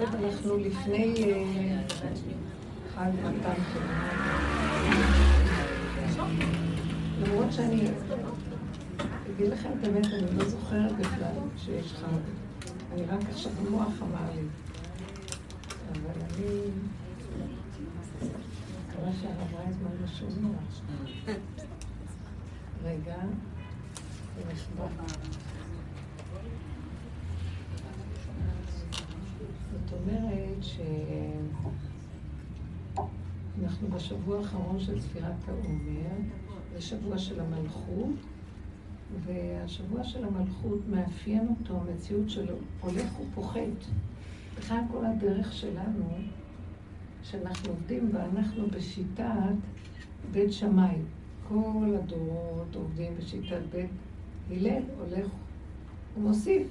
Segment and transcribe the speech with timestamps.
[0.00, 1.82] אנחנו לפני אה,
[2.94, 3.62] חג מתן
[7.22, 7.88] למרות שאני
[9.34, 12.06] אגיד לכם את האמת, אני לא זוכרת בכלל שיש חג.
[12.92, 14.42] אני רק עכשיו המוח אמר לי.
[15.92, 16.70] אבל אני...
[18.88, 20.48] מקווה שהרב רייזמן לא שומע.
[22.84, 23.16] רגע.
[29.72, 30.64] זאת אומרת
[33.60, 36.10] שאנחנו בשבוע האחרון של ספירת העומר,
[36.74, 38.14] זה שבוע של המלכות,
[39.24, 43.60] והשבוע של המלכות מאפיין אותו, המציאות שלו הולך ופוחת.
[44.58, 46.08] בכלל כל הדרך שלנו,
[47.22, 49.54] שאנחנו עובדים בה, אנחנו בשיטת
[50.32, 50.96] בית שמאי.
[51.48, 53.90] כל הדורות עובדים בשיטת בית
[54.50, 55.26] הלל, הולך
[56.16, 56.66] ומוסיף.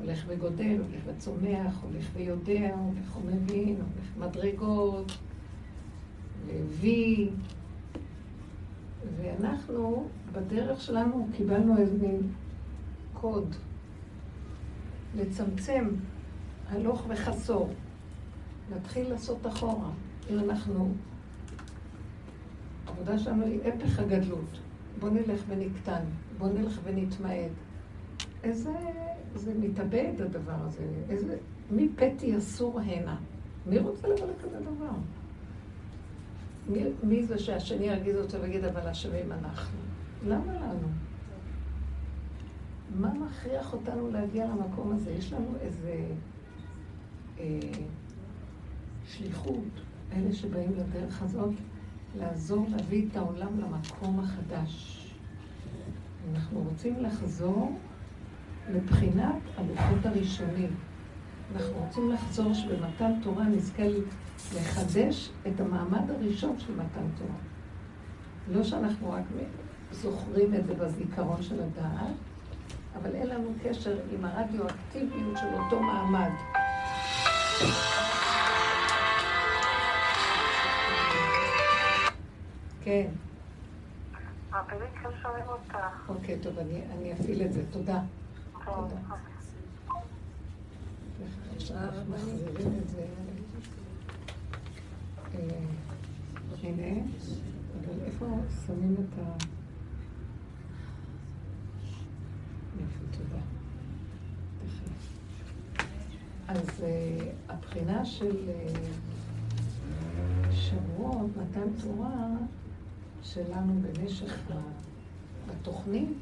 [0.00, 5.12] הולך וגודל, הולך וצומח, הולך ויודע, הולך ומבין, הולך מדרגות,
[6.46, 7.30] והביא.
[9.16, 12.32] ואנחנו, בדרך שלנו, קיבלנו איזה מין
[13.12, 13.54] קוד
[15.16, 15.88] לצמצם
[16.68, 17.68] הלוך וחסור,
[18.70, 19.90] להתחיל לעשות אחורה.
[20.30, 20.92] אם אנחנו,
[22.86, 24.60] העבודה שלנו היא הפך הגדלות.
[24.98, 26.02] בוא נלך ונקטן,
[26.40, 27.50] בוא נלך ונתמעט.
[28.42, 28.74] איזה,
[29.34, 31.36] זה מתאבד הדבר הזה, איזה,
[31.70, 33.16] מי פתי אסור הנה?
[33.66, 34.90] מי רוצה לבוא לכזה דבר?
[36.68, 39.78] מי, מי זה שהשני ירגיז אותו ויגיד, אבל אשמים אנחנו?
[40.26, 40.88] למה לנו?
[42.96, 45.10] מה מכריח אותנו להגיע למקום הזה?
[45.10, 46.06] יש לנו איזה
[47.38, 47.58] אה,
[49.06, 49.80] שליחות,
[50.12, 51.54] אלה שבאים לדרך הזאת,
[52.18, 54.99] לעזור להביא את העולם למקום החדש.
[56.34, 57.78] אנחנו רוצים לחזור
[58.70, 60.76] לבחינת הלוחות הראשונים.
[61.56, 63.82] אנחנו רוצים לחזור שבמתן תורה נזכה
[64.54, 67.38] לחדש את המעמד הראשון של מתן תורה.
[68.48, 69.24] לא שאנחנו רק
[69.92, 72.14] זוכרים את זה בזיכרון של הדעת,
[72.96, 76.30] אבל אין לנו קשר עם הרדיואקטיביות של אותו מעמד.
[82.82, 83.08] כן.
[86.08, 87.62] אוקיי, טוב, אני אפעיל את זה.
[87.70, 88.02] תודה.
[88.64, 88.96] תודה.
[92.08, 93.06] מחזירים את זה.
[96.62, 97.00] הנה,
[97.80, 98.26] אבל איפה
[98.66, 99.34] שמים את ה...
[102.76, 103.40] יפה, תודה.
[106.48, 106.84] אז
[107.48, 108.50] הבחינה של
[110.52, 112.26] שבועות, מתן תורה,
[113.22, 114.38] שלנו במשך,
[115.50, 116.18] התוכנית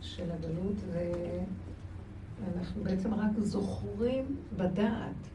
[0.00, 0.76] של הגלות,
[2.42, 5.28] ואנחנו בעצם רק זוכרים בדעת.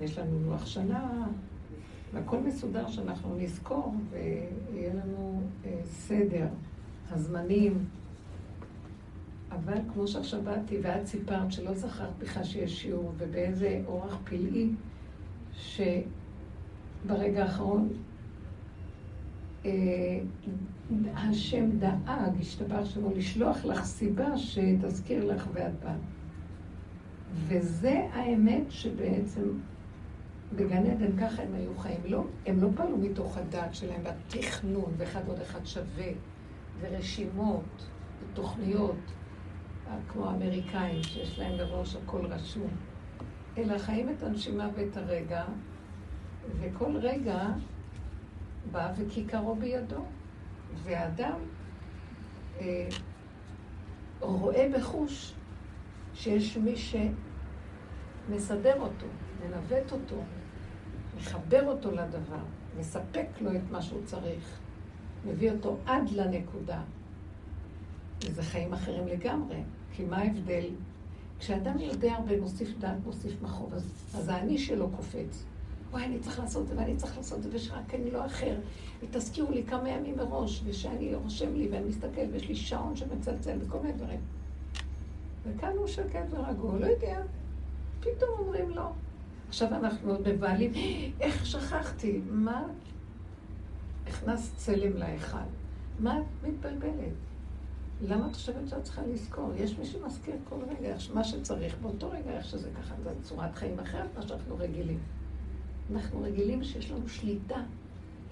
[0.00, 1.26] יש לנו לוח שנה,
[2.12, 6.46] והכל מסודר שאנחנו נזכור, ויהיה לנו אה, סדר,
[7.10, 7.84] הזמנים.
[9.50, 14.70] אבל כמו שעכשיו באתי ואת סיפרת שלא זכרת בכלל שיש שיעור, ובאיזה אורח פלאי,
[15.52, 17.88] שברגע האחרון
[21.14, 25.94] השם דאג, השתבח שמו, לשלוח לך סיבה שתזכיר לך ואת באה.
[27.34, 29.42] וזה האמת שבעצם
[30.56, 32.00] בגן עדן ככה הם היו חיים.
[32.04, 36.12] לא, הם לא פעלו מתוך הדעת שלהם, והתכנון, ואחד עוד אחד שווה,
[36.80, 37.86] ורשימות,
[38.20, 39.12] ותוכניות,
[40.08, 42.68] כמו האמריקאים, שיש להם בראש הכל רשום.
[43.58, 45.44] אלא חיים את הנשימה ואת הרגע,
[46.60, 47.48] וכל רגע
[48.72, 50.04] בא וכיכרו בידו.
[50.82, 51.38] והאדם
[52.60, 52.88] אה,
[54.20, 55.34] רואה בחוש
[56.14, 56.74] שיש מי
[58.36, 59.06] שמסדר אותו,
[59.44, 60.16] מנווט אותו,
[61.16, 62.42] מחבר אותו לדבר,
[62.78, 64.58] מספק לו את מה שהוא צריך,
[65.26, 66.80] מביא אותו עד לנקודה.
[68.24, 70.64] וזה חיים אחרים לגמרי, כי מה ההבדל?
[71.38, 75.44] כשאדם יודע הרבה, מוסיף דעת, מוסיף מחוב, אז, אז האני שלו קופץ.
[75.94, 78.56] וואי, אני צריך לעשות את זה, ואני צריך לעשות את זה, ושרק אני לא אחר.
[79.02, 83.78] ותזכירו לי כמה ימים מראש, ושאני רושם לי, ואני מסתכל, ויש לי שעון שמצלצל, וכל
[83.78, 84.20] מיני דברים.
[85.44, 87.20] וכאן הוא שקט ורגוע, לא יודע.
[88.00, 88.92] פתאום אומרים לו.
[89.48, 90.72] עכשיו אנחנו עוד מבעלים,
[91.20, 92.20] איך שכחתי?
[92.30, 92.64] מה?
[94.06, 95.36] הכנסת צלם להיכל.
[96.00, 97.12] מה את מתבלבלת?
[98.02, 99.50] למה את חושבת שאת צריכה לזכור?
[99.56, 103.78] יש מי שמזכיר כל רגע מה שצריך, באותו רגע איך שזה ככה, זו צורת חיים
[103.78, 104.98] אחרת מה שאנחנו רגילים.
[105.92, 107.62] אנחנו רגילים שיש לנו שליטה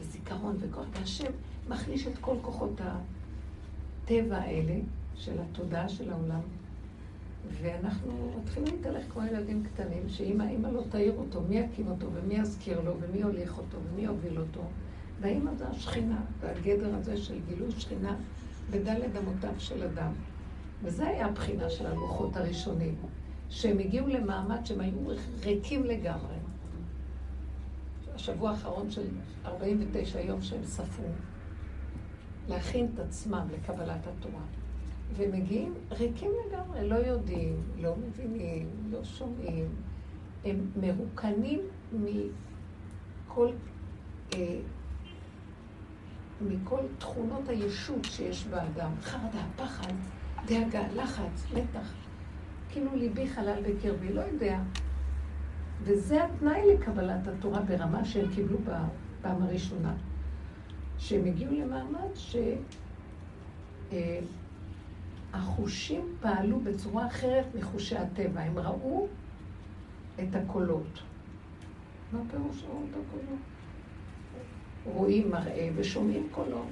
[0.00, 1.32] וזיכרון וכוח, והשם
[1.68, 2.80] מחליש את כל כוחות
[4.04, 4.74] הטבע האלה,
[5.14, 6.40] של התודעה של העולם.
[7.62, 12.34] ואנחנו מתחילים להתהלך כמו ילדים קטנים, שאם האמא לא תעיר אותו, מי יקים אותו, ומי
[12.34, 14.60] יזכיר לו, ומי יוליך אותו, ומי יוביל אותו.
[15.20, 18.16] והאמא זה השכינה, והגדר הזה של גילוי שכינה
[18.70, 20.12] בדלת אמותיו של אדם.
[20.82, 22.94] וזה היה הבחינה של הלוחות הראשונים,
[23.48, 24.98] שהם הגיעו למעמד שהם היו
[25.44, 26.41] ריקים לגמרי.
[28.22, 29.06] השבוע האחרון של
[29.44, 31.08] 49 יום שהם ספרו,
[32.48, 34.42] להכין את עצמם לקבלת התורה.
[35.16, 39.68] ומגיעים ריקים לגמרי, לא יודעים, לא מבינים, לא שומעים.
[40.44, 41.60] הם מרוקנים
[41.92, 43.48] מכל,
[44.34, 44.58] אה,
[46.40, 48.92] מכל תכונות הישות שיש באדם.
[49.02, 49.92] חרדה, פחד,
[50.46, 51.92] דאגה, לחץ, מתח.
[52.70, 54.58] כאילו ליבי חלל בקרבי, לא יודע.
[55.84, 59.94] וזה התנאי לקבלת התורה ברמה שהם קיבלו בפעם הראשונה.
[60.98, 62.08] שהם הגיעו למעמד
[65.32, 68.40] שהחושים אה, פעלו בצורה אחרת מחושי הטבע.
[68.40, 69.06] הם ראו
[70.14, 70.98] את הקולות.
[72.12, 73.40] מה פירוש ראו את הקולות?
[74.84, 76.68] רואים מראה ושומעים קולות.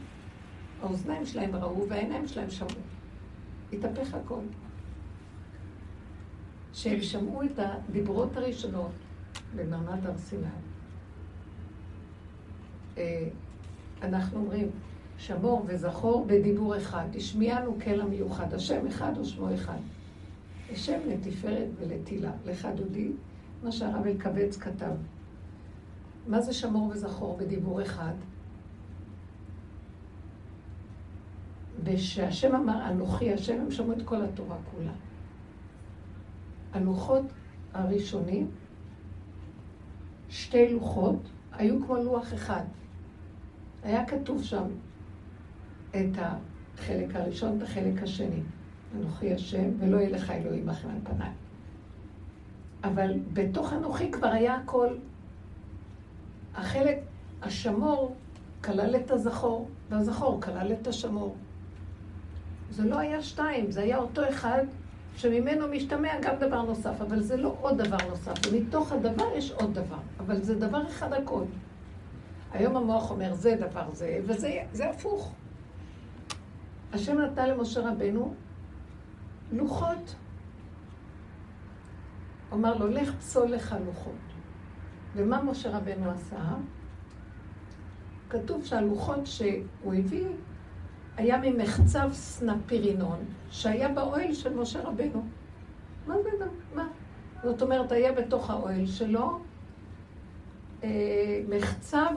[0.83, 2.71] האוזניים שלהם ראו והעיניים שלהם שמעו.
[3.73, 4.41] התהפך הכל.
[6.73, 8.93] שהם שמעו את הדיברות הראשונות
[9.56, 10.47] במעמד הר סיני.
[12.99, 13.29] אה,
[14.02, 14.70] אנחנו אומרים,
[15.19, 19.79] שמור וזכור בדיבור אחד, השמיענו קלע מיוחד, השם אחד ושמו אחד.
[20.73, 23.12] השם לתפארת ולתהילה, לך דודי,
[23.62, 24.93] מה שהרב אלקבץ כתב.
[26.26, 28.14] מה זה שמור וזכור בדיבור אחד?
[31.85, 34.93] ושהשם אמר, אנוכי השם, הם שמעו את כל התורה כולה.
[36.73, 37.25] הלוחות
[37.73, 38.50] הראשונים,
[40.31, 42.65] שתי לוחות, היו כמו לוח אחד.
[43.82, 44.65] היה כתוב שם
[45.91, 48.41] את החלק הראשון ואת החלק השני.
[48.97, 51.31] אנוכי השם, ולא יהיה לך אלוהים אחר על פניי.
[52.85, 54.88] אבל בתוך אנוכי כבר היה הכל.
[56.55, 56.99] החלק,
[57.43, 58.17] השמור
[58.65, 61.37] כלל את הזכור, והזכור כלל את השמור.
[62.71, 64.65] זה לא היה שתיים, זה היה אותו אחד
[65.17, 69.75] שממנו משתמע גם דבר נוסף, אבל זה לא עוד דבר נוסף, ומתוך הדבר יש עוד
[69.75, 71.45] דבר, אבל זה דבר אחד הכל.
[72.53, 75.33] היום המוח אומר, זה דבר זה, וזה הפוך.
[76.93, 78.35] השם נתן למשה רבנו
[79.53, 80.15] לוחות.
[82.53, 84.13] אמר לו, לך פסול לך לוחות.
[85.17, 86.55] ומה משה רבנו עשה?
[88.31, 90.27] כתוב שהלוחות שהוא הביא
[91.20, 93.19] היה ממחצב סנפירינון,
[93.50, 95.25] שהיה באוהל של משה רבנו.
[96.06, 96.46] מה זה?
[96.75, 96.88] מה?
[97.43, 99.38] זאת אומרת, היה בתוך האוהל שלו
[100.84, 102.11] אה, מחצב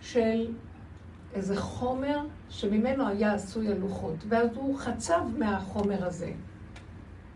[0.00, 0.54] של
[1.34, 2.18] איזה חומר
[2.50, 6.32] שממנו היה עשוי הלוחות, ואז הוא חצב מהחומר הזה.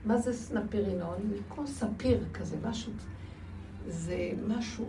[0.05, 1.17] מה זה סנפירינון?
[1.29, 2.93] זה כמו ספיר כזה, משהו,
[3.89, 4.85] זה משהו,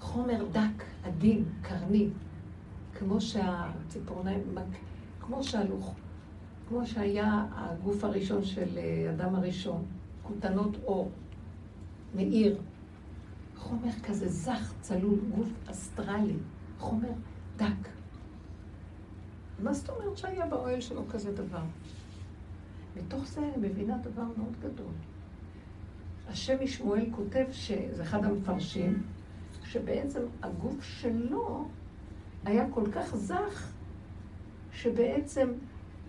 [0.00, 2.08] חומר דק, עדין, קרני,
[3.00, 4.42] כמו שהציפורניים,
[5.20, 5.94] כמו שהלוך,
[6.68, 9.84] כמו שהיה הגוף הראשון של אה, אדם הראשון,
[10.22, 11.10] כותנות אור,
[12.14, 12.58] מאיר,
[13.56, 16.36] חומר כזה זך, צלול, גוף אסטרלי,
[16.78, 17.12] חומר
[17.56, 17.88] דק.
[19.58, 21.62] מה זאת אומרת שהיה באוהל שלו כזה דבר?
[22.96, 24.92] מתוך זה אני מבינה דבר מאוד גדול.
[26.28, 29.02] השם משמואל כותב, שזה אחד המפרשים,
[29.64, 31.68] שבעצם הגוף שלו
[32.44, 33.72] היה כל כך זך,
[34.72, 35.52] שבעצם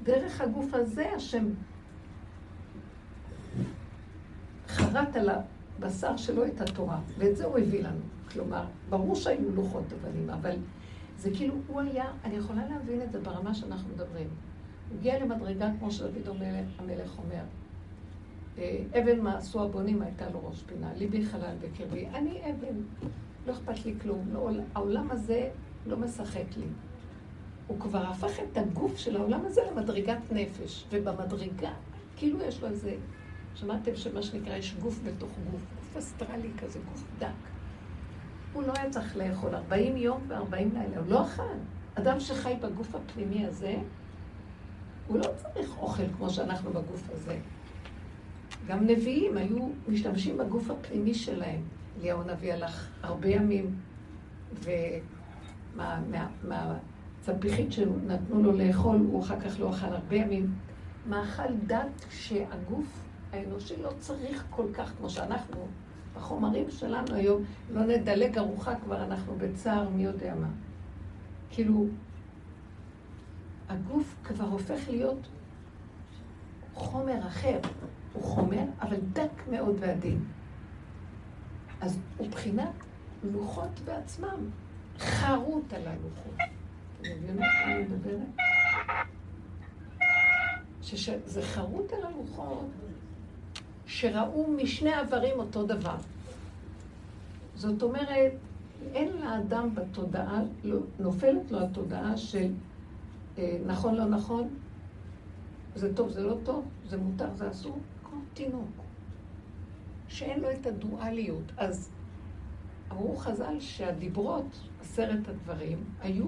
[0.04, 1.46] דרך הגוף הזה השם
[4.68, 8.02] חרט על הבשר שלו את התורה, ואת זה הוא הביא לנו.
[8.32, 10.56] כלומר, ברור שהיו לוחות אבנים, אבל
[11.18, 14.28] זה כאילו, הוא היה, אני יכולה להבין את זה ברמה שאנחנו מדברים.
[14.90, 16.28] הוא הגיע למדרגה, כמו שדוד
[16.80, 17.44] המלך אומר,
[18.58, 22.76] אה, אבן מה עשו הבונים הייתה לו ראש פינה, ליבי חלל בקרבי, אני אבן,
[23.48, 25.50] לא אכפת לי כלום, לא, העולם הזה
[25.86, 26.68] לא משחק לי.
[27.68, 31.72] הוא כבר הפך את הגוף של העולם הזה למדרגת נפש, ובמדרגה,
[32.18, 32.96] כאילו יש לו איזה,
[33.56, 37.28] שמעתם שמה שנקרא, יש גוף בתוך גוף, גוף אסטרלי כזה, גוף דק.
[38.54, 41.44] הוא לא היה צריך לאכול 40 יום ו-40 לילה, הוא לא אכל.
[41.96, 43.76] אדם שחי בגוף הפנימי הזה,
[45.08, 47.38] הוא לא צריך אוכל כמו שאנחנו בגוף הזה.
[48.68, 51.62] גם נביאים היו משתמשים בגוף הפנימי שלהם.
[52.00, 53.76] אליהו הנביא הלך הרבה ימים,
[55.76, 60.54] ומהצפיחית שנתנו לו לאכול, הוא אחר כך לא אכל הרבה ימים.
[61.10, 65.68] מאכל דת שהגוף האנושי לא צריך כל כך כמו שאנחנו
[66.16, 70.48] החומרים שלנו היום, לא נדלג ארוחה כבר, אנחנו בצער, מי יודע מה.
[71.50, 71.86] כאילו,
[73.70, 75.28] הגוף כבר הופך להיות
[76.74, 77.60] חומר אחר.
[78.14, 80.20] הוא חומר, אבל דק מאוד ועדין.
[81.82, 82.74] אז הוא בחינת
[83.24, 84.50] לוחות בעצמם,
[85.02, 86.34] חרוט על הלוחות.
[87.02, 88.28] אתם מבינים מה אני מדברת?
[90.82, 92.68] שזה חרוט על הלוחות
[93.86, 95.96] שראו משני עברים אותו דבר.
[97.56, 98.32] זאת אומרת,
[98.94, 102.52] אין לאדם בתודעה, לא, נופלת לו התודעה של
[103.38, 104.50] אה, נכון, לא נכון,
[105.76, 108.70] זה טוב, זה לא טוב, זה מותר, זה אסור, כמו תינוק,
[110.08, 111.52] שאין לו את הדואליות.
[111.58, 111.90] אז
[112.92, 116.26] אמרו חז"ל שהדיברות, עשרת הדברים, היו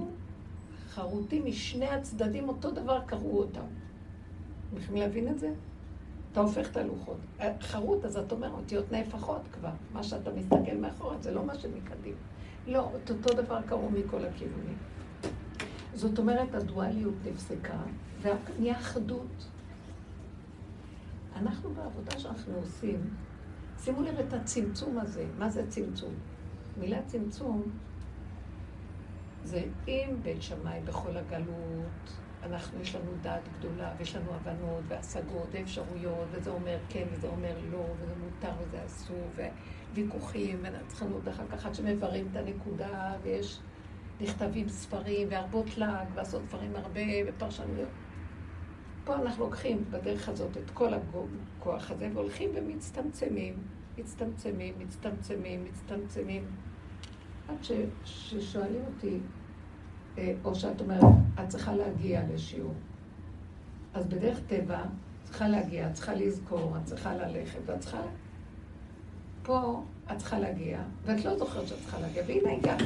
[0.90, 3.66] חרוטים משני הצדדים, אותו דבר קראו אותם.
[4.70, 5.54] אתם יכולים להבין את זה?
[6.32, 7.18] אתה הופך את הלוחות.
[7.62, 9.70] חרוט, אז אתה אומר, אותיות נהפכות כבר.
[9.94, 12.16] מה שאתה מסתכל מאחורה, זה לא מה שמקדים.
[12.68, 14.78] לא, את אותו דבר קרו מכל הכיוונים.
[15.94, 17.78] זאת אומרת, הדואליות נפסקה,
[18.22, 19.48] ונהיה אחדות.
[21.36, 23.10] אנחנו בעבודה שאנחנו עושים,
[23.84, 25.26] שימו לב את הצמצום הזה.
[25.38, 26.14] מה זה צמצום?
[26.78, 27.64] מילה צמצום
[29.44, 35.48] זה אם בית שמאי בכל הגלות, אנחנו, יש לנו דעת גדולה, ויש לנו הבנות והשגות
[35.52, 39.28] ואפשרויות, וזה אומר כן, וזה אומר לא, וזה מותר וזה אסור,
[39.94, 43.60] וויכוחים, ונצחנות אחר כך עד שמברים את הנקודה, ויש,
[44.22, 47.90] נכתבים ספרים, והרבות לעג, ועשות דברים הרבה, ופרשנויות.
[49.04, 53.54] פה אנחנו לוקחים בדרך הזאת את כל הכוח הזה, והולכים ומצטמצמים,
[53.98, 56.46] מצטמצמים, מצטמצמים, מצטמצמים,
[57.48, 57.72] עד ש,
[58.06, 59.20] ששואלים אותי,
[60.18, 61.04] אה, או שאת אומרת,
[61.44, 62.74] את צריכה להגיע לשיעור.
[63.94, 64.84] אז בדרך טבע,
[65.24, 68.02] צריכה להגיע, את צריכה לזכור, את צריכה ללכת, ואת צריכה...
[69.44, 72.82] פה את צריכה להגיע, ואת לא זוכרת שאת צריכה להגיע, והנה הגעת.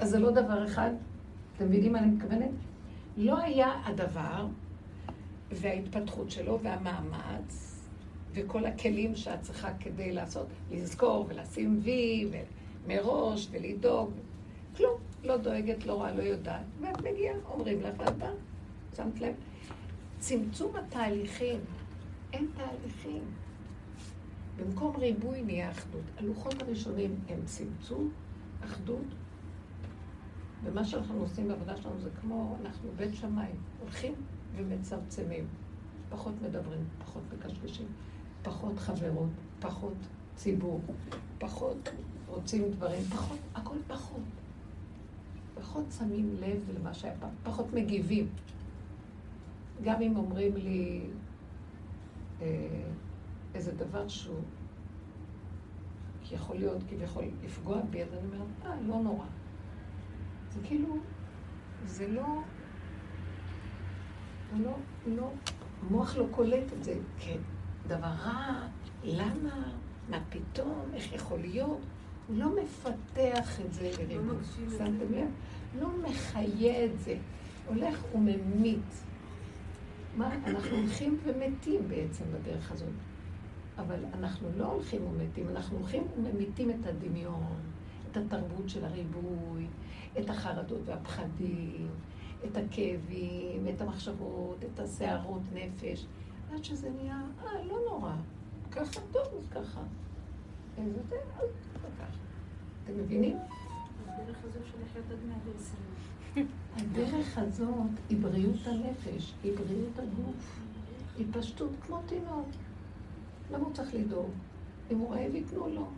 [0.00, 0.90] אז זה לא דבר אחד,
[1.56, 2.50] אתם מבינים מה אני מתכוונת?
[3.16, 4.46] לא היה הדבר
[5.50, 7.69] וההתפתחות שלו והמאמץ
[8.32, 12.28] וכל הכלים שאת צריכה כדי לעשות, לזכור ולשים וי
[12.86, 14.10] ומראש ולדאוג,
[14.76, 15.00] כלום.
[15.24, 18.30] לא דואגת, לא רואה, לא יודעת, ואת מגיעה, אומרים לך, ואת באה.
[18.96, 19.34] שמת לב?
[20.18, 21.60] צמצום התהליכים,
[22.32, 23.22] אין תהליכים.
[24.56, 26.02] במקום ריבוי נהיה אחדות.
[26.18, 28.10] הלוחות הראשונים הם צמצום,
[28.64, 29.04] אחדות,
[30.64, 34.14] ומה שאנחנו עושים בעבודה שלנו זה כמו, אנחנו בית שמיים, הולכים
[34.56, 35.46] ומצמצמים.
[36.08, 37.86] פחות מדברים, פחות מקשקשים,
[38.42, 39.30] פחות חברות,
[39.60, 39.94] פחות
[40.34, 40.80] ציבור,
[41.38, 41.90] פחות
[42.26, 44.20] רוצים דברים, פחות, הכל פחות.
[45.54, 48.28] פחות שמים לב למה שהיה פעם, פחות מגיבים.
[49.82, 51.00] גם אם אומרים לי
[52.40, 52.46] אה,
[53.54, 54.40] איזה דבר שהוא
[56.32, 59.24] יכול להיות כביכול לפגוע בי, אז אני אומרת, אה, לא נורא.
[60.50, 60.96] זה כאילו,
[61.84, 62.42] זה לא,
[64.58, 64.72] לא,
[65.06, 65.30] לא,
[65.82, 66.94] המוח לא קולט את זה
[67.84, 68.66] כדבר רע,
[69.04, 69.72] למה,
[70.08, 71.80] מה פתאום, איך יכול להיות?
[72.28, 74.26] הוא לא מפתח את זה לריבוי.
[74.26, 75.28] לא שמתם לב?
[75.80, 77.16] לא מחיה את זה.
[77.66, 79.02] הולך וממית.
[80.16, 82.88] מה, אנחנו הולכים ומתים בעצם בדרך הזאת.
[83.78, 87.56] אבל אנחנו לא הולכים ומתים, אנחנו הולכים וממיתים את הדמיון,
[88.10, 89.66] את התרבות של הריבוי,
[90.18, 91.88] את החרדות והפחדים,
[92.44, 96.06] את הכאבים, את המחשבות, את הסערות נפש,
[96.54, 98.12] עד שזה נהיה, אה, לא נורא,
[98.70, 99.80] ככה טוב, אז ככה.
[100.76, 102.04] ככה.
[102.84, 103.36] אתם מבינים?
[106.76, 110.60] הדרך הזאת היא בריאות הנפש, היא בריאות הגוף,
[111.16, 112.48] היא פשטות כמו תינוק.
[113.50, 114.30] למה הוא צריך לדאוג?
[114.90, 115.88] אם הוא רעב ייתנו לו.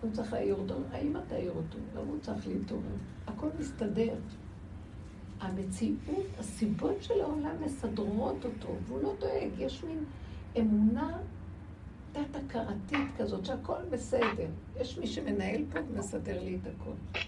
[0.00, 2.82] הוא צריך להעיר אותו, האמא תעיר אותו, למה הוא צריך להתעורר?
[3.26, 4.14] הכל מסתדר.
[5.40, 10.04] המציאות, הסיבות של העולם מסדרות אותו, והוא לא דואג, יש מין
[10.58, 11.18] אמונה
[12.12, 14.48] תת-הכרתית כזאת, שהכל בסדר.
[14.80, 17.20] יש מי שמנהל פה ומסדר לי את הכל.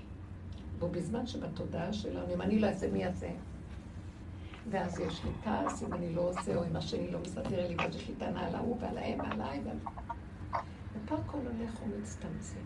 [0.81, 3.31] ובזמן שבתודעה שלנו, אם אני לא אעשה, מי יעשה?
[4.71, 7.97] ואז יש לי כעס אם אני לא עושה, או אם השני לא מסדר לי, ואז
[7.97, 9.61] יש לי טענה על ההוא ועל האם ועליי.
[9.65, 9.77] ועל...
[10.95, 12.61] ופה הכל הולך ומצטמצם.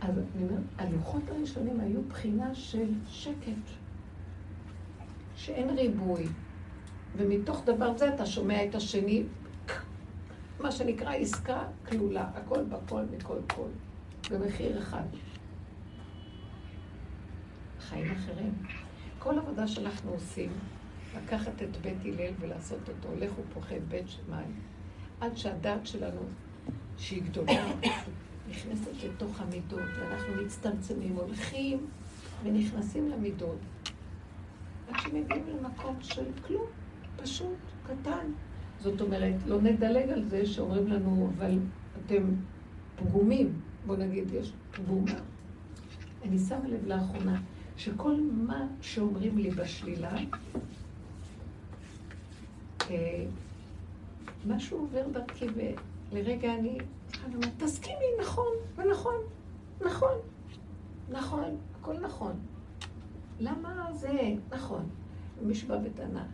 [0.00, 3.70] אז אני אומרת, הלוחות הראשונים היו בחינה של שקט,
[5.36, 6.26] שאין ריבוי.
[7.16, 9.22] ומתוך דבר זה אתה שומע את השני
[10.60, 13.68] מה שנקרא עסקה כלולה, הכל בכל מכל כל,
[14.30, 15.04] במחיר אחד.
[17.80, 18.52] חיים אחרים.
[19.18, 20.50] כל עבודה שאנחנו עושים,
[21.16, 24.44] לקחת את בית הלל ולעשות אותו, לכו פוחד בית שמאי,
[25.20, 26.20] עד שהדעת שלנו,
[26.98, 27.66] שהיא גדולה,
[28.50, 31.86] נכנסת לתוך המידות, ואנחנו מצטמצמים, הולכים
[32.42, 33.58] ונכנסים למידות,
[34.88, 36.66] עד שמגיעים למקום של כלום,
[37.16, 38.26] פשוט, קטן.
[38.80, 41.58] זאת אומרת, לא נדלג על זה שאומרים לנו, אבל
[42.06, 42.22] אתם
[42.96, 43.60] פגומים.
[43.86, 45.20] בוא נגיד, יש פגומה.
[46.24, 47.40] אני שמה לב לאחרונה,
[47.76, 48.16] שכל
[48.46, 50.16] מה שאומרים לי בשלילה,
[52.90, 53.24] אה,
[54.46, 55.46] משהו עובר דרכי,
[56.12, 56.78] ולרגע אני
[57.20, 59.14] צריכה לומר, תסכימי, נכון, ונכון,
[59.80, 60.14] נכון,
[61.10, 62.32] נכון, הכל נכון.
[63.40, 64.88] למה זה נכון?
[65.42, 66.26] מישהו בא בטענה,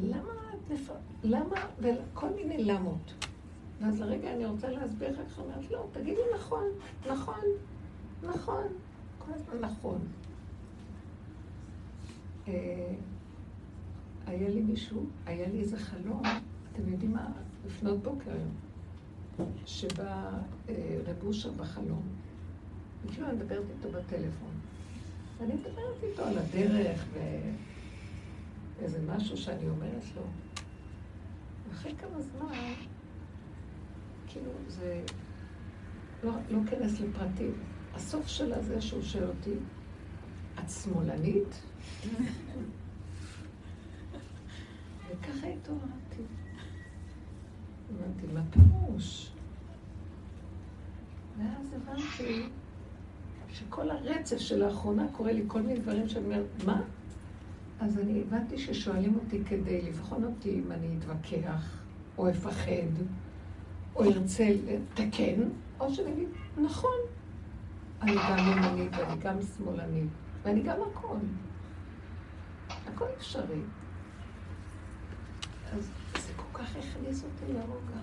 [0.00, 0.90] למה את נפ...
[1.24, 1.56] למה?
[1.78, 3.26] וכל מיני למות.
[3.80, 6.64] ואז לרגע אני רוצה להסביר לך, איך אומרת, לא, תגידי נכון,
[7.10, 7.40] נכון,
[8.22, 8.62] נכון,
[9.18, 9.98] כל הזמן נכון.
[12.48, 12.94] אה,
[14.26, 16.22] היה לי מישהו, היה לי איזה חלום,
[16.72, 17.26] אתם יודעים מה?
[17.66, 18.65] לפנות בוקר היום,
[19.66, 20.30] שבא
[20.68, 22.02] אה, רב אושר בחלום,
[23.04, 24.50] וכאילו אני מדברת איתו בטלפון.
[25.38, 27.04] ואני מדברת איתו על הדרך
[28.78, 30.22] ואיזה משהו שאני אומרת לו.
[31.68, 32.74] ואחרי כמה זמן,
[34.26, 35.02] כאילו זה
[36.24, 37.54] לא, לא כנס לפרטים.
[37.94, 39.54] הסוף של הזה שהוא שואל אותי,
[40.58, 41.62] את שמאלנית?
[45.08, 46.05] וככה התעוררתי.
[47.90, 49.30] אמרתי, מה פירוש?
[51.38, 52.48] ואז הבנתי
[53.52, 56.82] שכל הרצף של האחרונה קורה לי כל מיני דברים שאני אומרת, מה?
[57.80, 61.82] אז אני הבנתי ששואלים אותי כדי לבחון אותי אם אני אתווכח,
[62.18, 63.02] או אפחד,
[63.96, 65.42] או ארצה לתקן,
[65.80, 66.98] או שאני אגיד, נכון,
[68.02, 70.08] אני גם ימנית ואני גם שמאלנית,
[70.42, 71.16] ואני גם הכל.
[72.68, 73.60] הכל אפשרי.
[75.76, 75.90] אז
[76.26, 78.00] זה כל כך הכניס אותי לרוגע,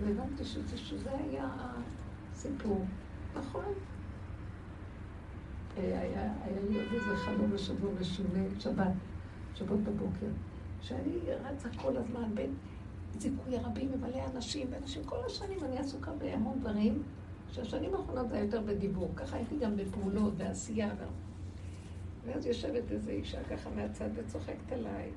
[0.00, 1.48] והבנתי שזה, שזה היה
[2.32, 2.84] הסיפור.
[3.36, 3.64] נכון.
[5.76, 8.92] אה, היה, היה לי עוד איזה חלום בשבוע משונה, שבת,
[9.54, 10.26] שבת בבוקר,
[10.82, 12.54] שאני רצה כל הזמן בין
[13.18, 17.02] זיכוי רבים ומלא אנשים, ואנשים כל השנים אני עסוקה בהמון דברים,
[17.50, 20.90] שהשנים האחרונות זה יותר בדיבור, ככה הייתי גם בפעולות, בעשייה.
[22.26, 25.10] ואז יושבת איזו אישה ככה מהצד וצוחקת עליי.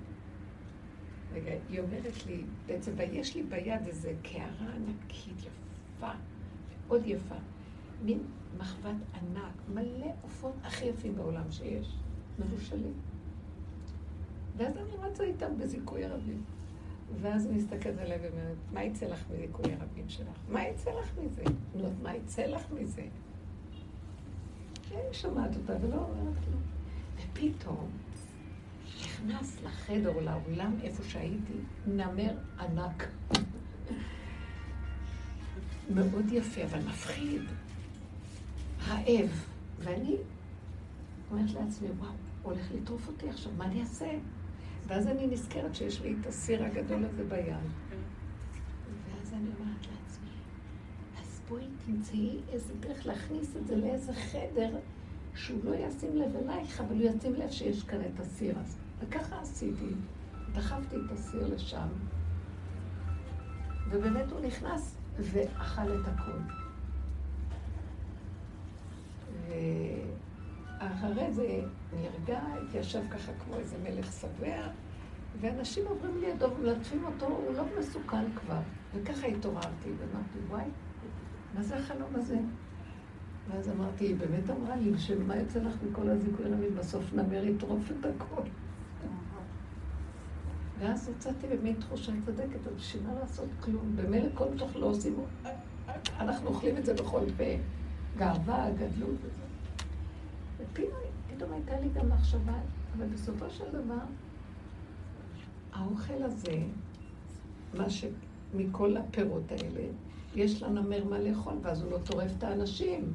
[1.33, 6.11] רגע, היא אומרת לי, בעצם, ויש לי ביד איזה קערה ענקית יפה,
[6.87, 7.35] מאוד יפה,
[8.05, 8.19] מין
[8.57, 11.95] מחבת ענק, מלא עופות הכי יפים בעולם שיש,
[12.39, 12.93] מבושלים.
[14.57, 16.43] ואז אני רצה איתם בזיכוי הרבים.
[17.21, 20.37] ואז היא מסתכלת עליה ואומרת, מה יצא לך מזיכוי הרבים שלך?
[20.49, 21.43] מה יצא לך מזה?
[21.75, 23.01] נו, מה יצא לך מזה?
[24.91, 26.57] אני שומעת אותה ולא אומרת לו.
[27.17, 27.89] ופתאום
[29.25, 31.53] נכנס לחדר או לאולם איפה שהייתי,
[31.87, 33.07] נמר ענק.
[35.95, 37.41] מאוד יפה, אבל מפחיד.
[38.87, 39.45] רעב.
[39.79, 40.15] ואני
[41.31, 42.11] אומרת לעצמי, וואו,
[42.43, 44.11] הולך לטרוף אותי עכשיו, מה אני אעשה?
[44.87, 47.55] ואז אני נזכרת שיש לי את הסיר הגדול הזה ביד.
[49.09, 50.29] ואז אני אומרת לעצמי,
[51.19, 54.75] אז בואי תמצאי איזה דרך להכניס את זה לאיזה חדר
[55.35, 58.86] שהוא לא ישים לב אלייך, אבל הוא ישים לב שיש כאן את הסיר הזה.
[58.99, 59.93] וככה עשיתי.
[60.53, 61.87] דחפתי את הסיר לשם,
[63.89, 66.39] ובאמת הוא נכנס ואכל את הכול.
[70.79, 71.61] ואחרי זה
[71.93, 74.67] נרגע, התיישב ככה כמו איזה מלך שבע,
[75.41, 78.59] ואנשים עוברים לידו ומלטפים אותו, הוא לא מסוכן כבר.
[78.93, 80.65] וככה התעוררתי, ואמרתי, וואי,
[81.55, 82.37] מה זה החלום הזה?
[83.47, 86.75] ואז אמרתי, היא באמת אמרה לי, שמה יוצא לך מכל הזיכוי הרבים?
[86.75, 88.41] בסוף נמר יטרוף את הכל.
[90.79, 93.95] ואז יצאתי במין תחושה צודקת, אז בשביל מה לעשות כלום?
[93.95, 95.15] במילא כל תוך לא עושים,
[96.19, 97.43] אנחנו אוכלים את זה בכל פה.
[98.17, 99.43] גאווה, גדלות וזה.
[100.57, 102.59] ופתאום הייתה לי גם מחשבה,
[102.97, 104.05] אבל בסופו של דבר,
[105.73, 106.57] האוכל הזה,
[107.73, 109.87] מה שמכל הפירות האלה,
[110.35, 113.13] יש לנמר מה לאכול, ואז הוא לא טורף את האנשים.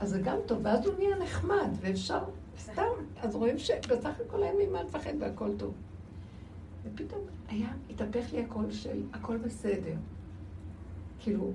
[0.00, 2.24] אז זה גם טוב, ואז הוא נהיה נחמד, ואפשר,
[2.58, 2.82] סתם,
[3.20, 5.74] אז רואים שבסך הכל אין ממה לפחד והכל טוב.
[6.84, 9.94] ופתאום היה, התהפך לי הקול של הכל בסדר.
[11.18, 11.52] כאילו,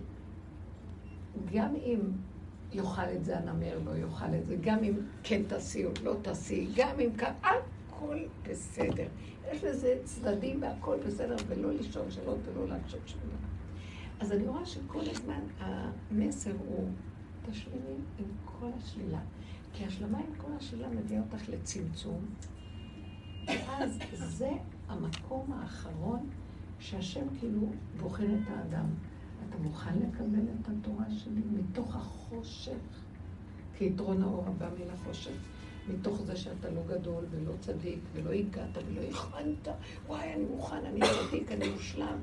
[1.53, 1.99] גם אם
[2.73, 6.67] יאכל את זה הנמר, לא יאכל את זה, גם אם כן תעשי או לא תעשי,
[6.75, 9.07] גם אם כאן, הכל בסדר.
[9.51, 13.47] יש לזה צדדים והכל בסדר, ולא לשאול שאלות ולא להקשות דבר.
[14.19, 16.89] אז אני רואה שכל הזמן המסר הוא
[17.49, 19.19] תשלימי עם כל השלילה.
[19.77, 22.25] כי השלמה עם כל השלילה מביאה אותך לצמצום,
[23.47, 24.49] ואז זה
[24.87, 26.29] המקום האחרון
[26.79, 27.61] שהשם כאילו
[27.99, 28.85] בוחן את האדם.
[29.49, 32.71] אתה מוכן לקבל את התורה שלי מתוך החושך?
[33.77, 35.31] כי יתרון האור הבא מן החושך.
[35.89, 39.67] מתוך זה שאתה לא גדול ולא צדיק ולא הגעת ולא הכוונת,
[40.07, 42.17] וואי, אני מוכן, אני צדיק, אני מושלם.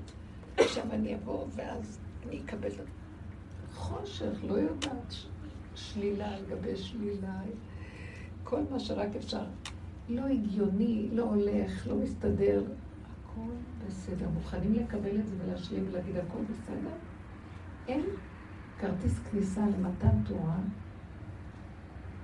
[0.57, 2.89] עכשיו אני אבוא ואז אני אקבל את
[3.75, 5.15] חושך, לא יודעת,
[5.75, 7.41] שלילה על גבי שלילה,
[8.45, 9.45] כל מה שרק אפשר.
[10.09, 13.53] לא הגיוני, לא הולך, לא מסתדר, הכל
[13.87, 14.29] בסדר.
[14.29, 16.95] מוכנים לקבל את זה ולהשלים ולהגיד הכל בסדר?
[17.89, 18.05] אין
[18.79, 20.57] כרטיס כניסה למתן תורה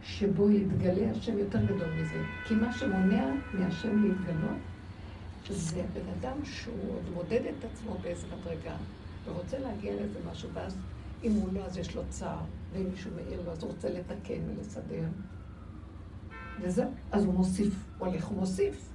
[0.03, 2.23] שבו יתגלה השם יותר גדול מזה.
[2.45, 4.59] כי מה שמונע מהשם להתגלות
[5.51, 8.77] זה הבן אדם שהוא עוד מודד את עצמו באיזה מדרגה
[9.25, 10.77] ורוצה להגיע לאיזה משהו, ואז
[11.23, 14.41] אם הוא לא, אז יש לו צער, ואם מישהו מעיר לו, אז הוא רוצה לתקן
[14.47, 15.09] ולסדר.
[16.61, 18.91] וזהו, אז הוא מוסיף, הולך ומוסיף.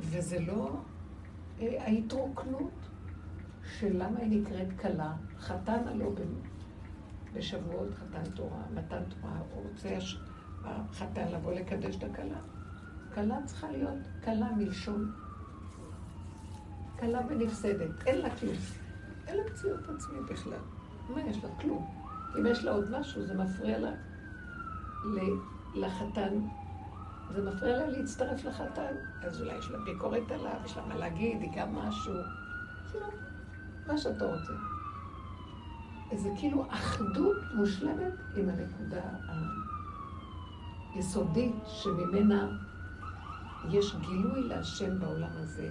[0.00, 0.80] וזה לא
[1.60, 2.88] אה, ההתרוקנות
[3.78, 5.12] של למה היא נקראת כלה.
[5.38, 6.12] חתן הלא
[7.34, 9.98] בשבועות חתן תורה, מתן תורה, הוא רוצה
[10.64, 12.40] החתן לבוא לקדש את הכלה.
[13.14, 15.12] כלה צריכה להיות כלה מלשון
[16.98, 18.56] כלה ונפסדת, אין לה כלום.
[19.26, 20.77] אין לה מציאות עצמית בכלל.
[21.08, 21.50] מה יש לה?
[21.60, 21.94] כלום.
[22.38, 23.90] אם יש לה עוד משהו, זה מפריע לה
[25.74, 26.34] לחתן,
[27.34, 31.40] זה מפריע לה להצטרף לחתן, אז אולי יש לה ביקורת עליו, יש לה מה להגיד,
[31.40, 32.14] היא גם משהו.
[32.94, 33.06] לא,
[33.86, 34.52] מה שאתה רוצה.
[36.16, 39.02] זה כאילו אחדות מושלמת עם הנקודה
[40.94, 42.48] היסודית שממנה
[43.70, 45.70] יש גילוי להשם בעולם הזה.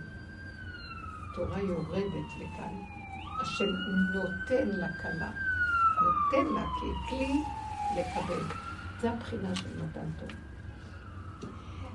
[1.36, 2.97] תורה יורדת לכאן.
[3.42, 3.66] השם
[4.14, 5.32] נותן לה כלה,
[6.02, 7.44] נותן לה ככלי
[7.98, 8.44] לקבל.
[9.00, 10.30] זה הבחינה של מתן טוב.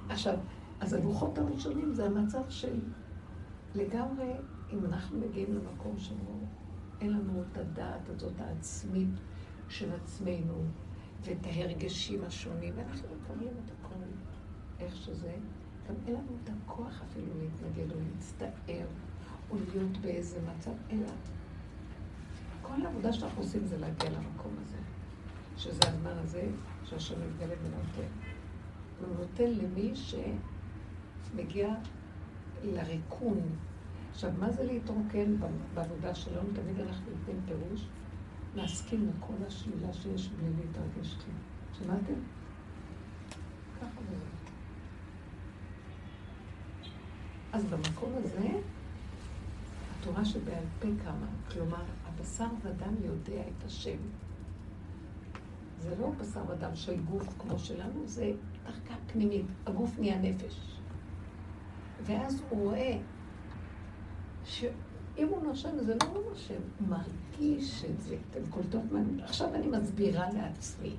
[0.08, 0.38] עכשיו,
[0.80, 2.80] אז הלוחות הראשונים זה המצב של
[3.74, 4.32] לגמרי,
[4.72, 6.38] אם אנחנו מגיעים למקום שבו
[7.00, 9.14] אין לנו את הדעת הזאת העצמית
[9.68, 10.64] של עצמנו
[11.24, 13.94] ואת ההרגשים השונים, ואנחנו מקבלים את הכל
[14.80, 15.34] איך שזה,
[15.88, 18.86] גם אין לנו את הכוח אפילו להתנגד או להצטער
[19.52, 21.08] או להיות באיזה מצב, אלא
[22.62, 24.76] כל העבודה שאנחנו עושים זה להגיע למקום הזה,
[25.56, 26.48] שזה הזמן הזה
[26.84, 28.12] שהשם מתגלה ונותן.
[29.00, 29.92] הוא נותן למי
[31.34, 31.74] שמגיע
[32.64, 33.40] לריקון.
[34.10, 35.36] עכשיו, מה זה להתרוקן
[35.74, 36.48] בעבודה שלנו?
[36.54, 37.86] תמיד אנחנו נותנים פירוש,
[38.54, 41.36] להסכים לכל השלילה שיש בלי להתרגש כלום.
[41.78, 42.20] שמעתם?
[43.80, 44.16] ככה זה.
[47.52, 48.48] אז במקום הזה,
[50.02, 53.96] התורה שבעל פה קמה, כלומר, הבשר ודם יודע את השם.
[55.78, 58.32] זה לא בשר ודם של גוף כמו שלנו, זה
[58.64, 59.46] דרכה פנימית.
[59.66, 60.78] הגוף נהיה נפש.
[62.02, 62.98] ואז הוא רואה
[64.44, 68.16] שאם הוא נושם, זה לא הוא נושם, מרגיש את זה.
[68.30, 69.00] אתם קולטות מה...
[69.24, 70.96] עכשיו אני מסבירה לעצמי.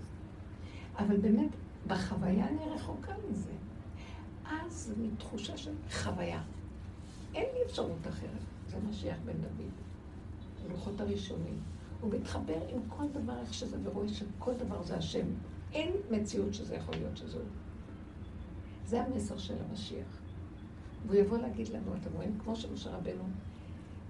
[0.97, 1.49] אבל באמת,
[1.87, 3.53] בחוויה אני רחוקה מזה.
[4.45, 6.41] אז מתחושה של חוויה.
[7.35, 8.52] אין לי אפשרות אחרת.
[8.73, 9.71] זה משיח בן דוד.
[10.65, 11.59] הלוחות הראשונים.
[12.01, 15.25] הוא מתחבר עם כל דבר איך שזה, ורואה שכל דבר זה השם.
[15.73, 17.39] אין מציאות שזה יכול להיות שזו.
[18.85, 20.21] זה המסר של המשיח.
[21.07, 23.23] והוא יבוא להגיד לנו, אתם רואים, כמו שמשה רבנו,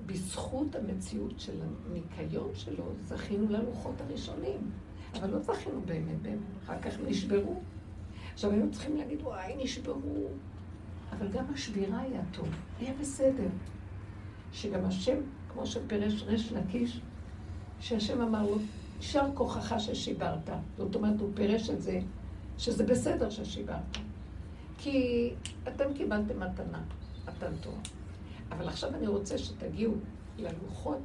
[0.06, 4.72] בזכות המציאות של הניקיון שלו, זכינו ללוחות הראשונים.
[5.14, 6.38] אבל לא זכינו באמת, באמת.
[6.64, 7.62] אחר כך נשברו.
[8.34, 10.28] עכשיו היינו צריכים להגיד, וואי, נשברו.
[11.12, 12.48] אבל גם השבירה היה טוב,
[12.80, 13.48] היה בסדר.
[14.54, 15.18] שגם השם,
[15.54, 17.02] כמו שפירש ריש לקיש,
[17.80, 18.58] שהשם אמר לו,
[18.98, 20.50] יישר כוחך ששיברת.
[20.78, 22.00] זאת אומרת, הוא פירש את זה,
[22.58, 23.98] שזה בסדר ששיברת.
[24.78, 25.30] כי
[25.68, 26.82] אתם קיבלתם מתנה,
[27.28, 27.78] מתן תורה.
[28.52, 29.94] אבל עכשיו אני רוצה שתגיעו
[30.38, 31.02] ללוחות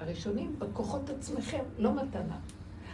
[0.00, 2.38] הראשונים בכוחות עצמכם, לא מתנה.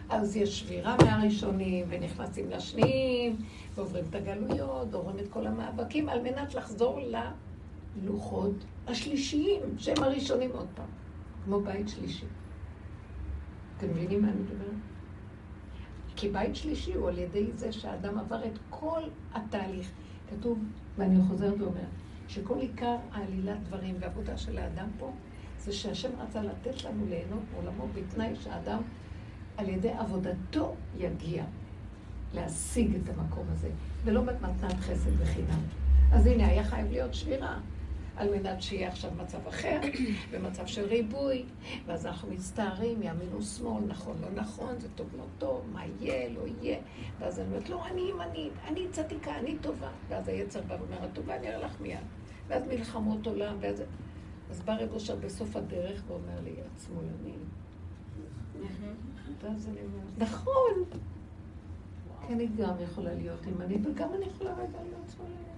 [0.08, 3.36] אז יש שבירה מהראשונים, ונכנסים לשניים,
[3.74, 7.00] ועוברים את הגלויות, ועוברים את כל המאבקים, על מנת לחזור
[8.02, 8.54] ללוחות
[8.86, 10.88] השלישיים, שהם הראשונים עוד פעם,
[11.44, 12.26] כמו בית שלישי.
[13.76, 14.74] אתם מבינים מה אני מדברת?
[16.16, 19.02] כי בית שלישי הוא על ידי זה שהאדם עבר את כל
[19.34, 19.90] התהליך.
[20.30, 20.58] כתוב,
[20.98, 21.88] ואני חוזרת ואומרת,
[22.28, 25.12] שכל עיקר העלילת דברים ועבודה של האדם פה,
[25.58, 28.82] זה שהשם רצה לתת לנו ליהנות מעולמו בתנאי שהאדם
[29.56, 31.44] על ידי עבודתו יגיע
[32.34, 33.70] להשיג את המקום הזה,
[34.04, 35.60] ולא במתנת חסד וחינם.
[36.12, 37.60] אז הנה, היה חייב להיות שבירה.
[38.16, 39.80] על מנת שיהיה עכשיו מצב אחר,
[40.30, 41.44] במצב של ריבוי,
[41.86, 46.40] ואז אנחנו מצטערים, ימין ושמאל, נכון, לא נכון, זה טוב, לא טוב, מה יהיה, לא
[46.46, 46.78] יהיה.
[47.18, 49.90] ואז אני אומרת, לא, אני ימנית, אני צדיקה, אני טובה.
[50.08, 51.98] ואז היצר בא ואומר, הטובה, אני אראה לך מיד.
[52.48, 53.82] ואז מלחמות עולם, ואז...
[54.50, 57.38] אז בא רב אושר בסוף הדרך ואומר לי, את שמאלנית.
[59.42, 61.00] ואז אני אומרת, נכון.
[62.28, 65.53] כן, היא גם יכולה להיות ימנית, וגם אני יכולה רגע להיות שמאלנית.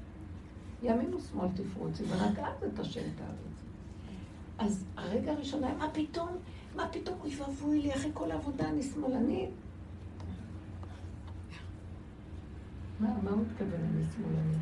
[0.83, 3.63] ימין ושמאל תפרוצי, ורק אז את השם תארץ.
[4.59, 6.29] אז הרגע הראשון היה, מה פתאום?
[6.77, 7.19] מה פתאום?
[7.21, 9.51] אוי ואבוי לי, אחרי כל העבודה אני שמאלנית.
[13.01, 14.59] מה, מה הוא מתכוון אני שמאלנית?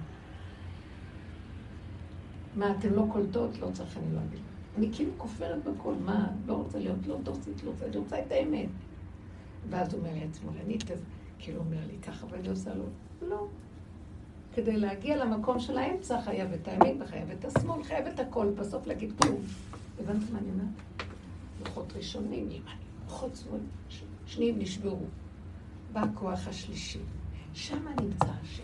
[2.57, 3.59] מה, אתן לא קולטות?
[3.59, 4.40] לא צריך אני להגיד.
[4.79, 8.33] אני כאילו כופרת בכל, מה, לא רוצה להיות לא דוסית, לא רוצה, אני רוצה את
[8.33, 8.68] האמת.
[9.70, 11.03] ואז הוא אומר לי, את שמאלנית, אז
[11.38, 12.85] כאילו אומר לי ככה, ואני עושה לו,
[13.22, 13.46] לא.
[14.55, 18.87] כדי להגיע למקום של האמצע, חייב את הימין וחייב את השמאל, חייב את הכל, בסוף
[18.87, 19.40] להגיד כלום.
[20.01, 20.69] הבנת מה אני אומרת?
[21.61, 22.62] לוחות ראשונים, ימנים,
[23.05, 23.61] לוחות שמאל,
[24.27, 25.07] שניים נשברו.
[25.93, 26.99] בא הכוח השלישי.
[27.55, 28.62] שם נמצא השם.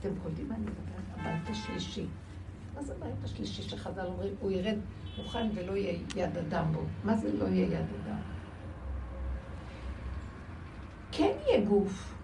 [0.00, 1.02] אתם קולטים מה אני מדברת?
[1.14, 2.06] הבית השלישי.
[2.74, 4.34] מה זה הבית השלישי שחז"ל אומרים?
[4.40, 4.76] הוא ירד
[5.18, 6.80] מוכן ולא יהיה יד אדם בו.
[7.04, 8.18] מה זה לא יהיה יד אדם?
[11.12, 12.17] כן יהיה גוף.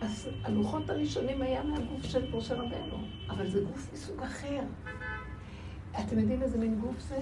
[0.00, 2.96] אז הלוחות הראשונים היה מהגוף של משה רבנו,
[3.30, 4.60] אבל זה גוף מסוג אחר.
[6.00, 7.16] אתם יודעים איזה מין גוף זה?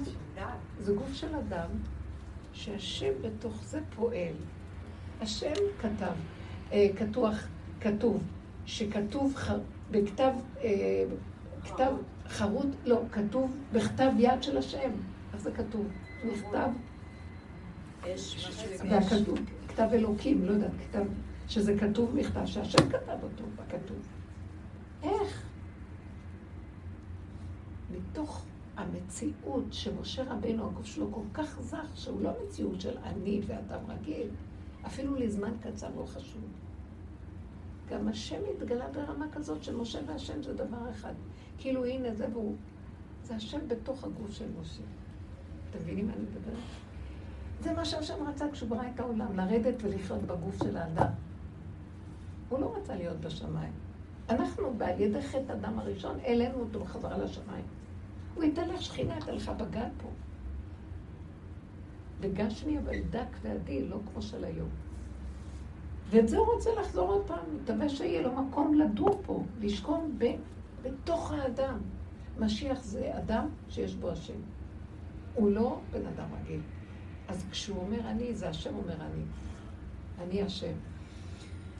[0.78, 1.68] זה גוף של אדם
[2.52, 4.34] שהשם בתוך זה פועל.
[5.20, 6.12] השם כתב,
[6.72, 7.26] אה, כתוב,
[7.80, 8.22] כתוב,
[8.66, 9.34] שכתוב
[9.90, 11.04] בכתב, אה,
[11.64, 11.92] כתב
[12.28, 14.90] חרוט, לא, כתוב בכתב יד של השם.
[15.32, 15.86] איך זה כתוב?
[16.24, 16.68] נכתב.
[18.88, 19.38] והכתוב,
[19.68, 21.04] כתב אלוקים, לא יודעת, כתב,
[21.48, 23.98] שזה כתוב מכתב שהשם כתב אותו בכתוב.
[25.02, 25.46] איך?
[27.90, 28.44] מתוך
[28.76, 34.28] המציאות שמשה רבינו, הגוף שלו כל כך זך, שהוא לא מציאות של אני ואדם רגיל,
[34.86, 36.42] אפילו לזמן קצר לא חשוב.
[37.90, 41.12] גם השם התגלה ברמה כזאת שמשה והשם זה דבר אחד.
[41.58, 42.56] כאילו הנה זה והוא,
[43.22, 44.82] זה השם בתוך הגוף של משה.
[45.70, 46.62] אתם מבינים מה אני מדברת?
[47.60, 51.27] זה מה שהשם רצה כשהוא ברא את העולם, לרדת ולחיות בגוף של האדם.
[52.48, 53.72] הוא לא רצה להיות בשמיים.
[54.28, 57.64] אנחנו, בעל ידי חטא אדם הראשון, העלינו אותו בחזרה לשמיים.
[58.34, 60.08] הוא ייתן לך שכינה, ייתן לך בגן פה.
[62.20, 64.68] וגשמי אבל דק ועדין, לא כמו של היום.
[66.10, 70.24] ואת זה הוא רוצה לחזור עוד פעם, מתווה שיהיה לו מקום לדור פה, לשכון ב,
[70.82, 71.78] בתוך האדם.
[72.38, 74.40] משיח זה אדם שיש בו השם.
[75.34, 76.60] הוא לא בן אדם רגיל.
[77.28, 79.22] אז כשהוא אומר אני, זה השם אומר אני.
[80.18, 80.72] אני השם.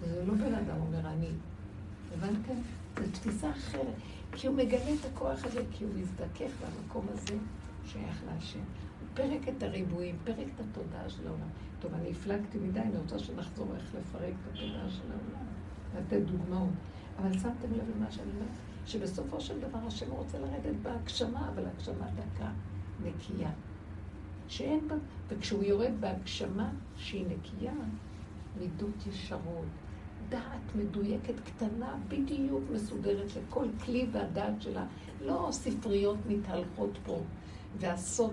[0.07, 1.31] זה לא בן אדם אומר אני.
[2.15, 2.55] הבנתם?
[2.99, 3.95] זו תפיסה אחרת.
[4.33, 7.35] כי הוא מגלה את הכוח הזה, כי הוא מזדכך במקום הזה
[7.85, 8.59] שייך להשם.
[8.59, 11.49] הוא פרק את הריבועים, פרק את התודעה של העולם.
[11.81, 15.47] טוב, אני הפלגתי מדי, אני רוצה שנחזור איך לפרק את התודעה של העולם,
[15.97, 16.71] לתת דוגמאות.
[17.19, 18.49] אבל שמתם לב למה שאני אומרת?
[18.87, 22.51] שבסופו של דבר השם רוצה לרדת בהגשמה, אבל הגשמה דקה,
[23.05, 23.51] נקייה.
[24.49, 24.95] שאין בה,
[25.29, 27.73] וכשהוא יורד בהגשמה שהיא נקייה,
[28.59, 29.67] מידות ישרות,
[30.29, 34.85] דעת מדויקת, קטנה, בדיוק מסודרת לכל כלי והדעת שלה.
[35.27, 37.21] לא ספריות מתהלכות פה,
[37.79, 38.33] ועשות,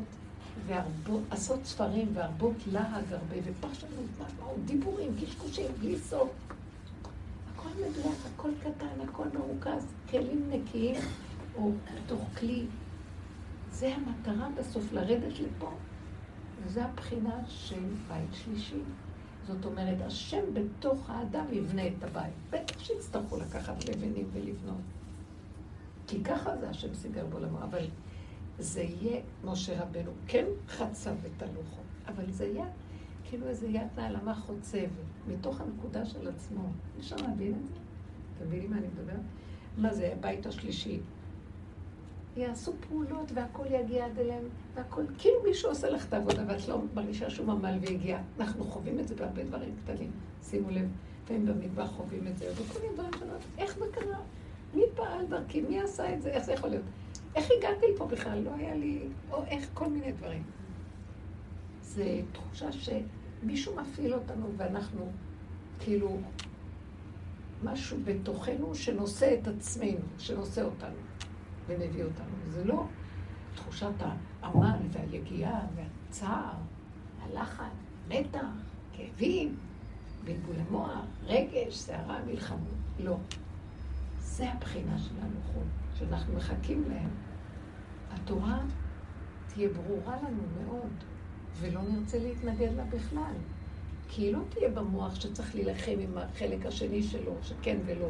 [0.65, 4.05] ועשות ספרים, והרבות להג הרבה, ופרשנות,
[4.65, 6.29] דיבורים, קשקושים, בלי סוף.
[7.53, 11.01] הכל מדויק, הכל קטן, הכל מרוכז, כלים נקיים,
[11.55, 12.65] או בתוך כלי.
[13.71, 15.71] זה המטרה בסוף, לרדת לפה.
[16.63, 18.79] וזו הבחינה של בית שלישי.
[19.47, 22.33] זאת אומרת, השם בתוך האדם יבנה את הבית.
[22.49, 24.81] בטח שיצטרכו לקחת לבנים ולבנות.
[26.07, 27.57] כי ככה זה השם סידר בעולמו.
[27.63, 27.87] אבל
[28.59, 32.65] זה יהיה, משה רבנו כן חצב את הלוחות, אבל זה יהיה
[33.23, 34.89] כאילו איזה יד נעלמה חוצבת,
[35.27, 36.69] מתוך הנקודה של עצמו.
[36.99, 37.73] אפשר להבין את זה?
[38.37, 39.19] אתם מבינים מה אני מדברת?
[39.77, 40.99] מה זה, הבית השלישי?
[42.37, 44.43] יעשו פעולות והכל יגיע עד אליהם,
[44.75, 48.19] והכל, כאילו מישהו עושה לך את העבודה ואת לא מרגישה שום עמל והגיע.
[48.39, 50.11] אנחנו חווים את זה בהרבה דברים קטנים,
[50.43, 50.87] שימו לב,
[51.23, 54.19] לפעמים במטבח חווים את זה, וכל מיני דברים שלנו, איך זה קרה?
[54.73, 55.61] מי פעל דרכי?
[55.61, 56.29] מי עשה את זה?
[56.29, 56.85] איך זה יכול להיות?
[57.35, 58.39] איך הגעתי לפה בכלל?
[58.39, 58.99] לא היה לי...
[59.31, 60.43] או איך, כל מיני דברים.
[61.81, 65.11] זה תחושה שמישהו מפעיל אותנו ואנחנו
[65.79, 66.17] כאילו
[67.63, 71.04] משהו בתוכנו שנושא את עצמנו, שנושא אותנו.
[71.67, 72.35] ומביא אותנו.
[72.47, 72.85] זה לא
[73.55, 73.93] תחושת
[74.41, 76.53] העמל והיגיעה והצער,
[77.21, 77.63] הלחץ,
[78.07, 78.45] מתח,
[78.93, 79.57] כאבים,
[80.23, 82.75] בלבול המוח, רגש, סערה, מלחמות.
[82.99, 83.17] לא.
[84.19, 87.09] זה הבחינה של הנוחות, שאנחנו מחכים להם.
[88.11, 88.59] התורה
[89.47, 90.93] תהיה ברורה לנו מאוד,
[91.59, 93.33] ולא נרצה להתנגד לה בכלל.
[94.09, 98.09] כי היא לא תהיה במוח שצריך להילחם עם החלק השני שלו, שכן ולא.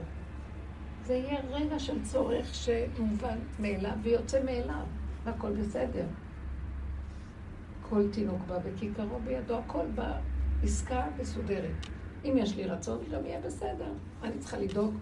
[1.05, 4.85] זה יהיה רגע של צורך שמובן מאליו ויוצא מאליו,
[5.23, 6.05] והכל בסדר.
[7.89, 11.71] כל תינוק בא בכיכרו בידו, הכל בעסקה מסודרת.
[12.25, 13.91] אם יש לי רצון, גם יהיה בסדר.
[14.23, 14.95] אני צריכה לדאוג.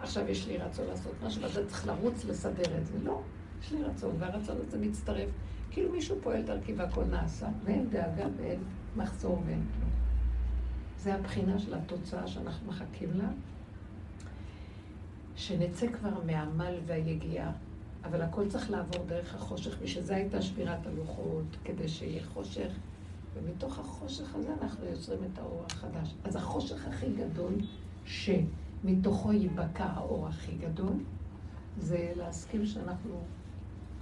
[0.00, 2.98] עכשיו יש לי רצון לעשות משהו, ואז אני צריך לרוץ לסדר את זה.
[3.02, 3.20] לא,
[3.62, 5.28] יש לי רצון, והרצון הזה מצטרף.
[5.70, 8.60] כאילו מישהו פועל דרכי והכל נעשה, ואין דאגה ואין
[8.96, 9.90] מחסור ואין כלום.
[10.98, 13.28] זה הבחינה של התוצאה שאנחנו מחכים לה,
[15.36, 17.52] שנצא כבר מהעמל והיגיעה.
[18.04, 22.72] אבל הכל צריך לעבור דרך החושך, בשביל זה הייתה שבירת הלוחות, כדי שיהיה חושך,
[23.34, 26.14] ומתוך החושך הזה אנחנו יוצרים את האור החדש.
[26.24, 27.54] אז החושך הכי גדול,
[28.04, 30.92] שמתוכו ייבקע האור הכי גדול,
[31.78, 33.20] זה להסכים שאנחנו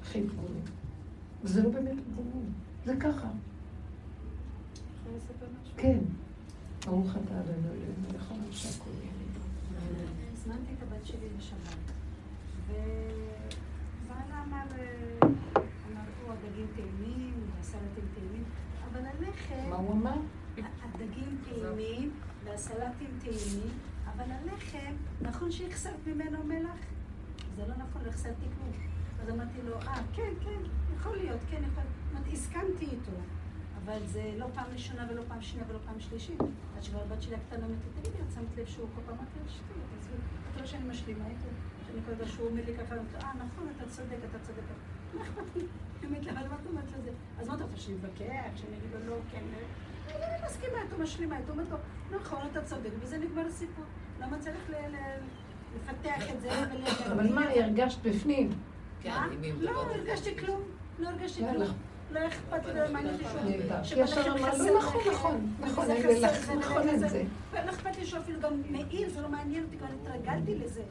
[0.03, 0.64] הכי פגומים.
[1.42, 2.53] וזה לא באמת פגומים,
[2.85, 3.29] זה ככה.
[5.77, 5.99] כן.
[6.87, 8.92] ברוך אתה אדוני אלוהינו, לכל אנשי הכול
[10.46, 11.92] הזמנתי את הבת שלי לשבת,
[12.68, 14.64] ובעלה אמר,
[15.22, 18.44] אמר, הוא הדגים טעימים, והסלטים טעימים,
[18.90, 19.70] אבל הלחם...
[19.70, 20.16] מה הוא אמר?
[20.83, 22.12] הדגים טעימים
[22.44, 23.78] והסלטים טעימים,
[24.12, 26.78] אבל הלחם, נכון שהחסרת ממנו מלח?
[27.57, 28.72] זה לא נכון, לא החסרתי כלום.
[29.22, 30.61] אז אמרתי לו, אה, כן, כן,
[30.96, 32.33] יכול להיות, כן, יכול להיות.
[32.33, 33.12] הסכמתי איתו.
[33.85, 36.40] אבל זה לא פעם ראשונה ולא פעם שנייה ולא פעם שלישית.
[36.77, 39.38] עד שכבר הבת שלי הקטנה אומרת לי, תגידי, את שמת לב שהוא כל פעם אמרתי
[39.44, 40.14] לה, שטויות, עזבי,
[40.51, 41.49] את רואה שאני משלימה איתו?
[41.87, 44.62] שאני כל הזמן שהוא אומר לי ככה, אה, נכון, אתה צודק, אתה צודק.
[45.14, 45.62] מה אכפת לי?
[46.23, 47.11] לה, אבל מה את אומרת לזה?
[47.38, 49.42] אז מה אתה רוצה, שאני אתווכח, שאני אגיד לו לא, כן,
[50.09, 51.77] אני מסכימה איתו, משלימה איתו, אומרת לו,
[52.16, 53.85] נכון, אתה צודק, וזה נגמר הסיפור.
[54.20, 54.70] למה צריך
[55.77, 56.49] לפתח את זה
[57.12, 58.51] אבל מה, הרגשת בפנים?
[59.61, 60.61] לא, הרגשתי כלום.
[60.99, 61.73] לא הרגשתי כלום.
[62.12, 63.25] לא אכפת לי, מעניין אותי
[63.85, 64.03] שהוא...
[64.03, 66.21] ישר אמרנו, לא, נכון, נכון, נכון, אני
[66.59, 67.23] נכון את זה.
[67.51, 70.83] ולא אכפת לי שהוא אפילו גם מעיר, זה לא מעניין אותי, כבר התרגלתי לזה.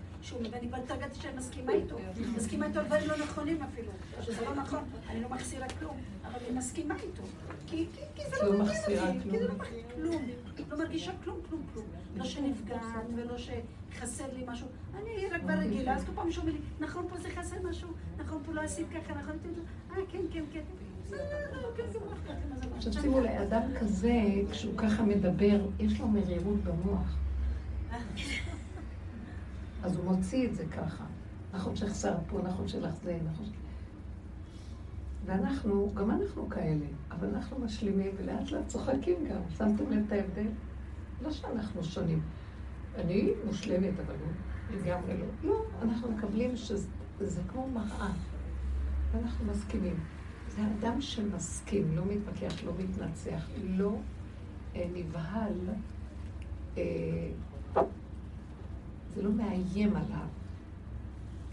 [0.51, 1.97] ואני כבר התרגלתי שאני מסכימה איתו.
[2.35, 3.91] מסכימה איתו על דברים לא נכונים אפילו.
[4.21, 5.97] שזה לא נכון, אני לא מחסירה כלום.
[6.25, 7.23] אבל אני מסכימה איתו.
[7.67, 7.85] כי
[8.29, 9.29] זה לא מעניין אותי.
[9.29, 9.53] כי זה לא
[9.95, 10.25] כלום.
[10.69, 11.85] לא מרגישה כלום, כלום, כלום.
[12.15, 14.67] לא שנפגעת ולא שחסר לי משהו.
[14.95, 18.51] אני רק ברגילה, אז כל פעם אומר לי, נכון פה זה חסר משהו, נכון פה
[18.53, 19.37] לא עשית ככה, נכון?
[19.91, 20.61] אה, כן, כן, כן.
[22.75, 24.21] עכשיו שימו לב, אדם כזה,
[24.51, 27.17] כשהוא ככה מדבר, יש לו מרירות במוח.
[29.83, 31.03] אז הוא מוציא את זה ככה.
[31.53, 33.49] נכון שחסר פה, נכון שלך זה, נכון ש...
[35.25, 39.41] ואנחנו, גם אנחנו כאלה, אבל אנחנו משלימים ולאט לאט צוחקים גם.
[39.57, 40.47] שמתם לב את ההבדל?
[41.21, 42.21] לא שאנחנו שונים.
[42.95, 45.25] אני מושלמת, אבל הוא לגמרי לא.
[45.43, 48.11] לא, אנחנו מקבלים שזה כמו מראה,
[49.11, 49.95] ואנחנו מסכימים.
[50.55, 53.95] זה אדם שמסכים, לא מתווכח, לא מתנצח, לא
[54.75, 55.59] אה, נבהל,
[56.77, 56.83] אה,
[59.15, 60.27] זה לא מאיים עליו,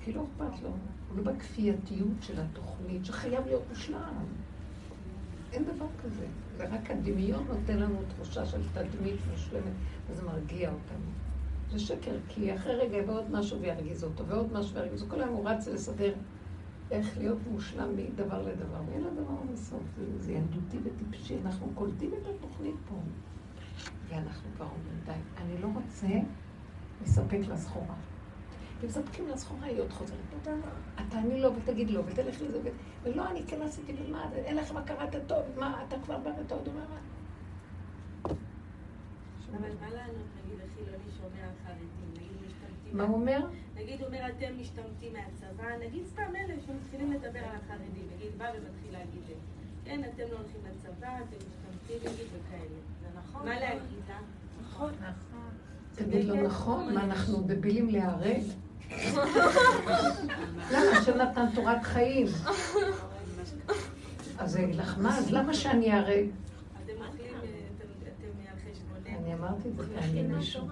[0.04, 0.68] כי לא אכפת לו.
[1.08, 4.24] הוא לא בכפייתיות של התוכנית, שחייב להיות מושלם.
[5.52, 6.26] אין דבר כזה.
[6.56, 9.72] זה רק הדמיון נותן לנו תחושה של תדמית מושלמת,
[10.10, 11.10] וזה מרגיע אותנו.
[11.72, 15.14] זה שקר, כי אחרי רגע יבוא עוד משהו וירגיז אותו, ועוד משהו וירגיז אותו.
[15.14, 16.12] כל היום הוא רץ לסדר
[16.90, 19.83] איך להיות מושלם מדבר לדבר, ואין לדבר בסוף.
[20.20, 22.94] זה, ילדותי וטיפשי, אנחנו קולטים את התוכנית פה.
[24.09, 26.07] ואנחנו כבר אומרים, די, אני לא רוצה
[27.03, 27.94] לספק לסחורה.
[28.81, 30.18] ומספקים לסחורה, היא עוד חוזרת.
[30.42, 30.50] אתה
[31.09, 32.70] תעני לו ותגיד לו, ותלך לזה,
[33.03, 36.55] ולא, אני כן עשיתי, ומה, אין לכם הכרה, אתה טוב, מה, אתה כבר בא ואתה
[36.55, 36.98] עוד אומר, מה?
[39.59, 42.96] אבל מה לענות, נגיד, החילוני שאומר על חרדים, נגיד משתמטים?
[42.96, 43.46] מה הוא אומר?
[43.83, 48.93] נגיד, אומר, אתם משתמטים מהצבא, נגיד סתם אלה שמתחילים לדבר על החרדים, נגיד, בא ומתחיל
[48.93, 49.23] להגיד,
[49.85, 52.81] כן, אתם לא הולכים לצבא, אתם משתמטים, נגיד, וכאלה.
[53.03, 53.49] זה נכון.
[53.49, 54.19] מה להגיד לה?
[54.62, 54.90] נכון.
[55.01, 55.51] נכון.
[55.95, 58.43] תגיד לו נכון, מה אנחנו דבילים להיהרג?
[60.73, 60.99] למה?
[60.99, 62.27] השם נתן תורת חיים.
[64.38, 65.19] אז זה לך מה?
[65.19, 66.27] אז למה שאני אהרג?
[69.07, 70.64] אני אמרתי את זה פעמים מישהו.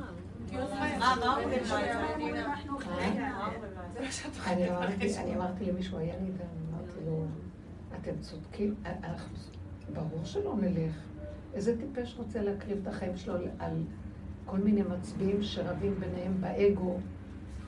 [5.18, 7.24] אני אמרתי למישהו, היה לי דם, אמרתי לו,
[8.00, 8.74] אתם צודקים,
[9.92, 10.94] ברור שלא נלך.
[11.54, 13.72] איזה טיפש רוצה להקריב את החיים שלו על
[14.44, 16.96] כל מיני מצביעים שרבים ביניהם באגו,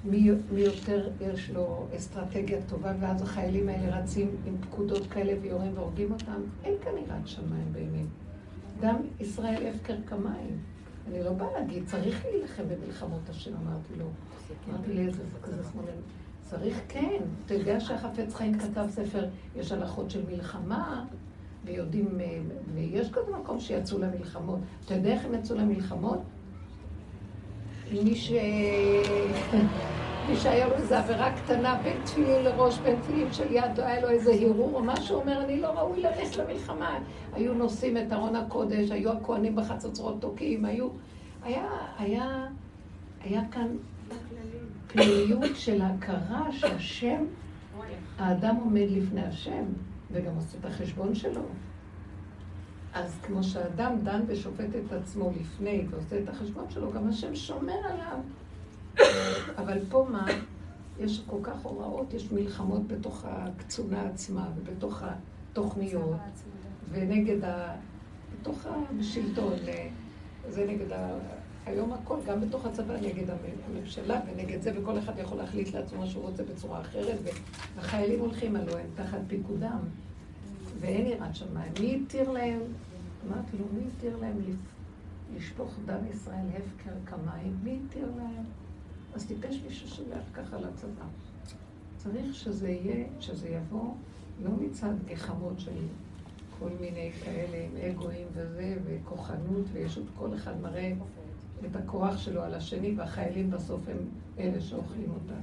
[0.05, 5.73] מי, מי יותר יש לו אסטרטגיה טובה, ואז החיילים האלה רצים עם פקודות כאלה ויורים
[5.75, 6.41] והורגים אותם.
[6.65, 8.07] אין כאן יראת שמיים באמת.
[8.81, 10.59] דם ישראל הפקר כמיים.
[11.09, 14.05] אני לא באה להגיד, צריך להילחם במלחמות השם, אמרתי לו.
[14.69, 16.01] אמרתי לי, איזה כזה שמאלני.
[16.43, 17.23] צריך כן.
[17.47, 21.05] אתה יודע שהחפץ חיים כתב ספר, יש הלכות של מלחמה,
[21.65, 22.41] ויודעים, אה,
[22.75, 24.59] ויש כזה מקום שיצאו למלחמות.
[24.85, 26.19] אתה יודע איך הם יצאו למלחמות?
[27.93, 28.33] מי ש...
[30.29, 34.11] מי שהיה לו איזו עבירה קטנה בין תפילין לראש, בין תפילין של יד, היה לו
[34.11, 36.99] איזה הרהור או משהו, אומר, אני לא ראוי ללכת למלחמה.
[37.33, 40.89] היו נושאים את ארון הקודש, היו הכוהנים בחצוצרות תוקעים, היו...
[41.43, 41.69] היה,
[41.99, 42.47] היה,
[43.25, 43.67] היה כאן
[44.87, 47.25] פנימיות של הכרה שהשם,
[48.19, 49.65] האדם עומד לפני השם,
[50.13, 51.43] וגם עושה את החשבון שלו.
[52.95, 57.79] אז כמו שהאדם דן ושופט את עצמו לפני ועושה את החשבון שלו, גם השם שומר
[57.85, 58.19] עליו.
[59.59, 60.27] אבל פה מה?
[60.99, 66.21] יש כל כך הוראות, יש מלחמות בתוך הקצונה עצמה ובתוך התוכניות,
[66.91, 67.77] ונגד ה...
[68.41, 68.67] בתוך
[69.01, 69.53] השלטון,
[70.49, 71.19] זה נגד ה...
[71.67, 73.25] היום הכל, גם בתוך הצבא, נגד
[73.69, 77.19] הממשלה ונגד זה, וכל אחד יכול להחליט לעצמו מה שהוא רוצה בצורה אחרת,
[77.77, 79.79] והחיילים הולכים עלו, הם תחת פיקודם,
[80.81, 81.73] ואין יראת שמיים.
[81.81, 82.61] מי התיר להם,
[83.27, 84.37] אמרתי לו, מי התיר להם
[85.37, 87.57] לשפוך דם ישראל הפקר כמים?
[87.63, 88.45] מי התיר להם?
[89.15, 91.05] אז טיפש מי ששולח ככה לצבא.
[91.97, 93.95] צריך שזה יהיה, שזה יבוא
[94.43, 95.77] לא מצד גחמות של
[96.59, 100.93] כל מיני כאלה עם אגואים וזה, וכוחנות, ויש עוד כל אחד מראה
[101.67, 103.99] את הכוח שלו על השני, והחיילים בסוף הם
[104.39, 105.41] אלה שאוכלים אותה.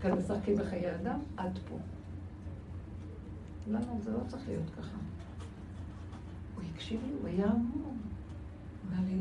[0.00, 1.74] כאן משחקים בחיי אדם, עד פה.
[3.68, 4.00] למה?
[4.00, 4.96] זה לא צריך להיות ככה.
[6.54, 7.92] הוא הקשיב לי, הוא היה אמור.
[8.88, 9.20] אמר לי,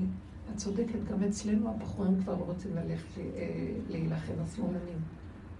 [0.52, 5.00] את צודקת, גם אצלנו הבחורים כבר לא רוצים ללכת אה, להילחם, השמאלנים.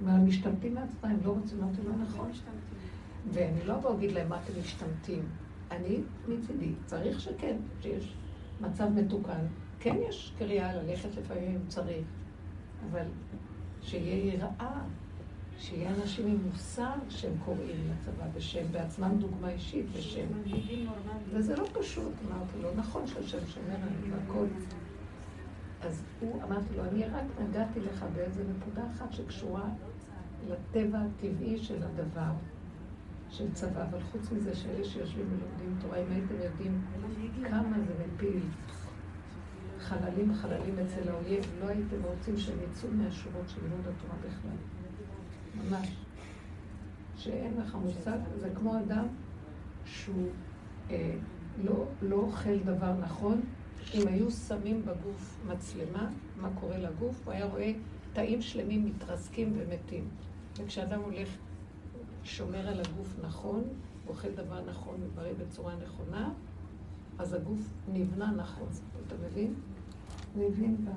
[0.06, 2.32] הם משתמטים מעצמם, הם לא רוצים, אמרתי לו, נכון.
[3.32, 5.24] ואני לא אבוא להגיד להם מה אתם משתמטים.
[5.72, 8.16] אני מצידי, צריך שכן, שיש
[8.62, 9.46] מצב מתוקן.
[9.80, 12.08] כן יש קריאה ללכת לפעמים אם צריך,
[12.92, 13.06] אבל
[13.82, 14.82] שיהיה יראה,
[15.60, 20.28] שיהיה אנשים עם מוסר שהם קוראים לצבא, ושהם בעצמם דוגמה אישית, ושהם...
[21.32, 24.46] וזה לא פשוט, אמרתי לו, נכון שהשם שומר עליהם והכל.
[25.82, 29.70] אז הוא, אמרתי לו, אני רק נגעתי לך באיזה נקודה אחת שקשורה
[30.48, 32.32] לטבע הטבעי של הדבר,
[33.30, 36.82] של צבא, אבל חוץ מזה שאלה שיושבים ולומדים תורה, אם הייתם יודעים
[37.50, 38.40] כמה זה מפיל
[39.80, 44.77] חללים חללים אצל האויב, לא הייתם רוצים שהם יצאו מהשורות של לימוד התורה בכלל.
[45.64, 45.90] ממש.
[47.18, 49.08] שאין לך מושג, זה כמו אדם
[49.86, 50.30] שהוא
[50.90, 51.16] אה,
[51.64, 53.42] לא, לא אוכל דבר נכון.
[53.94, 57.74] אם היו שמים בגוף מצלמה, מה קורה לגוף, הוא היה רואה
[58.14, 60.10] תאים שלמים מתרסקים ומתים.
[60.58, 61.30] וכשאדם הולך,
[62.24, 63.64] שומר על הגוף נכון,
[64.08, 66.30] אוכל דבר נכון ובריא בצורה נכונה,
[67.20, 67.60] אז הגוף
[67.94, 68.68] נבנה נכון.
[69.08, 69.16] אתה
[70.36, 70.86] מבין?
[70.86, 70.92] בה.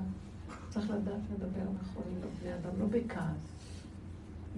[0.69, 3.50] צריך לדעת לדבר נכון עם בני אדם, לא בכעס.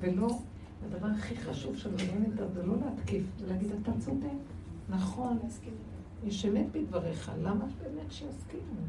[0.03, 0.39] ולא,
[0.85, 4.27] הדבר הכי חשוב לא נדע, זה לא להתקיף, זה להגיד, אתה צודק,
[4.89, 5.39] נכון,
[6.23, 8.81] יש אמת בדבריך, למה באמת שיסכימו?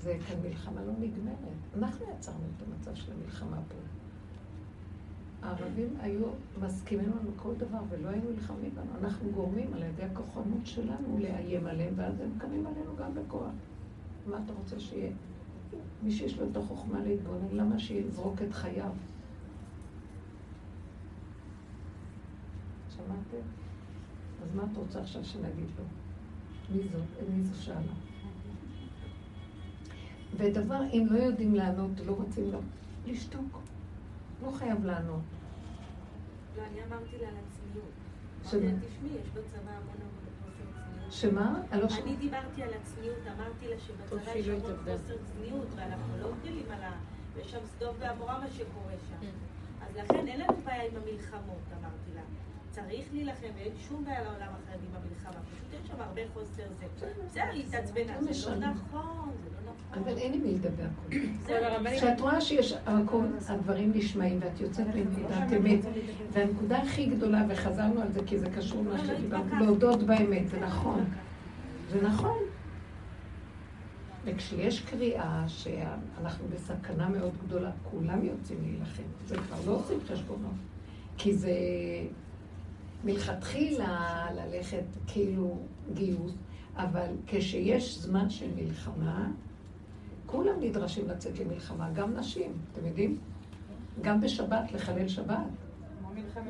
[0.00, 1.36] זה כאן מלחמה לא נגמרת.
[1.78, 3.76] אנחנו יצרנו את המצב של המלחמה פה.
[5.42, 6.24] הערבים היו
[6.62, 8.98] מסכימים לנו כל דבר ולא היינו נלחמים בנו.
[9.00, 13.52] אנחנו גורמים על ידי הכוחנות שלנו לאיים עליהם, ואז הם קמים עלינו גם בכוח.
[14.26, 15.12] מה אתה רוצה שיהיה?
[16.02, 18.90] מי שיש לו את החוכמה להתבונן, למה שיזרוק את חייו?
[23.06, 23.46] שמעתם?
[24.42, 25.84] אז מה את רוצה עכשיו שנגיד לו?
[26.70, 27.28] מי זאת?
[27.28, 27.92] מי זו שאלה?
[30.36, 32.60] ודבר, אם לא יודעים לענות, לא רוצים לו,
[33.06, 33.58] לשתוק.
[34.42, 35.22] לא חייב לענות.
[36.56, 37.34] לא, אני אמרתי לה על.
[37.34, 41.54] אמרתי לה, תשמעי, יש בצבא המון המון שמה?
[41.72, 46.82] אני דיברתי על הצניעות, אמרתי לה שבצבא יש המון חוסר צניעות, ואנחנו לא גדלים על
[46.82, 46.92] ה...
[47.34, 49.16] ויש שם סדום ועמורה מה שקורה שם.
[49.20, 49.30] כן.
[49.86, 52.20] אז לכן אין לנו בעיה עם המלחמות, אמרתי לה.
[52.72, 55.42] צריך להילחם, ואין שום בעיה לעולם החרדי במלחמה.
[55.42, 56.86] פשוט יש שם הרבה חוסר זה.
[57.26, 60.02] בסדר, היא התעצבנה, זה לא נכון, זה לא נכון.
[60.02, 60.84] אבל אין עם מי לדבר
[61.96, 65.80] כשאת רואה שיש הכל, הדברים נשמעים ואת יוצאת מנקודת אמת,
[66.32, 70.48] והנקודה הכי גדולה, וחזרנו על זה כי זה קשור למה לא, לא שדיברת, להודות באמת,
[70.48, 71.04] זה נכון.
[71.90, 72.38] זה נכון.
[74.24, 79.02] וכשיש קריאה שאנחנו בסכנה מאוד גדולה, כולם יוצאים להילחם.
[79.26, 80.52] זה כבר לא עושים חשבונות.
[81.18, 81.52] כי זה
[83.04, 85.58] מלכתחילה ללכת כאילו
[85.94, 86.32] גיוס,
[86.76, 89.30] אבל כשיש זמן של מלחמה,
[90.26, 93.18] כולם נדרשים לצאת למלחמה, גם נשים, אתם יודעים?
[94.00, 95.36] גם בשבת, לחלל שבת.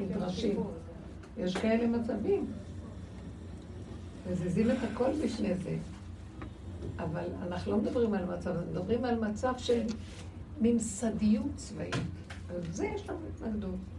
[0.01, 0.61] נדרשים.
[1.37, 2.53] יש כאלה מצבים.
[4.31, 5.77] מזיזים את הכל בפני זה.
[6.99, 9.83] אבל אנחנו לא מדברים על מצב, אנחנו מדברים על מצב של
[10.61, 11.97] ממסדיות צבאית.
[12.51, 13.92] על זה יש לנו התנגדות.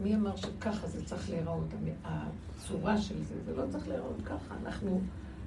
[0.00, 1.74] מי אמר שככה זה צריך להיראות?
[2.04, 4.54] הצורה של זה, זה לא צריך להיראות ככה.
[4.62, 5.00] אנחנו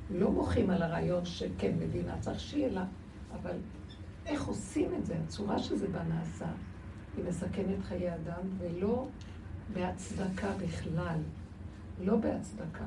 [0.10, 2.86] לא מוחים על הרעיון שכן, מדינה צריך שיהיה לה,
[3.34, 3.56] אבל
[4.26, 5.16] איך עושים את זה?
[5.26, 6.47] הצורה שזה בה נעשה,
[7.18, 9.08] היא מסכנת חיי אדם, ולא
[9.74, 11.20] בהצדקה בכלל.
[12.02, 12.86] לא בהצדקה.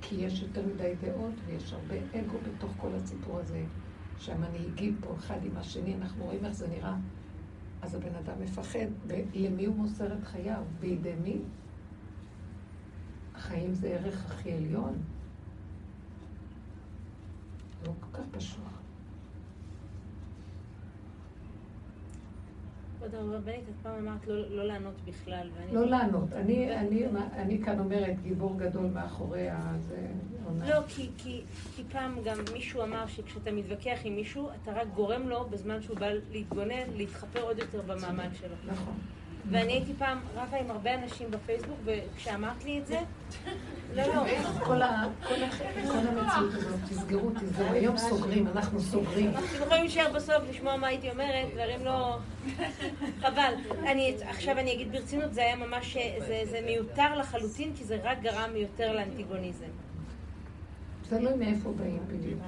[0.00, 3.64] כי יש יותר מדי דעות ויש הרבה אגו בתוך כל הסיפור הזה,
[4.18, 6.96] שהמנהיגים פה אחד עם השני, אנחנו רואים איך זה נראה.
[7.82, 10.62] אז הבן אדם מפחד, ולמי הוא מוסר את חייו?
[10.80, 11.38] בידי מי?
[13.34, 14.98] החיים זה ערך הכי עליון.
[17.86, 18.79] לא כל כך פשוט.
[23.00, 25.48] כבוד הרבנית, את פעם אמרת לא, לא לענות בכלל.
[25.72, 26.32] לא לענות.
[26.32, 29.48] אני, אני, אני כאן אומרת, גיבור גדול מאחורי
[29.88, 30.06] זה
[30.44, 30.68] עונה.
[30.70, 31.42] לא, כי, כי,
[31.76, 35.96] כי פעם גם מישהו אמר שכשאתה מתווכח עם מישהו, אתה רק גורם לו, בזמן שהוא
[35.96, 38.54] בא להתגונן, להתחפר עוד יותר במעמד שלו.
[38.66, 38.94] נכון.
[39.50, 43.00] ואני הייתי פעם רבה עם הרבה אנשים בפייסבוק, וכשאמרת לי את זה,
[43.94, 44.22] לא, לא.
[44.64, 47.72] כל המציאות הזאת, תסגרו, תסגרו.
[47.72, 49.30] היום סוגרים, אנחנו סוגרים.
[49.30, 52.18] אתם יכולים להישאר בסוף, לשמוע מה הייתי אומרת, דברים לא...
[53.20, 53.54] חבל.
[54.22, 55.96] עכשיו אני אגיד ברצינות, זה היה ממש,
[56.50, 59.70] זה מיותר לחלוטין, כי זה רק גרם יותר לאנטיגוניזם.
[61.08, 62.40] תלוי מאיפה באים בדיוק.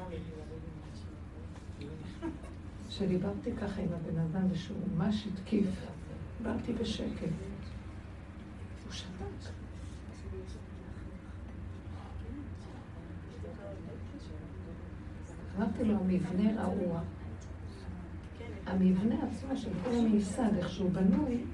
[2.88, 5.66] כשדיברתי ככה עם הבן אדם ושהוא ממש התקיף,
[6.42, 7.28] דיברתי בשקט.
[8.84, 9.50] הוא שתק.
[15.56, 17.00] אמרתי לו, המבנה רעוע.
[18.66, 21.44] המבנה עצמו של כל הממסד, איך שהוא בנוי,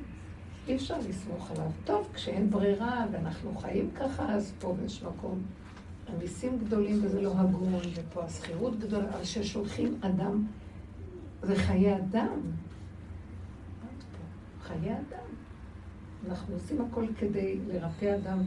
[0.69, 1.71] אי אפשר לסמוך עליו.
[1.85, 5.43] טוב, כשאין ברירה ואנחנו חיים ככה, אז פה יש מקום.
[6.07, 10.47] המיסים גדולים וזה לא הגון, ופה השכירות גדולה, אבל כששולחים אדם,
[11.43, 12.41] זה חיי אדם.
[14.69, 15.29] חיי אדם.
[16.29, 18.39] אנחנו עושים הכל כדי לרפא אדם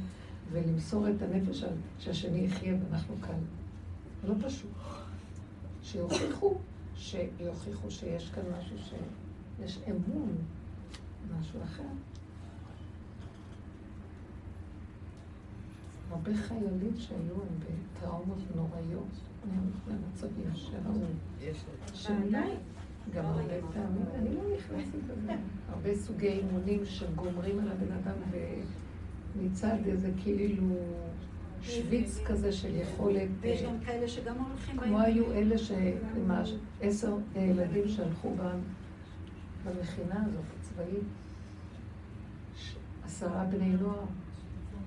[0.51, 1.63] ולמסור את הנפש
[1.99, 3.39] שהשני יחיה ואנחנו כאן.
[4.27, 4.71] לא פשוט.
[5.83, 6.55] שיוכיחו,
[6.95, 10.35] שיוכיחו שיש כאן משהו שיש אמון,
[11.39, 11.83] משהו אחר.
[16.11, 19.07] הרבה חיילים שהיו הם בטראומות נוראיות,
[19.87, 21.53] במצבים שראו.
[21.93, 22.51] שאולי
[23.13, 25.33] גם הרבה פעמים, אני לא נכנסת לזה.
[25.69, 28.15] הרבה סוגי אימונים שגומרים על הבן אדם
[29.35, 30.75] ומצד איזה כאילו
[31.61, 33.29] שוויץ כזה של יכולת...
[33.39, 34.77] ויש גם כאלה שגם הולכים...
[34.77, 35.55] כמו היו אלה
[36.17, 36.31] עם
[36.81, 38.35] עשר ילדים שהלכו
[39.65, 41.03] במכינה הזאת, הצבאית,
[43.05, 44.05] עשרה בני נוער,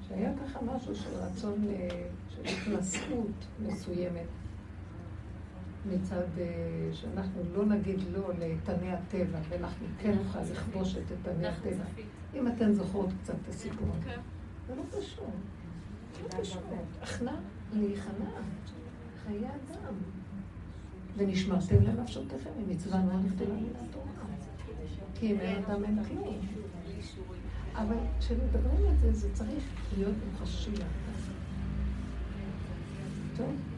[0.09, 1.65] שהיה ככה משהו של רצון,
[2.29, 4.27] של התנסות מסוימת.
[5.87, 11.85] מצד אה, שאנחנו לא נגיד לא לאיתני הטבע, ואנחנו כן נוכל לכבוש את איתני הטבע.
[12.35, 13.89] אם אתן זוכרות קצת את הסיפור.
[14.05, 14.21] כן.
[14.67, 15.25] זה לא פשוט.
[16.23, 16.63] לא פשוט.
[17.03, 17.33] הכנע
[17.73, 18.31] להיכנע.
[19.27, 19.95] חיי אדם.
[21.17, 24.05] ונשמרתם לנפשותיכם, מצווה מאוד גדולה מן התורה.
[25.15, 26.41] כי אם אין אדם אין כלום.
[27.75, 29.65] אבל כשמדברים על זה, זה צריך
[29.97, 30.71] להיות מוחשי
[33.37, 33.74] טוב?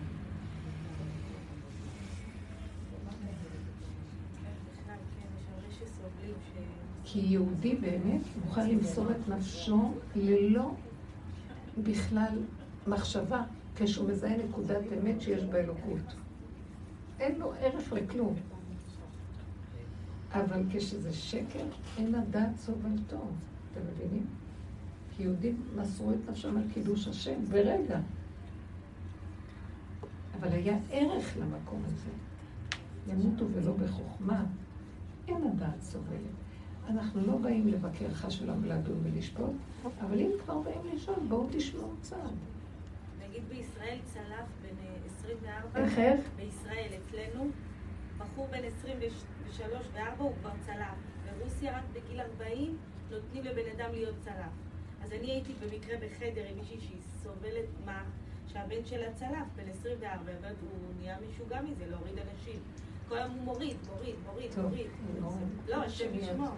[7.17, 10.71] כי יהודי באמת מוכן למסור את נפשו ללא
[11.83, 12.39] בכלל
[12.87, 13.43] מחשבה,
[13.77, 16.15] כשהוא מזהה נקודת אמת שיש בה אלוקות.
[17.21, 18.35] אין לו ערך לכלום.
[20.33, 21.65] אבל כשזה שקר,
[21.99, 23.29] אין הדעת סובלתו.
[23.73, 24.27] אתם מבינים?
[25.17, 28.01] כי יהודים מסרו את נפשם על קידוש השם ברגע.
[30.41, 32.11] אבל היה ערך למקום הזה.
[33.13, 34.45] ימותו ולא בחוכמה.
[35.29, 36.46] אין הדעת סובלת.
[36.89, 39.55] אנחנו לא באים לבקר חס ושלום לדון ולשפוט,
[40.01, 42.35] אבל אם כבר באים לשאול, בואו תשמעו צעד.
[43.29, 44.77] נגיד בישראל צלף בן
[45.19, 46.21] 24, אה, איך איך?
[46.37, 47.51] בישראל אצלנו,
[48.19, 49.61] בחור בן 23
[49.95, 50.97] ו-4 הוא כבר צלף.
[51.39, 52.77] ברוסיה רק בגיל 40
[53.11, 54.53] נותנים לבן אדם להיות צלף.
[55.05, 58.03] אז אני הייתי במקרה בחדר עם מישהי שהיא סובלת מה,
[58.49, 62.61] שהבן שלה צלף, בן 24, והוא נהיה משוגע מזה, להוריד אנשים.
[63.09, 64.87] כל היום הוא מוריד, מוריד, מוריד, מוריד.
[65.69, 66.49] לא, השם ישמור.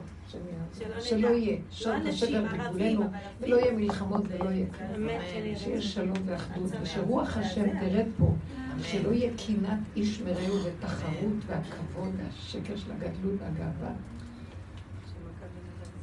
[1.01, 1.59] שלא יהיה.
[1.71, 3.05] שלא השם בגבולנו,
[3.41, 5.09] ולא יהיה מלחמות ולא יהיה כלום.
[5.57, 8.35] שיש שלום ואחדות, ושרוח השם תרד פה.
[8.83, 13.93] שלא יהיה קנאת איש מרעהו ותחרות והכבוד והשקר של הגדלות והגאווה.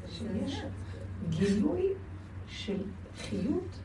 [0.09, 0.61] שיש
[1.29, 1.93] גילוי
[2.47, 2.77] של
[3.17, 3.79] חיות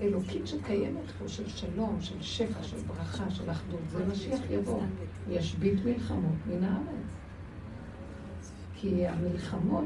[0.00, 3.80] אלוקית שקיימת פה, של שלום, של שפע, של ברכה, של אחדות.
[3.88, 4.82] זה משיח יבוא.
[5.28, 7.16] ישבית מלחמות מן הארץ.
[8.74, 9.84] כי המלחמות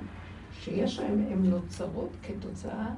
[0.53, 2.95] שיש להן, הן נוצרות כתוצאה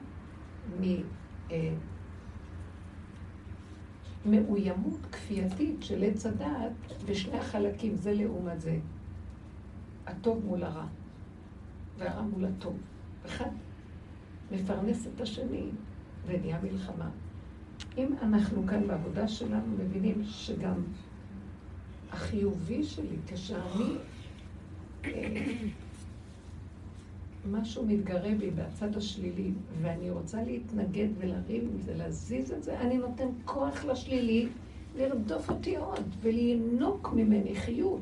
[4.26, 6.72] ממאוימות כפייתית של עץ הדעת
[7.06, 8.78] בשני החלקים, זה לעומת זה.
[10.06, 10.86] הטוב מול הרע,
[11.98, 12.76] והרע מול הטוב.
[13.26, 13.50] אחד
[14.50, 15.70] מפרנס את השני,
[16.26, 17.10] ונהיה מלחמה.
[17.98, 20.82] אם אנחנו כאן בעבודה שלנו מבינים שגם
[22.10, 23.96] החיובי שלי, כשאני...
[25.04, 25.54] אה,
[27.50, 29.50] משהו מתגרה בי בצד השלילי,
[29.80, 34.48] ואני רוצה להתנגד ולריב עם זה, להזיז את זה, אני נותן כוח לשלילי
[34.96, 38.00] לרדוף אותי עוד ולינוק ממני חיות.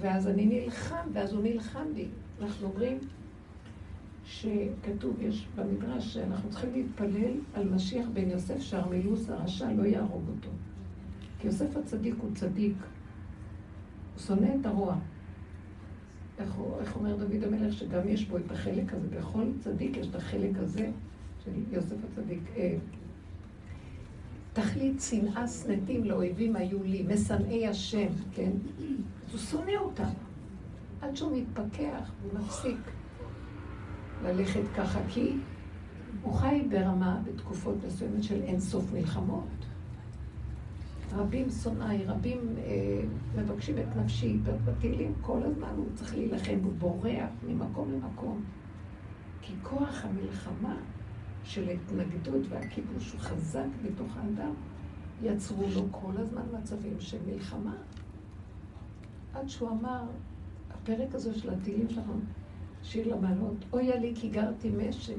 [0.00, 2.06] ואז אני נלחם, ואז הוא נלחם בי.
[2.42, 2.98] אנחנו אומרים
[4.24, 10.50] שכתוב, יש במדרש, שאנחנו צריכים להתפלל על משיח בן יוסף שהרמילוס הרשע לא יהרוג אותו.
[11.38, 12.76] כי יוסף הצדיק הוא צדיק,
[14.14, 14.96] הוא שונא את הרוע.
[16.38, 20.14] איך, איך אומר דוד המלך, שגם יש בו את החלק הזה, בכל צדיק יש את
[20.14, 20.90] החלק הזה
[21.44, 22.40] של יוסף הצדיק.
[22.56, 22.76] אה,
[24.52, 28.50] תכלית שנאה שנאתים לאויבים היו לי, משנאי השם, כן?
[29.32, 30.10] הוא שונא אותם,
[31.00, 32.78] עד שהוא מתפכח ומפסיק
[34.22, 35.36] ללכת ככה, כי
[36.22, 39.48] הוא חי ברמה, בתקופות מסוימת של אינסוף מלחמות.
[41.12, 43.00] רבים שונאי, רבים אה,
[43.36, 48.44] מבקשים את נפשי, בתהילים כל הזמן הוא צריך להילחם, הוא בורח ממקום למקום.
[49.40, 50.76] כי כוח המלחמה
[51.44, 54.52] של ההתנגדות והכיבוש הוא חזק בתוך האדם,
[55.22, 57.76] יצרו לו כל הזמן מצבים של מלחמה.
[59.34, 60.02] עד שהוא אמר,
[60.70, 62.12] הפרק הזה של התהילים שלנו,
[62.84, 65.14] שיר לבנות, אויה לי כי גרתי משק,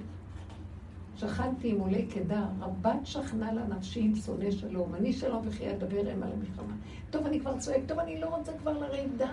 [1.16, 6.10] שכנתי עם עולי קדר, רבת שכנה לה נפשי עם שונא שלום, אני שלום וכי אדבר
[6.12, 6.74] הם על המלחמה.
[7.10, 9.26] טוב, אני כבר צועק, טוב, אני לא רוצה כבר לריב, די.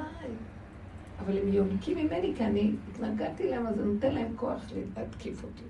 [1.19, 5.65] אבל הם יונקים ממני, כי אני התנגדתי להם, אז זה נותן להם כוח להתקיף אותי.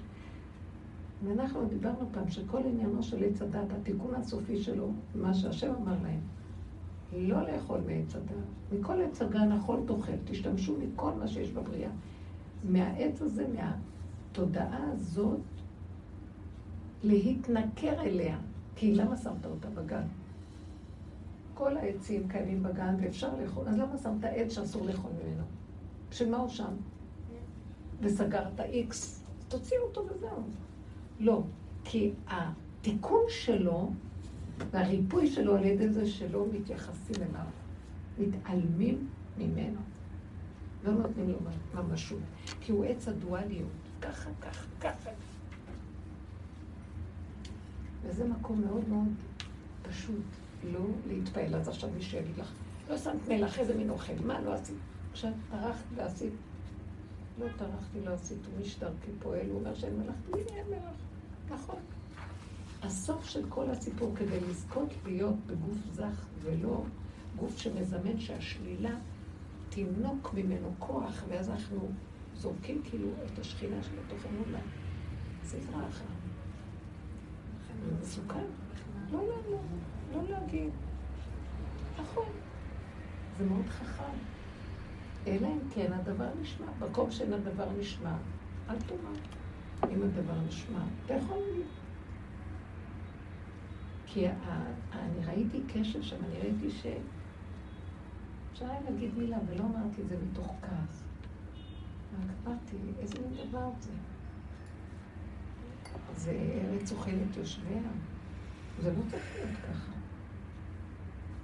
[1.25, 6.21] ואנחנו דיברנו פעם שכל עניינו של עץ הדת, התיקון הסופי שלו, מה שהשם אמר להם,
[7.13, 8.73] לא לאכול מעץ הדת.
[8.73, 11.91] מכל עץ הגן אכול תאכל, תשתמשו מכל מה שיש בבריאה.
[12.65, 15.41] מהעץ הזה, מהתודעה הזאת,
[17.03, 18.39] להתנכר אליה.
[18.77, 20.03] כי למה שמת אותה בגן?
[21.55, 25.43] כל העצים קיימים בגן ואפשר לאכול, אז למה שמת עץ שאסור לאכול ממנו?
[26.11, 26.73] בשביל מה הוא שם?
[28.01, 30.43] וסגרת איקס, תוציא אותו וזהו.
[31.21, 31.43] לא,
[31.85, 33.91] כי התיקון שלו
[34.71, 37.47] והריפוי שלו על ידי זה שלא מתייחסים אליו,
[38.19, 39.09] מתעלמים
[39.39, 39.81] ממנו.
[40.85, 41.39] לא נותנים לו
[41.75, 42.19] ממשות,
[42.61, 43.69] כי הוא עץ הדואליות,
[44.03, 45.11] ככה, ככה, ככה.
[48.03, 49.09] וזה מקום מאוד מאוד
[49.83, 50.23] פשוט
[50.73, 51.55] לא להתפעל.
[51.55, 52.53] אז עכשיו מישהו יגיד לך,
[52.91, 54.77] לא שמת מלח, איזה מין אוכל, מה לא עשית?
[55.13, 56.33] עכשיו טרחת ועשית.
[57.39, 60.95] לא טרחתי, לא עשית, הוא משטר כפועל, הוא אומר שאין מלח, תגידי אין מלח.
[61.51, 61.81] נכון.
[62.83, 66.85] הסוף של כל הסיפור, כדי לזכות להיות בגוף זך ולא
[67.37, 68.95] גוף שמזמן שהשלילה
[69.75, 71.89] תינוק ממנו כוח, ואז אנחנו
[72.35, 74.43] זורקים כאילו את השכינה שלתוכנו
[75.43, 76.05] לסדרה אחת.
[77.85, 78.45] זה מסוכן.
[79.13, 79.59] לא, לא, לא,
[80.13, 80.71] לא להגיד.
[82.01, 82.29] נכון.
[83.39, 84.17] זה מאוד חכם.
[85.27, 86.67] אלא אם כן הדבר נשמע.
[86.81, 88.17] מקום שאין הדבר נשמע,
[88.69, 89.19] אל תאמר.
[89.95, 91.67] אם הדבר נשמע, אתה יכול להגיד.
[94.07, 94.27] כי
[94.93, 96.87] אני ראיתי קשר שם, אני ראיתי ש...
[98.53, 101.03] אפשר היה להגיד מילה, ולא אמרתי את זה מתוך כעס.
[102.13, 103.93] רק אמרתי, איזה מין דבר זה?
[106.17, 107.83] זה ארץ אוכלת יושביה.
[108.83, 109.93] זה לא צריך להיות ככה.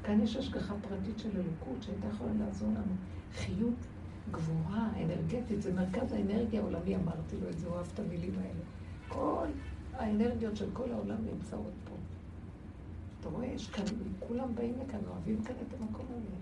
[0.02, 2.94] כאן יש השגחה פרטית של אלוקות שהייתה יכולה לעזור לנו.
[3.34, 3.86] חיות
[4.30, 8.64] גבוהה, אנרגטית, זה מרכז האנרגיה העולמי, אמרתי לו את זה, אוהב את המילים האלה.
[9.08, 9.46] כל
[9.92, 11.94] האנרגיות של כל העולם נמצאות פה.
[13.20, 13.84] אתה רואה, יש כאן,
[14.18, 16.37] כולם באים לכאן, אוהבים כאן את המקום הזה,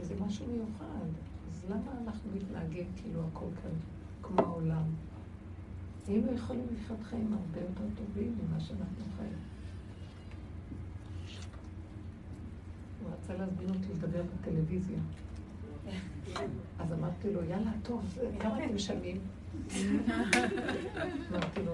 [0.00, 1.06] כי זה משהו מיוחד.
[1.50, 3.70] אז למה אנחנו מתנהגים כאילו הכל כאן
[4.22, 4.82] כמו העולם?
[6.06, 9.38] היינו יכולים לחיות חיים הרבה יותר טובים ממה שאנחנו חיים.
[13.02, 14.98] הוא רצה להזמין אותי לדבר בטלוויזיה.
[16.78, 19.20] אז אמרתי לו, יאללה, טוב, כמה אתם משלמים?
[21.30, 21.72] אמרתי לו,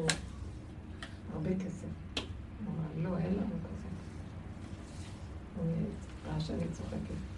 [1.33, 1.89] הרבה כסף.
[2.16, 3.89] הוא אמר, לא, אין לנו כזה.
[5.57, 5.64] הוא
[6.27, 7.36] ראה שאני צוחקת.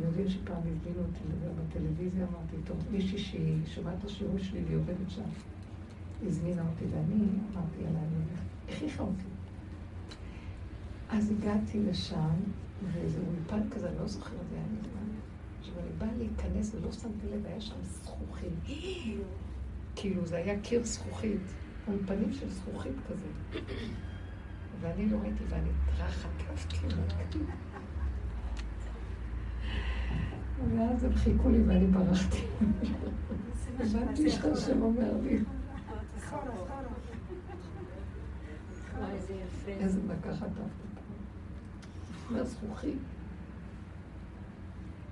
[0.00, 4.64] אתם יודעים שפעם הזמינו אותי לדבר בטלוויזיה, אמרתי, טוב, מישהי שהיא שומעת את השיעור שלי
[4.64, 5.22] והיא עובדת שם,
[6.26, 9.22] הזמינה אותי, ואני אמרתי, יאללה, אני הולכת, הכריחה אותי.
[11.08, 12.34] אז הגעתי לשם,
[12.92, 15.08] ואיזה אולפן כזה, אני לא זוכרת, זה היה מזמן.
[15.60, 18.52] עכשיו, אני באה להיכנס ולא שמתי לב, היה שם זכוכית.
[19.96, 21.54] כאילו, זה היה קיר זכוכית,
[21.88, 23.26] אולפנים של זכוכית כזה.
[24.80, 26.76] ואני לא ראיתי, ואני טרחה, קפתי.
[30.68, 32.38] ואז הם חיכו לי ואני ברחתי.
[33.80, 35.38] הבנתי שהשם אומר לי.
[39.66, 40.90] איזה מכה חטפת.
[42.30, 42.98] מהזכוכית.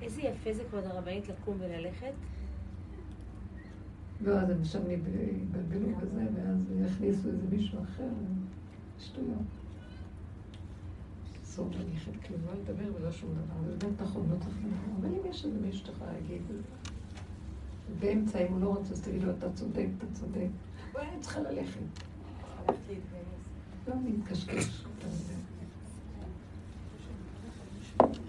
[0.02, 2.12] איזה יפה זה, כבוד הרבנית, לקום וללכת.
[4.20, 8.08] לא, אז הם שם יתבלבלו בזה, ואז יכניסו איזה מישהו אחר,
[8.98, 9.57] שטויות.
[11.58, 15.08] אסור ללכת כלום, לא לדבר ולא שום דבר, זה גם נכון, לא צריך לדבר, אבל
[15.08, 16.42] אם יש איזה מישהו יכולה להגיד,
[18.00, 20.46] באמצע, אם הוא לא רוצה, אז תגיד לו, אתה צודק, אתה צודק.
[20.94, 21.80] אולי אני צריכה ללכת.
[23.88, 24.84] לא להתקשקש.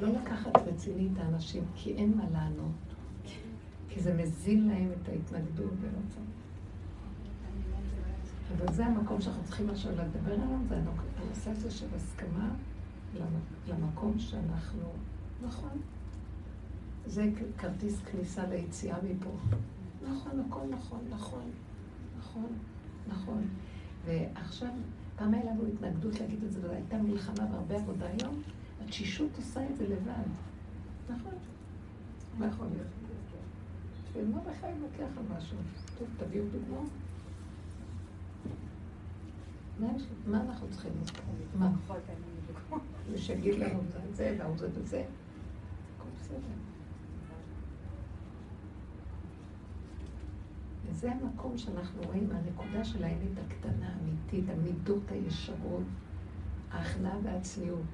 [0.01, 2.71] לא לקחת רציני את האנשים, כי אין מה לענות.
[3.89, 6.30] כי זה מזין להם את ההתנגדות ולא צריך.
[8.57, 10.75] אבל זה המקום שאנחנו צריכים עכשיו לדבר עליו, זה
[11.17, 12.49] הנושא הזה של הסכמה
[13.68, 14.91] למקום שאנחנו,
[15.45, 15.82] נכון,
[17.05, 19.30] זה כרטיס כניסה ליציאה מפה.
[20.12, 21.51] נכון, הכל נכון, נכון,
[22.20, 22.57] נכון,
[23.07, 23.47] נכון.
[24.05, 24.70] ועכשיו,
[25.16, 28.41] פעם היה לנו התנגדות להגיד את זה, וזו הייתה מלחמה והרבה עבודה היום,
[28.84, 30.30] התשישות עושה את זה לבד.
[31.10, 31.34] נכון.
[32.38, 32.88] מה יכול להיות?
[34.10, 34.39] בשביל מה
[34.82, 35.57] לוקח על משהו?
[35.97, 36.89] טוב, תביאו דוגמאות.
[40.28, 40.91] מה אנחנו צריכים?
[41.60, 41.72] מה?
[43.12, 43.80] ושיגיד לנו
[44.10, 45.03] את זה, והוא זה וזה.
[45.97, 46.38] הכל בסדר.
[50.86, 55.84] וזה המקום שאנחנו רואים, הנקודה של האמת הקטנה, האמיתית, המידות הישרות,
[56.72, 57.86] ההכנעה והצניעות.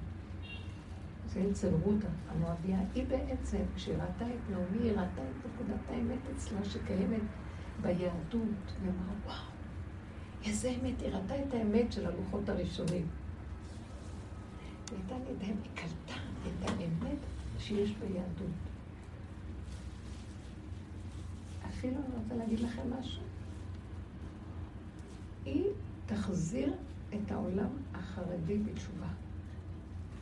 [1.26, 6.18] זה אצל רודה, המואביה, היא בעצם, כשהיא ראתה את נעמי, היא ראתה את נקודת האמת
[6.36, 7.20] אצלה שקיימת
[7.82, 9.36] ביהדות, והיא אמרה, וואו,
[10.44, 13.06] איזה אמת, היא ראתה את האמת של הלוחות הראשונים.
[14.90, 17.18] הייתה נדהמת, היא קלטה את האמת
[17.58, 18.56] שיש ביהדות.
[21.68, 23.22] אפילו אני רוצה להגיד לכם משהו.
[25.44, 25.64] היא
[26.06, 26.74] תחזיר
[27.14, 29.08] את העולם החרדי בתשובה.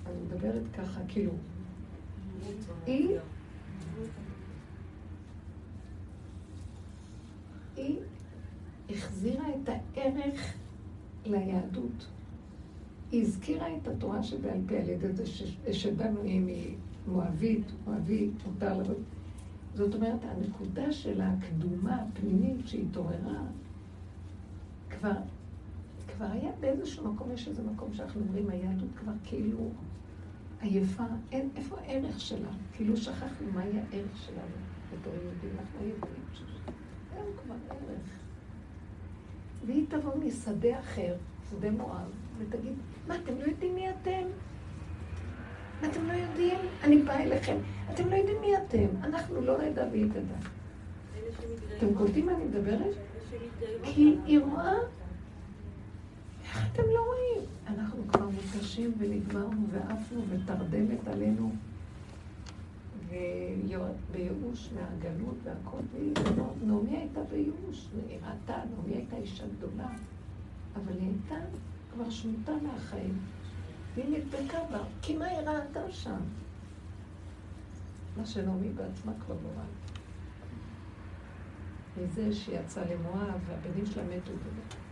[0.07, 1.33] אני מדברת ככה, כאילו,
[2.87, 3.19] היא,
[7.77, 7.99] היא
[8.91, 10.55] החזירה את הערך
[11.25, 12.07] ליהדות.
[13.15, 15.25] היא הזכירה את התורה שבעל פה על ידי זה
[15.73, 18.95] שדנו אם היא מואבית, מואבית, מותר לבוא.
[19.75, 23.43] זאת אומרת, הנקודה של הקדומה הפנימית שהתעוררה,
[24.91, 25.13] כבר,
[26.07, 29.71] כבר היה באיזשהו מקום, יש איזה מקום שאנחנו אומרים, היהדות כבר כאילו
[30.61, 32.51] עייפה, אין, איפה הערך שלה?
[32.73, 34.57] כאילו שכחנו מה היה הערך שלנו
[34.93, 36.23] בתור יהודים, אנחנו היהודים
[37.17, 38.09] אין כבר ערך.
[39.67, 41.15] והיא תבוא משדה אחר,
[41.51, 42.73] שדה מואב, ותגיד,
[43.09, 44.23] מה, אתם לא יודעים מי אתם?
[45.83, 46.59] מה אתם לא יודעים?
[46.85, 47.57] אני באה אליכם.
[47.93, 48.87] אתם לא יודעים מי אתם.
[49.03, 50.49] אנחנו לא נדע והיא תדע.
[51.79, 52.95] אתם קולטים מה אני מדברת?
[53.83, 54.73] כי היא רואה...
[56.45, 57.49] איך אתם לא רואים?
[57.67, 61.53] אנחנו כבר מותשים ונגמרנו ועפנו ותרדמת עלינו
[63.09, 65.79] ובייאוש מהגלות והכל,
[66.63, 69.89] נעמי הייתה בייאוש, היא ראתה, נעמי הייתה אישה גדולה,
[70.75, 71.47] אבל היא הייתה
[71.95, 73.19] כבר שמוטה מהחיים,
[73.95, 76.21] והיא נדבקה בה, כי מה היא ראתה שם?
[78.17, 79.85] מה שנעמי בעצמה כבר לא ראתה.
[81.97, 84.33] מזה שיצאה למואב, והבנים שלה מתו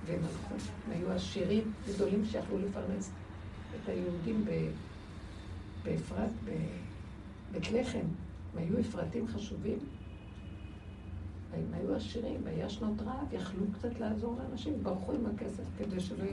[0.06, 0.54] והם הלכו.
[0.86, 3.10] הם היו עשירים גדולים שיכלו לפרנס
[3.74, 4.44] את היהודים
[5.84, 7.98] באפרת, בבית לחם.
[8.52, 9.78] הם היו אפרתים חשובים.
[11.52, 16.24] הם היו עשירים, והיה שנות רעב, יכלו קצת לעזור לאנשים, ברחו עם הכסף כדי שלא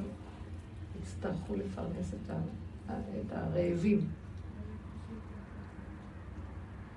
[1.02, 2.40] יצטרכו לפרנס את, ה,
[2.90, 4.08] את הרעבים.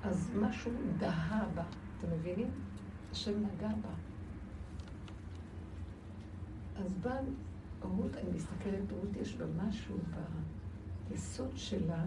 [0.04, 1.64] אז משהו דהה בה,
[1.98, 2.50] אתם מבינים?
[3.12, 3.94] השם נגע בה.
[6.76, 7.20] אז בא
[7.82, 9.96] רות, אני מסתכלת, רות יש בה משהו
[11.08, 12.04] ביסוד שלה,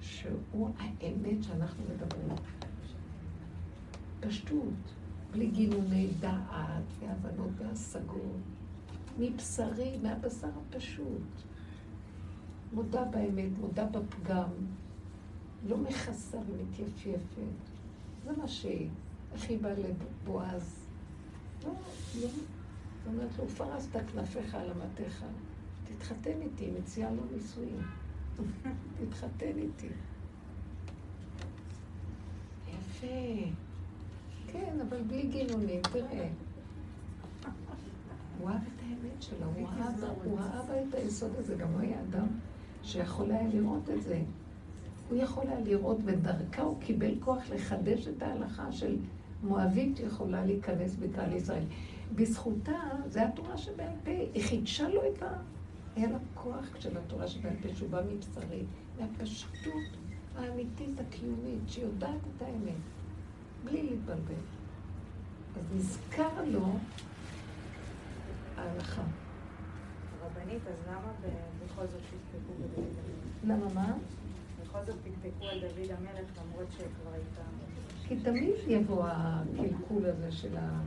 [0.00, 2.36] שהוא האמת שאנחנו מדברים.
[4.20, 4.94] פשטות,
[5.32, 8.40] בלי גינוני דעת והבנות והשגות,
[9.18, 11.42] מבשרי, מהבשר הפשוט.
[12.72, 14.50] מודה באמת, מודה בפגם,
[15.68, 17.62] לא מכסה ומתייפייפת.
[18.24, 18.88] זה מה שהיא.
[19.32, 20.86] איך היא באה לבועז?
[21.64, 21.72] לא,
[22.20, 22.28] לא.
[22.28, 25.24] זאת אומרת לו, פרסת כנפיך על אמתיך,
[25.84, 27.82] תתחתן איתי, מציעה לו נישואים.
[28.98, 29.88] תתחתן איתי.
[32.68, 33.50] יפה.
[34.46, 36.28] כן, אבל בלי גינונים, תראה.
[38.38, 39.46] הוא אהב את האמת שלו,
[40.24, 42.26] הוא ראה בה את היסוד הזה, גם הוא היה אדם
[42.82, 44.22] שיכול היה לראות את זה.
[45.08, 48.96] הוא יכול היה לראות, ודרכה הוא קיבל כוח לחדש את ההלכה של
[49.42, 51.64] מואבית יכולה להיכנס בקהל ישראל.
[52.14, 55.26] בזכותה, זה התורה שבעל פה, היא חידשה לו את ה...
[55.96, 58.62] היה לה כוח של התורה שבעל פה, שהוא בא מבשרי,
[59.00, 59.82] מהפשטות
[60.36, 62.82] האמיתית הקיומית, שיודעת את האמת,
[63.64, 64.42] בלי להתבלבל.
[65.58, 66.66] אז נזכר לו
[68.62, 69.02] ההלכה.
[70.24, 71.12] רבנית, אז למה
[71.64, 73.62] בכל זאת פקפקו בדוד המלך?
[73.62, 73.96] למה מה?
[74.62, 77.42] בכל זאת פקפקו על דוד המלך למרות שכבר הייתה...
[78.08, 80.80] כי תמיד יבוא הקלקול הזה של, ה...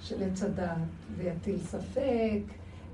[0.00, 0.76] של עץ הדת,
[1.16, 2.42] ויטיל ספק,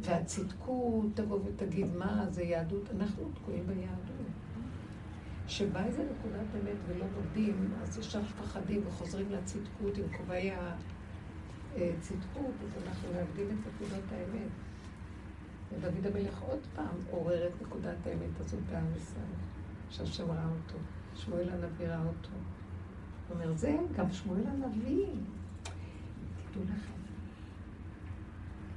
[0.01, 2.91] והצדקות תבוא ותגיד מה זה יהדות.
[2.97, 4.27] אנחנו תקועים ביהדות.
[5.47, 10.51] כשבא איזה נקודת אמת ולא מודים, אז ישר פחדים וחוזרים לצדקות עם כובעי
[11.77, 14.51] הצדקות, אז אנחנו מאבדים את נקודת האמת.
[15.73, 19.25] ודוד המלך עוד פעם עורר את נקודת האמת הזאת בעם ישראל,
[19.91, 20.79] שהשם ראה אותו,
[21.15, 22.31] שמואל הנביא ראה אותו.
[23.29, 25.07] הוא אומר, זה גם שמואל הנביא.
[26.51, 26.93] תדעו לכם,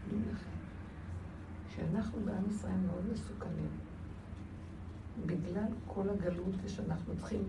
[0.08, 0.50] תדעו לכם,
[1.76, 3.70] שאנחנו בעם ישראל מאוד מסוכנים.
[5.26, 7.44] בגלל כל הגלות ושאנחנו צריכים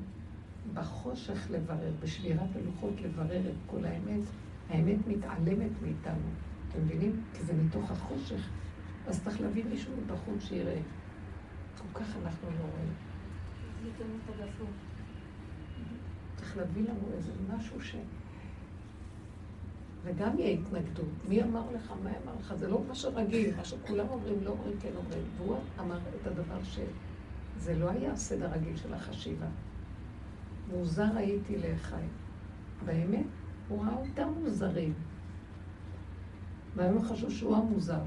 [0.75, 4.23] בחושך לברר, בשבירת הלוחות לברר את כל האמת,
[4.69, 6.29] האמת מתעלמת מאיתנו.
[6.69, 7.23] אתם מבינים?
[7.35, 8.49] כי זה מתוך החושך.
[9.07, 10.81] אז צריך להביא מישהו מבחוץ שיראה.
[11.79, 12.93] כל כך אנחנו לא רואים.
[16.37, 17.97] צריך להביא לנו איזה משהו ש...
[20.05, 21.29] וגם יהיה התנגדות.
[21.29, 22.55] מי אמר לך, מה אמר לך?
[22.55, 25.23] זה לא מה שרגיל, מה שכולם אומרים, לא אומרים, כן אומרים.
[25.37, 29.47] והוא אמר את הדבר שזה לא היה הסדר רגיל של החשיבה.
[30.69, 32.07] מוזר הייתי לאחי.
[32.85, 33.27] באמת,
[33.69, 34.95] הוא ראה אותם מוזרים.
[36.77, 38.03] והיום חשבו שהוא המוזר.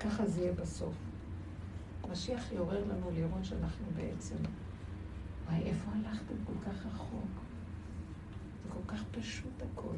[0.00, 0.94] ככה זה יהיה בסוף.
[2.10, 4.36] משיח יעורר לנו לראות שאנחנו בעצם,
[5.46, 7.30] וואי, איפה הלכתם כל כך רחוק?
[8.64, 9.96] זה כל כך פשוט הכל.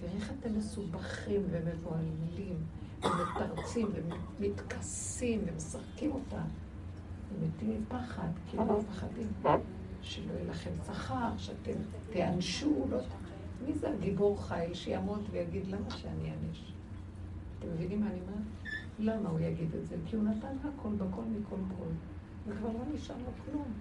[0.00, 2.56] תראה איך אתם מסובכים ומבוהלים
[3.02, 3.88] ומתרצים
[4.40, 6.42] ומתכסים ומשחקים אותה.
[7.32, 9.28] ומתים מפחד, כי לא מפחדים.
[10.02, 11.72] שלא יהיה לכם שכר, שאתם
[12.10, 12.98] תיענשו, לא...
[13.66, 16.72] מי זה הגיבור חיל שיעמוד ויגיד למה שאני אענש?
[17.58, 18.44] אתם מבינים מה אני אומרת?
[18.98, 19.96] למה הוא יגיד את זה?
[20.06, 21.90] כי הוא נתן הכל בכל מכל כל.
[22.46, 23.72] וכבר לא נשאר לו כלום.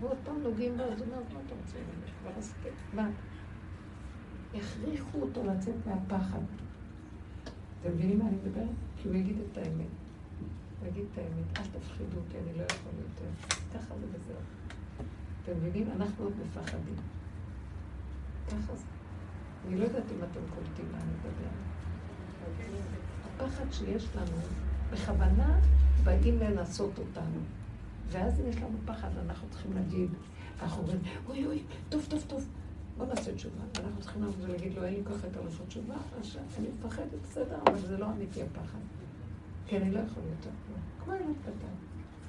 [0.00, 2.10] ועוד פעם נוגעים בו, אז הוא אומר, מה אתה רוצה ממך?
[2.20, 2.68] כבר עשיתי.
[2.94, 3.10] מה?
[4.54, 6.40] הכריחו אותו לצאת מהפחד.
[7.80, 8.68] אתם מבינים מה אני מדברת?
[8.96, 9.86] כי הוא יגיד את האמת.
[10.80, 13.50] הוא יגיד את האמת, אל תפחידו אותי, אני לא יכול יותר.
[13.74, 14.57] ככה זה וזהו.
[15.50, 15.88] אתם מבינים?
[15.96, 16.94] אנחנו עוד מפחדים.
[18.46, 18.84] ככה זה.
[19.66, 21.68] אני לא יודעת אם אתם קולטים מה אני מדברת.
[23.24, 24.36] הפחד שיש לנו,
[24.92, 25.60] בכוונה
[26.04, 27.40] באים לנסות אותנו.
[28.08, 30.10] ואז אם יש לנו פחד, אנחנו צריכים להגיד,
[30.62, 32.48] אנחנו אומרים, אוי אוי, טוב, טוב, טוב,
[32.96, 33.62] בוא נעשה תשובה.
[33.76, 35.94] אנחנו צריכים לעבוד ולהגיד לו, אין לי ככה יותר לעשות תשובה,
[36.58, 38.78] אני מפחדת, בסדר, אבל זה לא אמיתי הפחד.
[39.66, 40.50] כי אני לא יכול יותר.
[41.04, 41.74] כמו ילד קטן.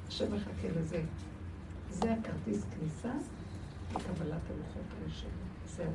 [0.07, 1.01] השם מחכה לזה.
[1.89, 3.13] זה הכרטיס כניסה
[3.95, 5.31] לקבלת הלוחות הישנים.
[5.65, 5.91] זהו.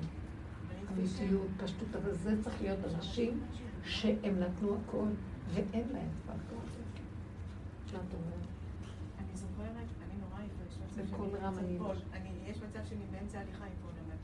[0.93, 3.41] אמיתיות, פשטות, אבל זה צריך להיות אנשים
[3.85, 5.07] שהם נתנו הכל,
[5.55, 6.83] ואין להם כבר כזה.
[7.93, 8.49] מה את אומרת?
[9.19, 10.41] אני זוכרת, אני נורא
[10.97, 11.79] בקול רם אני...
[12.47, 14.15] יש מצב שאני באמצע הליכה עם פונה,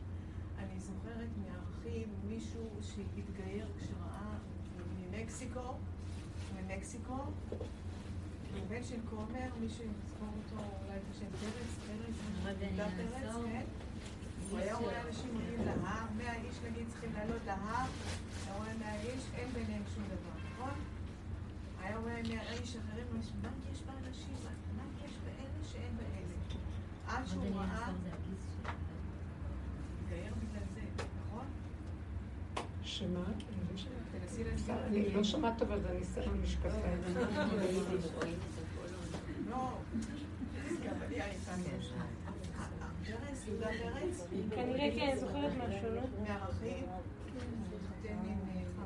[0.59, 4.39] אני זוכרת מארחיב מישהו שהתגייר כשראה
[5.01, 5.75] ממקסיקו,
[6.57, 7.17] ממקסיקו,
[8.69, 13.65] בן של כומר, מישהו יזכור אותו, אולי השם פרץ, פרץ, פרץ, כן?
[14.51, 17.87] הוא היה רואה אנשים עולים להר, מאה איש נגיד צריכים לעלות להר,
[18.47, 20.79] היה רואה מאה איש, אין ביניהם שום דבר, נכון?
[21.83, 23.19] היה רואה מאה איש אחרים, מה
[23.73, 24.37] יש באנשים?
[24.77, 26.35] מה יש באלה שאין באלה?
[27.07, 27.91] עד שהוא ראה...
[30.11, 31.47] התגייר בגלל זה, נכון?
[32.83, 33.25] שמה?
[34.87, 35.63] אני לא שומעת
[36.43, 36.99] משקפיים.
[39.51, 39.79] לא,
[40.85, 41.21] גם אני
[43.47, 44.27] יהודה פרץ?
[44.55, 46.01] כנראה כן, זוכרת משהו, לא?
[46.29, 46.85] מערכים,
[47.75, 48.39] התחתן עם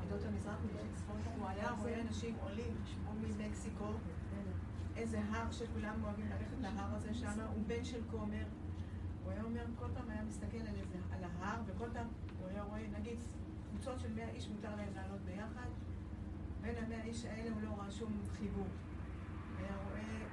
[0.03, 0.57] עדות המזרח,
[1.39, 2.75] הוא היה רואה אנשים עולים,
[3.07, 3.93] או ממקסיקו,
[4.97, 8.45] איזה הר שכולם אוהבים ללכת להר הזה שם, הוא בן של כומר.
[9.25, 10.57] הוא היה אומר, כל פעם היה מסתכל
[11.13, 12.07] על ההר, וכל פעם
[12.41, 13.19] הוא היה רואה, נגיד,
[13.85, 15.69] קבוצות של מאה איש מותר להם לעלות ביחד,
[16.61, 18.67] בין המאה איש האלה הוא לא ראה שום חיבור.
[19.59, 20.27] היה רואה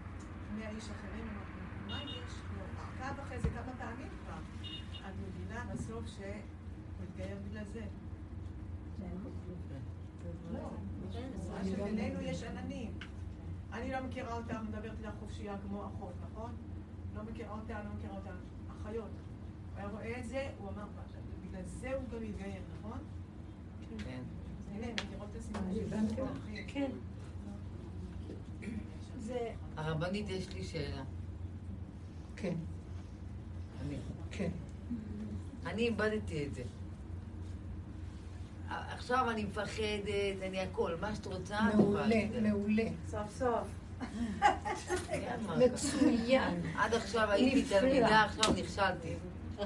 [0.58, 1.28] מאה איש אחרים,
[1.88, 2.34] מה יש?
[2.56, 4.40] הוא עקב אחרי זה כמה פעמים כבר.
[5.06, 7.86] אז הוא גילה בסוף שהוא התגייר בגלל זה.
[11.84, 13.00] בינינו יש עננים.
[13.74, 16.52] אני לא מכירה אותם, מדברת איתך חופשייה כמו אחות, נכון?
[17.16, 18.34] לא מכירה אותה, לא מכירה אותה.
[18.82, 19.12] אחיות.
[19.72, 20.86] הוא היה רואה את זה, הוא אמר,
[21.44, 23.00] בגלל זה הוא גם יתגייר, נכון?
[23.98, 24.22] כן.
[26.68, 26.92] כן.
[29.20, 31.04] זה, הרבנית, יש לי שאלה.
[32.36, 32.54] כן,
[33.82, 33.96] אני,
[34.32, 34.50] כן.
[35.66, 36.64] אני איבדתי את זה.
[38.70, 42.52] עכשיו אני מפחדת, אני הכל, מה שאת רוצה, את יכולה מעולה, להגיד עליי.
[42.52, 42.84] מעולה.
[43.08, 43.68] סוף סוף.
[45.66, 46.62] מצוין.
[46.78, 47.80] עד עכשיו הייתי.
[47.80, 49.16] תלמידה, עכשיו נכשלתי.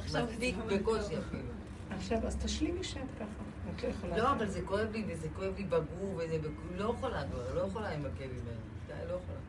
[0.05, 1.49] מספיק בקושי אפילו.
[1.89, 3.44] עכשיו, אז תשלימי שאת ככה.
[3.75, 4.17] את לא יכולה...
[4.17, 6.37] לא, אבל זה כואב לי, וזה כואב לי בגוף, וזה...
[6.75, 8.57] לא יכולה כבר, לא יכולה עם הכאבים האלה.
[8.87, 9.39] די, לא יכולה.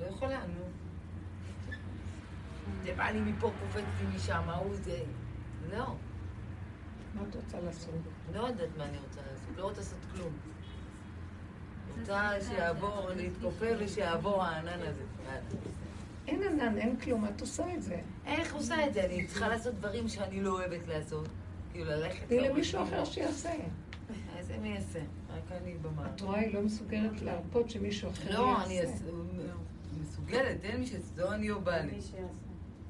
[0.00, 0.64] לא יכולה, נו.
[2.84, 5.02] זה בא לי מפה, קופץ לי משם, ההוא זה...
[5.72, 5.94] לא.
[7.14, 7.94] מה את רוצה לעשות?
[8.34, 10.32] לא יודעת מה אני רוצה לעשות, לא רוצה לעשות כלום.
[11.98, 15.02] רוצה שיעבור, להתכופף ושיעבור הענן הזה.
[16.26, 18.00] אין ענן, אין כלום, את עושה את זה.
[18.26, 19.04] איך עושה את זה?
[19.04, 21.28] אני צריכה לעשות דברים שאני לא אוהבת לעשות.
[21.80, 22.28] כאילו ללכת...
[22.28, 22.82] תני למישהו.
[22.82, 23.52] אחר שיעשה.
[24.36, 24.98] איזה מי יעשה?
[25.30, 26.14] רק אני במערכת.
[26.14, 28.94] את רואה, היא לא מסוגלת להרפות שמישהו אחר לא, אני יעשה.
[28.94, 29.02] אס-
[30.02, 30.92] מסוגלת, אין מי ש...
[31.16, 31.92] לא אני או בעלי.
[31.92, 32.22] מי שיעשה.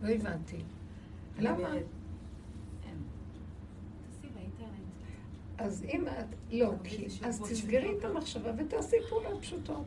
[0.03, 0.57] לא הבנתי.
[1.39, 1.69] אני למה?
[5.59, 6.25] אז אם את...
[6.53, 7.07] לא, כי...
[7.23, 9.85] אז תסגרי את המחשבה ותעשי פעולות פשוטות.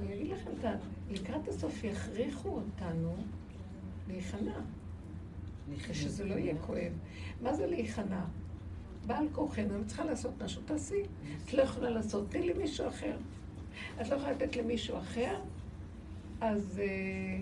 [0.00, 0.76] אני אגיד לכם, את ה-
[1.64, 3.16] הסוף יכריחו אותנו
[4.08, 4.60] להיכנע,
[5.68, 6.92] ושזה לא יהיה כואב.
[7.42, 8.24] מה זה להיכנע?
[9.06, 11.02] בעל כורחנו, אם צריכה לעשות משהו, תעשי.
[11.44, 13.16] את לא יכולה לעשות, תני לי מישהו אחר.
[14.00, 15.40] את לא יכולה לתת למישהו אחר,
[16.40, 17.40] אז אה,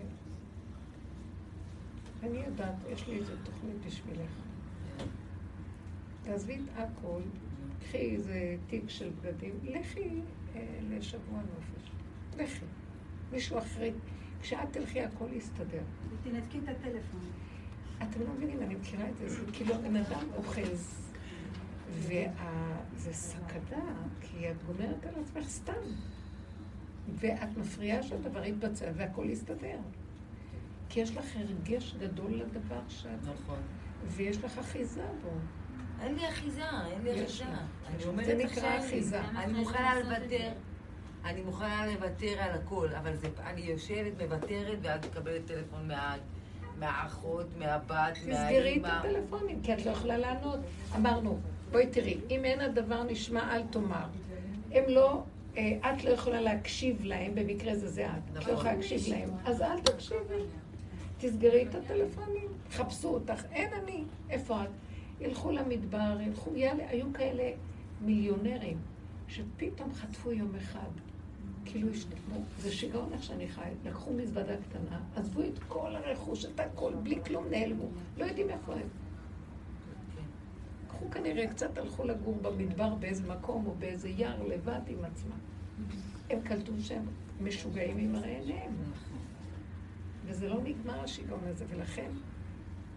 [2.23, 4.33] אני יודעת, יש לי איזו תוכנית בשבילך.
[6.23, 7.21] תעזבי את הכל,
[7.81, 10.11] קחי איזה תיק של בגדים, לכי
[10.55, 11.91] אה, לשבוע נופש.
[12.39, 12.65] לכי.
[13.33, 13.93] מישהו אחרי,
[14.43, 15.83] כשאת תלכי הכל יסתדר.
[16.25, 17.21] תנתקי את הטלפון.
[18.03, 21.11] אתם לא מבינים, אני מכירה את זה, זה כאילו הבן אדם אוחז,
[21.91, 25.83] וזה סכנה, כי את גומרת על עצמך סתם.
[27.15, 29.79] ואת מפריעה שהדבר יתבצע והכל יסתדר.
[30.89, 33.59] כי יש לך הרגש גדול לדבר שאת, נכון.
[34.07, 35.31] ויש לך אחיזה בו.
[36.01, 37.45] אין לי אחיזה, אין לי אחיזה.
[38.25, 38.79] זה נקרא.
[38.79, 39.21] אחיזה.
[39.21, 40.53] אני מוכנה לוותר.
[41.25, 46.17] אני מוכנה לוותר על הכל, אבל זה, אני יושבת, מוותרת, ואז מקבלת טלפון מה,
[46.79, 48.87] מהאחות, מהבת, תסגרי את מהאימא.
[48.87, 50.59] הטלפונים, כי את לא יכולה לענות.
[50.97, 51.39] אמרנו,
[51.73, 54.07] בואי תראי, אם אין הדבר נשמע, אל תאמר.
[54.73, 55.23] הם לא,
[55.57, 58.39] אה, את לא יכולה להקשיב להם, במקרה זה זה את.
[58.39, 58.53] את לא.
[58.53, 60.43] יכולה להקשיב להם, אז אל תקשיבי.
[61.19, 64.69] תסגרי את הטלפונים, חפשו אותך, אין אני, איפה את?
[65.21, 67.51] ילכו למדבר, ילכו, יאללה, היו כאלה
[68.01, 68.79] מיליונרים,
[69.29, 71.12] שפתאום חטפו יום אחד.
[71.73, 73.69] כאילו השתגעו, זה שיגעון איך שאני חי.
[73.85, 77.89] לקחו מזוודה קטנה, עזבו את כל הרכוש, את הכל, בלי כלום נעלמו.
[78.19, 78.89] לא יודעים איפה הם.
[80.85, 85.39] לקחו כנראה, קצת הלכו לגור במדבר באיזה מקום או באיזה יער לבד עם עצמם.
[86.31, 87.07] הם קלטו שהם
[87.41, 88.73] משוגעים עם הרי עיניהם.
[90.27, 92.11] וזה לא נגמר השיגעון הזה, ולכן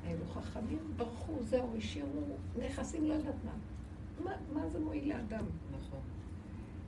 [0.05, 3.35] היו חכמים, ברחו, זהו, השאירו נכסים, לא יודעת.
[4.23, 5.45] מה, מה זה מועיל לאדם?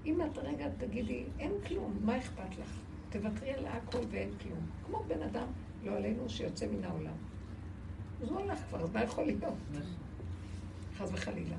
[0.06, 2.80] אם את רגע תגידי, אין כלום, מה אכפת לך?
[3.10, 4.60] תוותרי על הכל ואין כלום.
[4.86, 5.48] כמו בן אדם,
[5.84, 7.14] לא עלינו, שיוצא מן העולם.
[8.22, 9.54] אז הוא הלך כבר, אז מה יכול להיות?
[10.98, 11.56] חס וחלילה.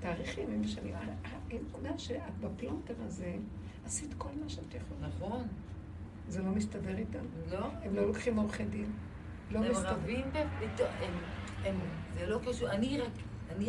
[0.00, 0.94] תאריכי ימים ושנים.
[1.50, 3.34] הנקודה שאת בפלונטר הזה,
[3.84, 5.08] עשית כל מה שאת יכולה.
[5.08, 5.46] נכון.
[6.28, 7.24] זה לא מסתדר איתם.
[7.50, 7.66] לא?
[7.82, 8.92] הם לא לוקחים עורכי דין.
[9.50, 9.90] לא הם מסתדר.
[9.90, 11.12] רבים, ב- הם,
[11.64, 11.76] הם,
[12.18, 12.98] זה לא קשור, אני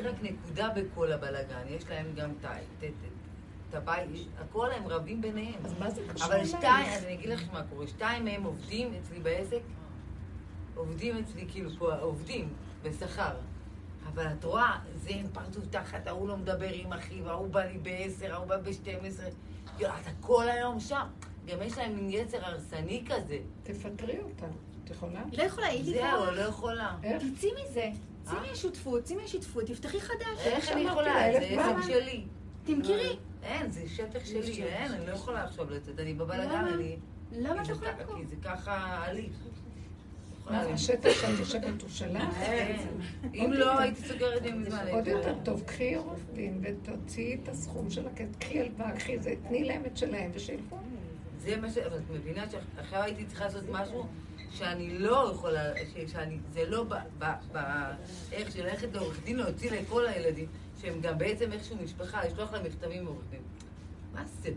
[0.01, 2.45] רק, נקודה בכל הבלגן, יש להם גם את
[3.77, 4.09] את- הבית,
[4.39, 5.65] הכל הם רבים ביניהם.
[5.65, 6.45] אז מה זה קשור אבל?
[6.45, 9.61] שתיים, אז אני אגיד לך מה קורה, שתיים מהם עובדים אצלי בעסק,
[10.75, 12.53] עובדים אצלי כאילו פה, עובדים
[12.83, 13.35] בשכר.
[14.13, 17.77] אבל את רואה, זה עם פרצוף תחת, ההוא לא מדבר עם אחיו, ההוא בא לי
[17.77, 19.25] בעשר, ההוא בא בשתים עשרה.
[19.77, 21.07] כאילו, אתה כל היום שם.
[21.45, 23.37] גם יש להם מין יצר הרסני כזה.
[23.63, 24.47] תפטרי אותם.
[24.83, 25.21] את יכולה?
[25.37, 26.29] לא יכולה, היא זהו, לברוח.
[26.35, 26.95] לא יכולה.
[27.03, 27.23] איך?
[27.37, 27.89] תצאי מזה.
[28.23, 28.41] צאי אה?
[28.49, 30.39] מהשותפות, צאי מהשותפות, תפתחי חדש.
[30.39, 31.31] איך אני יכולה?
[31.31, 31.87] לה, זה עסק.
[31.87, 32.25] שלי.
[32.65, 33.17] תמכרי.
[33.43, 36.73] אין, זה שטח שלי, אין, אני לא יכולה עכשיו לצאת, אני בבלגן, למה?
[36.73, 36.97] אני...
[37.31, 38.17] למה את יכולה לקרוא?
[38.17, 39.33] כי זה ככה הליך.
[40.47, 42.23] השטח שאת יושבת הוא שלך?
[42.45, 42.87] כן.
[43.33, 44.87] אם לא, הייתי סוגרת לי מזמן.
[44.91, 45.35] עוד יותר.
[45.43, 49.81] טוב, קחי עורך דין ותוציאי את הסכום של הכסף, קחי הלוואה, קחי זה, תני להם
[49.85, 50.77] את שלהם ושילכו.
[51.37, 51.77] זה מה ש...
[51.77, 54.05] אבל את מבינה שעכשיו הייתי צריכה לעשות משהו
[54.51, 55.61] שאני לא יכולה,
[56.07, 56.37] שאני...
[56.53, 56.93] זה לא ב...
[58.31, 60.47] איך של ללכת לעורך דין להוציא לכל הילדים,
[60.81, 63.41] שהם גם בעצם איכשהו משפחה, לשלוח להם מכתבים מעורך דין.
[64.13, 64.49] מה זה?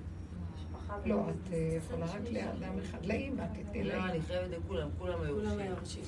[0.57, 3.07] משפחה לא, את אה, יכולה רק לאדם אחד.
[3.07, 4.11] לאמא, תתני לא, לאמא.
[4.11, 6.03] אני חייבת לכולם, כולם היו כולם היורשים.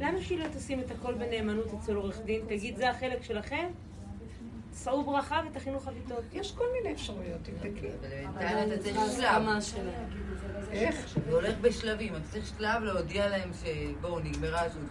[0.00, 2.44] למה שהיא לא תשים את הכל בנאמנות אצל עורך דין?
[2.48, 3.68] תגיד, זה החלק שלכם?
[4.84, 6.24] שאו ברכה ותכינו חביתות.
[6.32, 7.86] יש כל מיני אפשרויות, תבדקי.
[7.88, 8.96] אבל בינתיים אתה צריך
[9.60, 9.88] שלב.
[10.70, 11.18] איך?
[11.26, 14.84] זה הולך בשלבים, אתה צריך שלב להודיע להם שבואו, נגמרה השעות.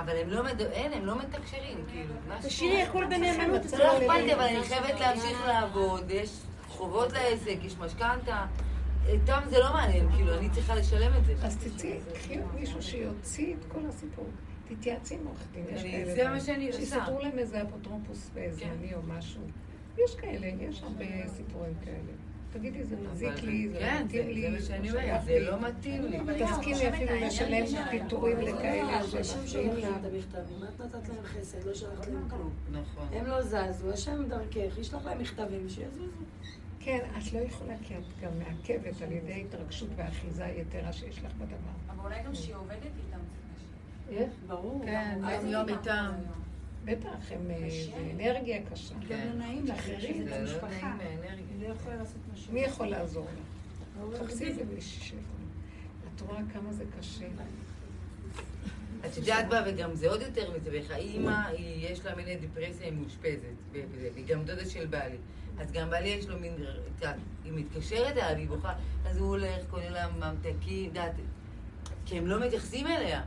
[0.00, 0.60] אבל הם לא מד...
[0.60, 2.14] אין, הם לא מתקשרים, כאילו.
[2.42, 4.34] תשאירי הכל בנאמנות זה לא עורך אכפת לי.
[4.34, 6.30] אבל אני חייבת להמשיך לעבוד, יש
[6.68, 8.46] חובות לעסק, יש משכנתה.
[9.08, 11.34] איתם זה לא מעניין, כאילו, אני צריכה לשלם את זה.
[11.42, 14.26] אז תצאי, קחי מישהו שיוציא את כל הסיפור.
[14.68, 16.14] תתייעצי עם עורך דין, יש כאלה.
[16.14, 16.28] זה.
[16.28, 16.80] מה שאני עושה.
[16.80, 19.42] שיסדרו להם איזה אפוטרופוס זמני או משהו.
[20.04, 22.12] יש כאלה, יש הרבה סיפורים כאלה.
[22.58, 25.24] תגידי, זה מזיק לי, זה כן, לא זה מתאים לי, זה מה שאני לא אומרת,
[25.24, 25.40] זה.
[25.40, 26.18] לא מתאים לי.
[26.44, 29.38] תסכימי אפילו לשלם פיטורים לכאלה השם
[29.76, 29.96] לה.
[29.96, 32.52] את המכתבים, את נתת להם חסד, לא שלחת להם כלום.
[32.72, 33.08] נכון.
[33.12, 36.12] הם לא זזו, השם דרכך, ישלח להם מכתבים שיזוזו.
[36.80, 41.32] כן, את לא יכולה, כי את גם מעכבת על ידי התרגשות ואחיזה יתרה שיש לך
[41.34, 41.54] בדבר.
[41.90, 43.18] אבל אולי גם שהיא עובדת איתם.
[44.10, 44.30] איך?
[44.46, 44.82] ברור.
[44.84, 46.10] כן, זה יום איתם.
[46.84, 48.94] בטח, הם, אה, זה אנרגיה קשה.
[48.94, 49.28] גם כן.
[49.28, 49.66] לא נעים
[50.28, 50.66] זה לא משפחה.
[50.68, 51.44] נעים מהאנרגיה.
[51.60, 51.74] היא לא
[52.32, 52.52] משהו.
[52.52, 54.18] מי יכול לעזור לך?
[54.22, 55.22] חפשי איזה מישהי שיכול.
[56.16, 57.26] את רואה כמה זה קשה.
[59.06, 60.90] את יודעת בה, וגם זה עוד יותר מסבך.
[60.90, 65.16] האימא, היא- יש לה מין דיפרסיה, היא מאושפזת, והיא גם דודה של בעלי.
[65.58, 66.52] אז גם בעלי יש לו מין,
[66.98, 67.04] את
[67.44, 68.74] היא מתקשרת אליו, היא בוכה,
[69.06, 70.56] אז הוא הולך, קונה לה ממתקים,
[70.90, 71.12] את יודעת,
[72.06, 73.22] כי הם לא מתייחסים אליה.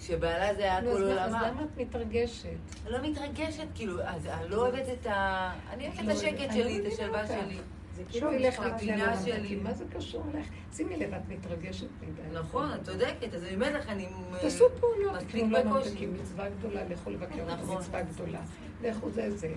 [0.00, 1.48] שבעלה זה היה כל מה- אז עולמה.
[1.48, 2.48] למה את מתרגשת?
[2.84, 5.50] אני לא מתרגשת, כאילו, אז אני לא אוהבת את ה...
[5.70, 7.26] אני אוהבת את לא השקט שלי, את לא השלווה.
[7.26, 7.58] שלי.
[7.96, 9.56] זה כאילו ילך ממתקים, שלי.
[9.56, 10.46] מה זה קשור לך?
[10.76, 12.38] שימי לב, את מתרגשת מדי.
[12.38, 14.08] נכון, את צודקת, אז אני אומרת לך, אני...
[14.40, 15.88] תעשו פעולות, תקנו לה בקושי.
[15.90, 17.76] ממתקים, מצווה גדולה, לכו לבקר אותה, נכון.
[17.78, 18.40] מצווה גדולה.
[18.82, 19.54] לכו זה זה.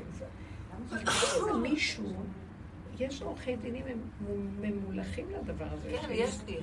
[1.61, 2.13] מישהו,
[2.99, 3.99] יש עורכי דינים, הם
[4.61, 5.89] ממולחים לדבר הזה.
[6.01, 6.57] כן, יש לי.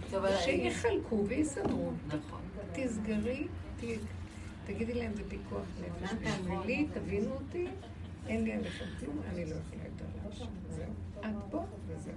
[0.44, 1.92] שיחלקו ויסדרו.
[2.06, 2.40] נכון.
[2.74, 3.46] תסגרי,
[4.66, 7.66] תגידי להם זה פיקוח נפש בשבילי, תבינו אותי,
[8.26, 10.48] אין לי עליכם כלום, אני לא יכולה יותר להמשיך.
[10.70, 10.84] זהו.
[11.20, 12.12] את פה וזהו.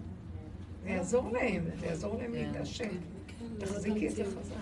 [0.84, 2.34] זה יעזור להם, זה יעזור להם.
[2.34, 2.90] להתעשת.
[3.58, 4.56] תחזיקי את זה חזק.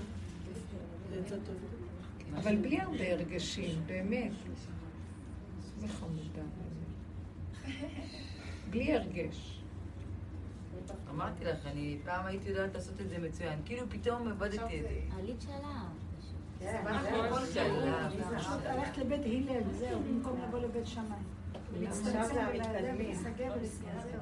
[2.33, 4.31] אבל בלי הרבה הרגשים, באמת.
[5.77, 6.41] זה חמודה.
[8.69, 9.54] בלי הרגש.
[11.15, 13.59] אמרתי לך, אני פעם הייתי יודעת לעשות את זה מצוין.
[13.65, 14.99] כאילו פתאום עבדתי את זה.
[18.37, 21.05] פשוט לבית הלל, זהו, במקום לבוא לבית שמאי.
[24.11, 24.21] זהו.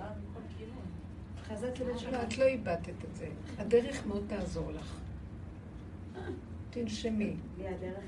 [1.48, 2.12] חזרת לבית שמאי.
[2.12, 3.28] לא, את לא איבדת את זה.
[3.58, 5.00] הדרך מאוד תעזור לך.
[6.70, 7.36] תנשמי.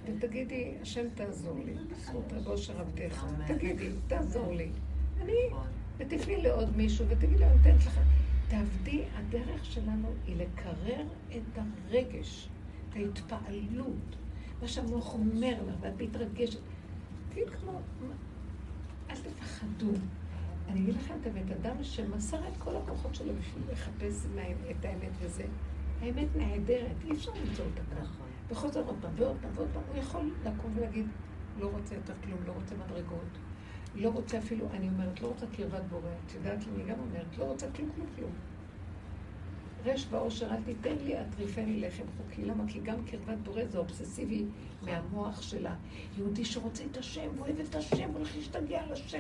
[0.06, 3.26] ותגידי, השם תעזור לי, בזכות רבו אשר עבדיך.
[3.48, 4.70] תגידי, תעזור לי.
[5.22, 5.68] אני, נכון.
[5.98, 8.00] ותפני לעוד מישהו ותגידי לו, אני נותנת לך.
[8.48, 12.50] תעבדי, הדרך שלנו היא לקרר את הרגש,
[12.90, 14.16] את ההתפעלות,
[14.62, 16.60] מה שהמוח אומר לך, ואת מתרגשת.
[17.30, 17.80] תהיי כמו,
[19.10, 19.92] אל תפחדו.
[20.68, 24.26] אני אגיד לכם את האמת, אדם שמסר את כל הכוחות שלו בשביל לחפש
[24.72, 25.46] את האמת וזה,
[26.02, 28.02] האמת נהדרת, אי אפשר למצוא אותה ככה.
[28.02, 28.28] נכון.
[28.50, 31.06] וחוזר עוד פעם ועוד פעם ועוד פעם, הוא יכול לקום ולהגיד,
[31.60, 33.38] לא רוצה יותר כלום, לא רוצה מדרגות,
[33.96, 37.44] לא רוצה אפילו, אני אומרת, לא רוצה קרבת בורא, את יודעת, אני גם אומרת, לא
[37.44, 38.32] רוצה כלום, כלום, כלום.
[39.86, 42.46] רש ועושר, אל תיתן לי, אטריפני לחם חוקי.
[42.46, 42.64] למה?
[42.68, 44.46] כי גם קרבת בורא זה אובססיבי
[44.82, 45.76] מהמוח שלה.
[46.18, 49.20] יהודי שרוצה את השם, אוהב את השם, הולך להשתגע על השם.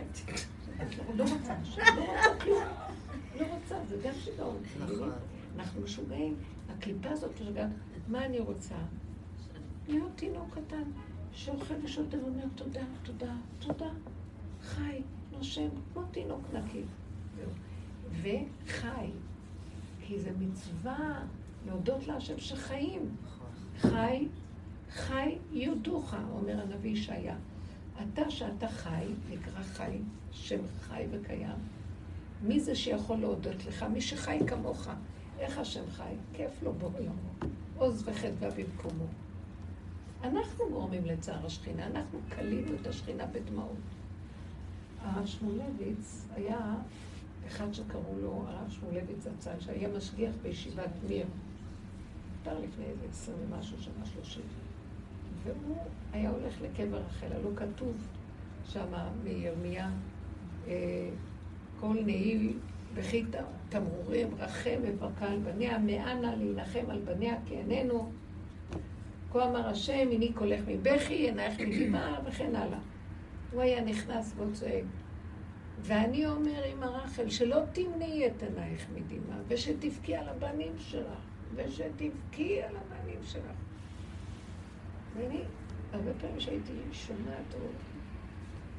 [1.17, 2.63] לא- רוצה השם, לא רוצה כלום.
[3.39, 4.57] לא רוצה, זה גם שיגעון.
[4.79, 5.11] נכון.
[5.55, 6.35] אנחנו משוגעים.
[6.69, 7.69] הקליפה הזאת משוגעת.
[8.07, 8.75] מה אני רוצה?
[9.87, 10.83] להיות תינוק קטן
[11.31, 13.89] שאוכל ושותה ואומר תודה, תודה, תודה.
[14.65, 15.01] חי,
[15.31, 16.81] נושם, כמו תינוק נקי.
[18.21, 19.09] וחי.
[20.07, 21.23] כי זה מצווה
[21.67, 23.15] להודות להשם שחיים.
[23.79, 24.27] חי,
[24.89, 27.35] חי יודוך, אומר הנביא ישעיה.
[28.03, 29.97] אתה שאתה חי, נקרא חי,
[30.31, 31.57] שם חי וקיים.
[32.41, 33.83] מי זה שיכול להודות לך?
[33.83, 34.89] מי שחי כמוך.
[35.39, 36.13] איך השם חי?
[36.33, 37.49] כיף לו בו עולמו.
[37.77, 39.05] עוז וחדווה במקומו.
[40.23, 43.94] אנחנו גורמים לצער השכינה, אנחנו כלינו את השכינה בדמעות.
[45.05, 46.75] הרב שמואלביץ היה
[47.47, 51.25] אחד שקראו לו הרב שמואלביץ זצ"ל, שהיה משגיח בישיבת מיר.
[52.33, 54.41] נפטר לפני איזה עשרים ומשהו שנה, שלושים.
[55.43, 55.77] והוא
[56.13, 58.07] היה הולך לקבר רחל, הלא כתוב
[58.69, 59.89] שמה מירמיה,
[60.67, 61.09] אה,
[61.79, 62.53] כל נהי
[62.95, 63.35] בכי ת-
[63.69, 68.11] תמרורים רחם וברכה על בניה, מאנה להנחם על בניה כי איננו.
[69.31, 72.79] כה אמר השם, הנה קולך מבכי, עינייך מדמעה וכן הלאה.
[73.55, 74.83] הוא היה נכנס והוא צועק,
[75.81, 81.19] ואני אומר עם הרחל, שלא תמנעי את עינייך מדמעה, ושתבכי על הבנים שלך,
[81.55, 83.55] ושתבכי על הבנים שלך.
[85.15, 85.41] ואני,
[85.93, 87.59] הרבה פעמים שהייתי שומעת, או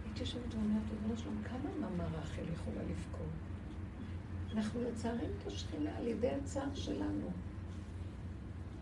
[0.04, 3.26] הייתי יושבת ואומרת, ריבונו שלום, כמה מאמא רחל יכולה לבכות?
[4.52, 7.30] אנחנו מצערים את השכינה על ידי הצער שלנו.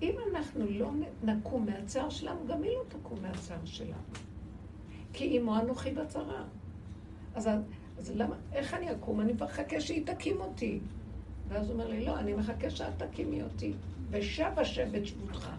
[0.02, 0.90] אם אנחנו לא
[1.22, 4.33] נקום מהצער שלנו, גם היא לא תקום מהצער שלנו.
[5.14, 6.44] כי אמו אנוכי בצרה.
[7.34, 7.50] אז,
[7.98, 9.20] אז למה, איך אני אקום?
[9.20, 10.80] אני מחכה שהיא תקים אותי.
[11.48, 13.72] ואז הוא אומר לי, לא, אני מחכה שאת תקימי אותי.
[14.10, 15.50] ושב השם את שבותך.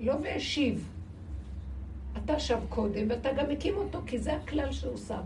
[0.00, 0.88] לא והשיב.
[2.24, 5.20] אתה שב קודם, ואתה גם מקים אותו, כי זה הכלל שהוא שם.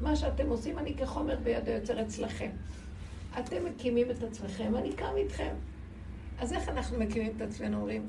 [0.00, 2.50] מה שאתם עושים, אני כחומר ביד היוצר אצלכם.
[3.38, 5.54] אתם מקימים את עצמכם, אני קם איתכם.
[6.38, 7.76] אז איך אנחנו מקימים את עצמנו?
[7.76, 8.06] אומרים,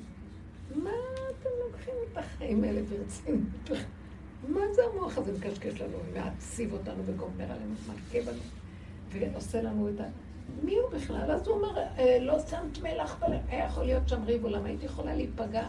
[0.76, 0.92] מה
[1.30, 3.70] אתם לוקחים את החיים האלה ברצינות?
[4.48, 8.42] מה זה המוח הזה מקשקש לנו, מעציב אותנו וגומר עלינו, מכה בנו,
[9.10, 10.04] ועושה לנו את ה...
[10.64, 11.32] מי הוא בכלל?
[11.32, 14.86] אז הוא אומר, אה, לא שמת מלח בלב, היה יכול להיות שם ריב עולם, הייתי
[14.86, 15.68] יכולה להיפגע.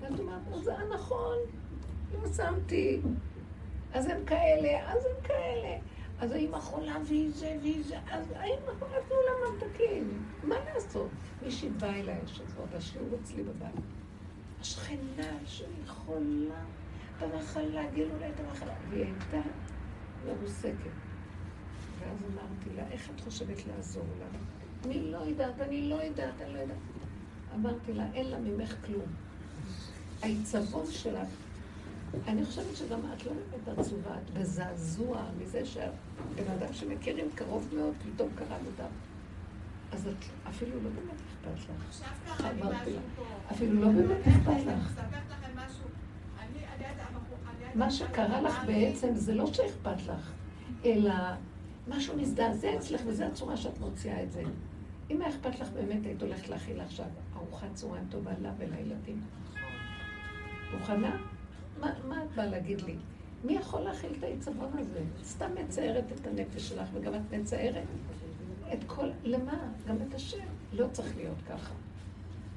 [0.00, 1.36] ואז הוא אומר, זה נכון,
[2.12, 3.00] לא שמתי.
[3.92, 5.78] אז הם כאלה, אז הם כאלה.
[6.20, 10.24] אז האמא חולה והיא זה והיא זה, אז האמא חולה תנו לה ממתקים.
[10.42, 11.08] מה לעשות?
[11.42, 13.74] מישהי באה אליי השבוע בשיעור אצלי בבית.
[14.60, 16.64] השכנה שלי חולה
[17.20, 18.72] במחלה, גילו לה את המחלה.
[18.90, 19.48] והיא הייתה
[20.26, 20.90] מרוסקת.
[22.00, 24.26] ואז אמרתי לה, איך את חושבת לעזור לה?
[24.84, 26.76] אני לא יודעת, אני לא יודעת, אני לא יודעת.
[27.54, 29.06] אמרתי לה, אין לה ממך כלום.
[30.22, 31.28] העיצבון שלך
[32.28, 37.94] אני חושבת שגם את לא באמת עצובה, את בזעזוע מזה שהבן אדם שמכירים קרוב מאוד,
[38.14, 38.90] פתאום קרה לו דם.
[39.92, 40.14] אז את
[40.48, 41.70] אפילו לא באמת אכפת לך.
[41.88, 43.22] עכשיו קרה לי משהו פה.
[43.54, 44.86] אפילו לא באמת אכפת לך.
[44.86, 45.84] אספר לכם משהו.
[46.38, 50.32] אני, אני יודעת, הבחור- אני יודעת- מה שקרה לך בעצם זה לא שאכפת לך,
[50.84, 51.14] אלא
[51.88, 54.42] משהו מזדעזע אצלך, וזו הצורה שאת מוציאה את זה.
[55.10, 59.20] אם היה אכפת לך באמת, היית הולכת להכיל עכשיו ארוחת צהריים טובה לה ולילדים.
[60.78, 61.16] מוכנה?
[61.80, 62.96] מה, מה את באה להגיד לי?
[63.44, 65.00] מי יכול להכיל את העיצבון הזה?
[65.24, 67.84] סתם מציירת את הנפש שלך, וגם את מציירת
[68.72, 69.08] את כל...
[69.24, 69.58] למה?
[69.88, 70.46] גם את השם.
[70.72, 71.74] לא צריך להיות ככה.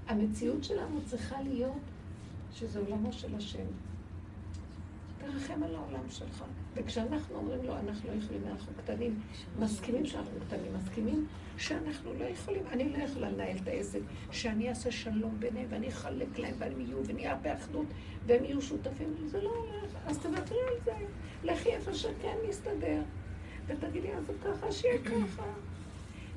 [0.08, 1.82] המציאות שלנו צריכה להיות
[2.54, 3.66] שזה עולמו של השם.
[5.32, 6.44] תרחם על העולם שלך.
[6.76, 9.20] וכשאנחנו אומרים לו, אנחנו לא יכולים, אנחנו קטנים,
[9.60, 11.28] מסכימים שאנחנו קטנים, מסכימים
[11.58, 14.00] שאנחנו לא יכולים, אני לא יכולה לנהל את העסק,
[14.32, 17.86] שאני אעשה שלום ביניהם, ואני אחלק להם, והם יהיו, ונהיה באחדות,
[18.26, 20.94] והם יהיו שותפים, זה לא הולך, אז תוותרי על זה,
[21.44, 23.02] לכי איפה שכן נסתדר,
[23.68, 25.44] ותגידי, אז ככה, שיהיה ככה.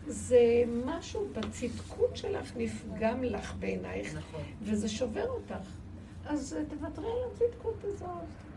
[0.07, 4.43] זה משהו בצדקות שלך נפגם לך בעינייך, נכון.
[4.63, 5.82] וזה שובר אותך.
[6.27, 8.09] אז תוותרי על הצדקות הזאת.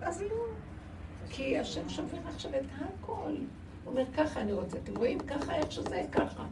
[0.01, 0.45] אז לא.
[1.29, 3.13] כי השם שובר עכשיו את הכל.
[3.13, 3.37] הוא
[3.85, 4.77] אומר, ככה אני רוצה.
[4.77, 5.19] אתם רואים?
[5.19, 6.45] ככה איך שזה, ככה.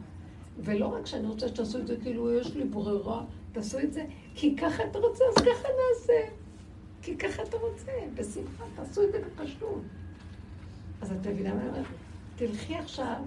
[0.58, 4.04] ולא רק שאני רוצה שתעשו את זה כאילו יש לי ברירה, תעשו את זה,
[4.34, 6.28] כי ככה אתה רוצה, אז ככה נעשה.
[7.02, 9.82] כי ככה אתה רוצה, בשמחה, תעשו את זה בפשטות.
[11.00, 11.86] אז את מבינה מה אני אומרת?
[12.36, 13.22] תלכי עכשיו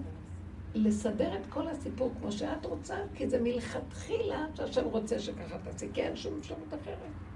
[0.74, 6.02] לסדר את כל הסיפור כמו שאת רוצה, כי זה מלכתחילה שהשם רוצה שככה תעשי, כי
[6.02, 7.27] אין שום אפשרות אחרת.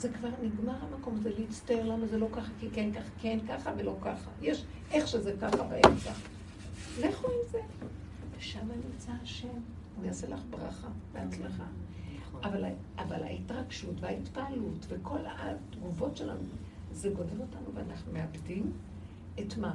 [0.00, 3.72] זה כבר נגמר המקום הזה להצטער למה זה לא ככה, כי כן ככה, כן ככה
[3.76, 4.30] ולא ככה.
[4.42, 6.10] יש איך שזה ככה באמצע.
[7.00, 7.58] לכו עם זה.
[8.38, 9.48] ושם נמצא השם.
[9.96, 11.64] הוא יעשה לך ברכה והצלחה.
[12.44, 12.64] אבל,
[12.98, 16.40] אבל ההתרגשות וההתפעלות וכל התגובות שלנו,
[16.92, 18.72] זה גונב אותנו ואנחנו מאבדים
[19.40, 19.74] את מה?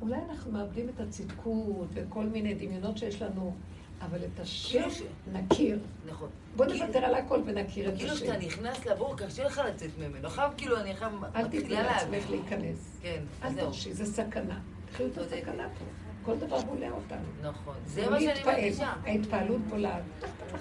[0.00, 3.54] אולי אנחנו מאבדים את הצדקות וכל מיני דמיונות שיש לנו,
[4.00, 5.78] אבל את השם כאילו נכיר.
[6.06, 6.28] נכון.
[6.56, 8.24] בוא נוותר על הכל ונכיר את כאילו השם.
[8.24, 10.26] כשאתה נכנס לבור, קשה לך לצאת ממנו.
[10.26, 12.30] עכשיו כאילו אני עכשיו אל תתני מתחילה לעצמך להבין.
[12.30, 12.98] להיכנס.
[13.02, 13.56] כן, אל אז.
[13.56, 14.60] תרשי, זה סכנה.
[14.92, 15.18] תחיו את.
[15.18, 15.84] הסכנה פה.
[16.22, 17.26] כל דבר בולע אותנו.
[17.42, 17.74] נכון.
[17.86, 18.44] זה מה שאני.
[18.44, 18.92] מרגישה.
[19.04, 20.02] ההתפעלות בולעת.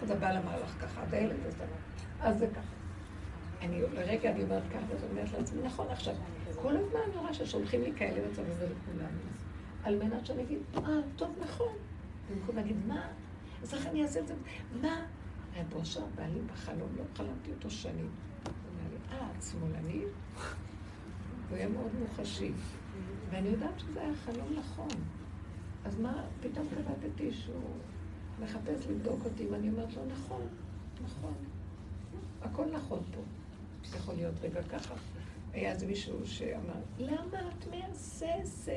[0.07, 1.63] זה בא אמר לך ככה, עד הילד הזה.
[2.21, 2.77] אז זה ככה.
[3.61, 6.13] אני, לרגע אני אומרת ככה, אני אומרת לעצמי, נכון, עכשיו,
[6.61, 9.09] כל הזמן אני רואה ששולחים לי כאלה מצבים ולכולם.
[9.83, 10.81] על מנת שאני אגיד, אה,
[11.15, 11.73] טוב, נכון.
[12.31, 13.07] במקום להגיד, מה?
[13.63, 14.33] אז איך אני אעשה את זה?
[14.81, 15.05] מה?
[15.55, 18.09] רב אושר בא לי בחלום, לא חלמתי אותו שנים.
[18.43, 20.07] הוא אומר לי, אה, את שמאלנית?
[21.49, 22.51] הוא היה מאוד מוחשי.
[23.29, 24.87] ואני יודעת שזה היה חלום נכון.
[25.85, 27.75] אז מה, פתאום קלטתי שהוא
[28.39, 30.47] מחפש לבדוק אותי, ואני אומרת לו, נכון,
[31.03, 31.33] נכון.
[32.41, 33.21] הכל נכון פה.
[33.97, 34.95] יכול להיות רגע ככה.
[35.53, 38.71] היה איזה מישהו שאמר, למה את מהססת?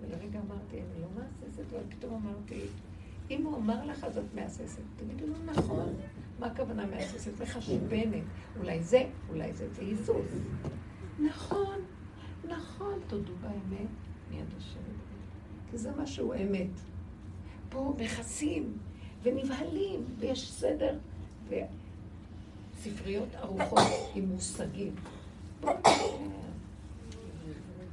[0.00, 2.60] ולרגע אמרתי, אני לא מהססת, אבל פתאום אמרתי,
[3.30, 4.82] אם הוא אמר לך אז את מהססת.
[4.96, 5.94] תגידו לו, נכון.
[6.38, 7.40] מה הכוונה מהססת?
[7.42, 8.22] מחשבנת.
[8.58, 10.26] אולי זה, אולי זה, זה היזוז.
[11.18, 11.80] נכון,
[12.44, 13.88] נכון, תודו באמת.
[14.30, 14.80] מיד השם.
[15.70, 16.70] כי זה משהו אמת.
[17.68, 18.78] פה מכסים
[19.22, 20.98] ונבהלים, ויש סדר,
[21.48, 23.82] וספריות ארוכות
[24.14, 24.94] עם מושגים.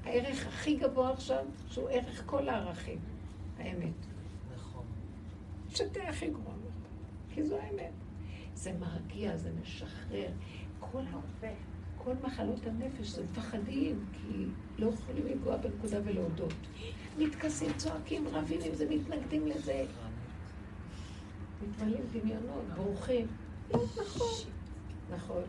[0.04, 3.00] הערך הכי גבוה עכשיו, שהוא ערך כל הערכים,
[3.60, 4.13] האמת.
[5.76, 6.54] שזה הכי גרוע,
[7.34, 7.92] כי זו האמת.
[8.56, 10.30] זה מרגיע, זה משחרר.
[10.80, 11.02] כל,
[11.98, 14.46] כל מחלות הנפש זה מפחדים, כי
[14.80, 16.54] לא יכולים לגוע בנקודה ולהודות.
[17.18, 19.86] מתכסים, צועקים, רבים עם זה, מתנגדים לזה.
[21.62, 23.28] מתמלאים דמיונות, ברוכים.
[23.74, 24.28] לא, נכון.
[25.10, 25.44] נכון.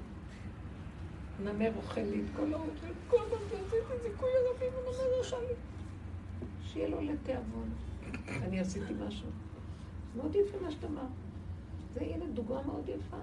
[1.45, 5.55] נמר אוכל לי את כל האוכל, כל הזמן עשיתי זיכוי ערבים, ונמר אכל לי.
[6.63, 7.71] שיהיה לו לתיאבון.
[8.43, 9.29] אני עשיתי משהו.
[10.16, 11.07] מאוד יפה מה שאתה אמר.
[11.95, 13.16] זה הנה דוגמה מאוד יפה.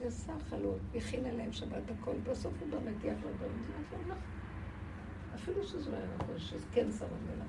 [0.00, 4.16] היא עשה חלות, הכינה להם שבת הכל, בסוף הוא בא מטיח לדברים, זה נכון, נכון.
[5.34, 7.46] אפילו שזה לא היה נכון, שכן שם המלח.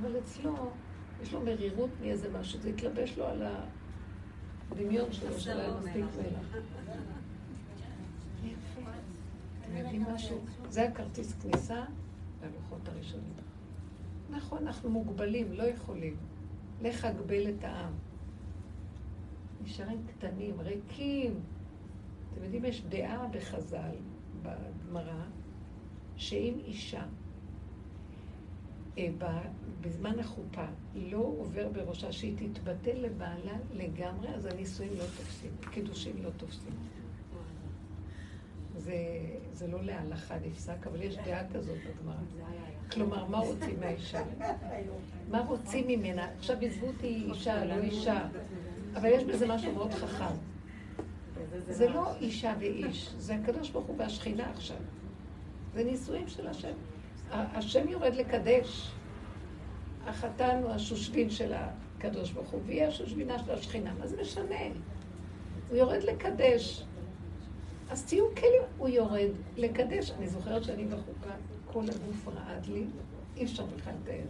[0.00, 0.70] אבל אצלו,
[1.22, 3.42] יש לו מרירות מאיזה משהו, זה התלבש לו על
[4.72, 6.56] הדמיון שלו, שלא היה מספיק מלח.
[9.60, 10.38] אתם יודעים משהו?
[10.68, 11.84] זה הכרטיס כניסה
[12.42, 13.32] ללוחות הראשונים.
[14.30, 16.16] נכון, אנחנו מוגבלים, לא יכולים.
[16.80, 17.92] לך אגבל את העם.
[19.64, 21.40] נשארים קטנים, ריקים.
[22.32, 23.94] אתם יודעים, יש דעה בחז"ל,
[24.42, 25.24] בגמרא,
[26.16, 27.04] שאם אישה
[28.98, 29.08] אה,
[29.80, 36.30] בזמן החופה לא עובר בראשה שהיא תתבטל לבעלה לגמרי, אז הנישואים לא תופסים, קידושים לא
[36.36, 36.72] תופסים.
[38.80, 38.94] זה,
[39.52, 42.14] זה לא להלכה נפסק, אבל יש דעה כזאת בגמרא.
[42.92, 44.22] כלומר, מה רוצים מהאישה?
[45.30, 46.28] מה רוצים ממנה?
[46.38, 48.28] עכשיו עזבו אותי אישה, לא אישה,
[48.94, 50.34] אבל יש בזה משהו מאוד חכם.
[51.68, 54.76] זה לא אישה ואיש, זה הקדוש ברוך הוא והשכינה עכשיו.
[55.74, 56.72] זה נישואים של השם.
[57.30, 58.90] השם יורד לקדש.
[60.06, 63.94] החתן הוא השושבין של הקדוש ברוך הוא, והיא השושבינה של השכינה.
[63.98, 64.60] מה זה משנה?
[65.68, 66.84] הוא יורד לקדש.
[67.90, 70.10] אז תהיו כלים, הוא יורד לקדש.
[70.10, 71.34] אני זוכרת שאני בחוקה,
[71.66, 72.84] כל הגוף רעד לי,
[73.36, 74.24] אי אפשר בכלל לתאר.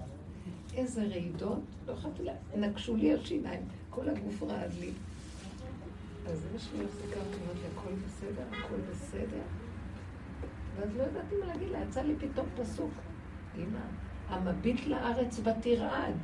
[0.75, 2.33] איזה רעידות, לא יכולתי לה...
[2.57, 3.61] נקשו לי השיניים,
[3.91, 4.91] כל הגוף רעד לי.
[6.27, 9.43] אז אמא שלי מחזיקה אותי, אמרתי, הכל בסדר, הכל בסדר.
[10.77, 12.91] ואז לא ידעתי מה להגיד לה, יצא לי פתאום פסוק.
[13.57, 13.81] אמא,
[14.29, 16.15] המביט לארץ בתרעד.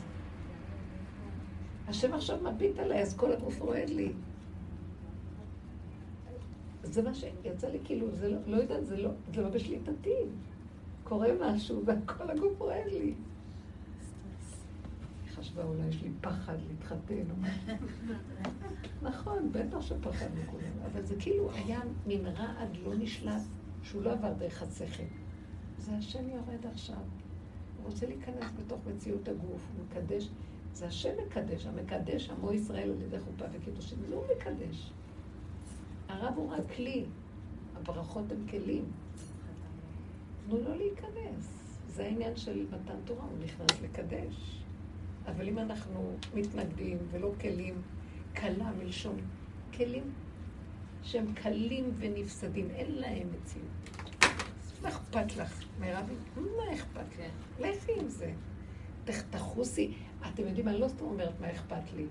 [1.88, 4.12] השם עכשיו מביט עליי, אז כל הגוף רועד לי.
[6.92, 10.14] זה מה שיצא לי, כאילו, זה לא, לא יודעת, זה לא, זה לא בשליטתי.
[11.04, 12.98] קורה משהו וכל הגוף רועד לי.
[12.98, 13.14] היא
[15.34, 17.24] חשבה, אולי יש לי פחד להתחתן.
[19.02, 23.42] נכון, בטח שפחדנו כולם, אבל זה כאילו היה מין רעד לא נשלט,
[23.82, 25.02] שהוא לא עבר דרך השכל.
[25.78, 26.96] זה השם יורד עכשיו.
[26.96, 30.28] הוא רוצה להיכנס בתוך מציאות הגוף, הוא מקדש.
[30.72, 34.92] זה השם מקדש, המקדש עמו ישראל על ידי חופה וקידושים, זה הוא מקדש.
[36.08, 37.04] הרב הוא רק כלי,
[37.76, 38.84] הברכות הם כלים.
[40.46, 41.76] תנו לו להיכנס.
[41.88, 44.62] זה העניין של מתן תורה, הוא נכנס לקדש.
[45.26, 47.82] אבל אם אנחנו מתנגדים ולא כלים,
[48.34, 49.16] קלה מלשון
[49.76, 50.12] כלים
[51.02, 53.66] שהם קלים ונפסדים, אין להם מציאות.
[54.82, 56.14] מה אכפת לך, מירבי?
[56.36, 57.32] מה אכפת לך?
[57.60, 58.32] לכי עם זה.
[59.30, 59.94] תחוסי.
[60.28, 62.06] אתם יודעים, אני לא סתם אומרת מה אכפת לי.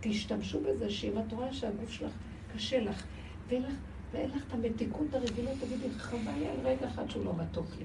[0.00, 2.12] תשתמשו בזה שאם את רואה שהגוף שלך
[2.54, 3.04] קשה לך,
[3.48, 3.72] ואין לך,
[4.12, 7.84] ואין לך את המתיקות הרגילה, תגידי, חבל לי על רגע אחד שהוא לא מתוק לי.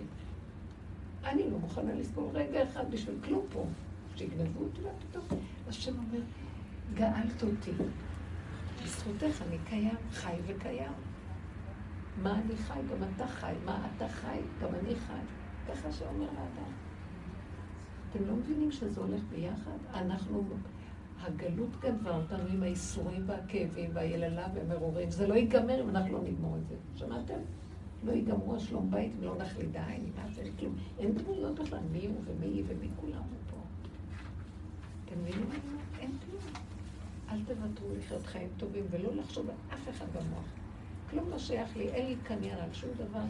[1.24, 3.66] אני לא מוכנה לסגור רגע אחד בשביל כלום פה.
[4.16, 6.22] שיגנבו אותי ופתאום השם אומר,
[6.94, 7.72] גאלת אותי.
[8.84, 10.92] בזכותך אני קיים, חי וקיים.
[12.22, 12.80] מה אני חי?
[12.92, 13.54] גם אתה חי.
[13.66, 14.40] מה אתה חי?
[14.62, 15.22] גם אני חי.
[15.68, 16.72] ככה שאומר לאדם.
[18.10, 19.78] אתם לא מבינים שזה הולך ביחד?
[19.94, 20.44] אנחנו
[21.26, 25.12] הגלות גנבה אותנו עם האיסורים והכאבים והיללה והמרורים.
[25.12, 26.76] זה לא ייגמר אם אנחנו לא נגמור את זה.
[26.96, 27.40] שמעתם?
[28.04, 30.76] לא ייגמרו השלום בית אם לא נחליט די, נמאס, אין כלום.
[31.00, 33.58] אין דמויות בכלל, מי הוא ומי היא ומי כולם פה.
[35.06, 35.50] אתם מבינים?
[36.00, 36.42] אין כלום.
[37.32, 40.46] אל תוותרו לחיות חיים טובים ולא לחשוב על אף אחד במוח.
[41.10, 43.24] כלום לא שייך לי, אין לי קניין על שום דבר.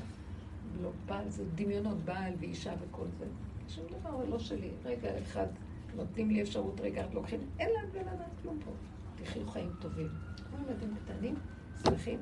[0.81, 3.25] לא בעל, זה דמיונות בעל ואישה וכל זה.
[3.69, 4.69] שום דבר זה לא שלי.
[4.85, 5.47] רגע אחד.
[5.95, 8.71] נותנים לי אפשרות, רגע, לוקחים, אין להם בן אדם כלום פה.
[9.15, 10.07] תחיו חיים טובים.
[10.49, 11.35] כמו ילדים קטנים,
[11.83, 12.19] שמחים,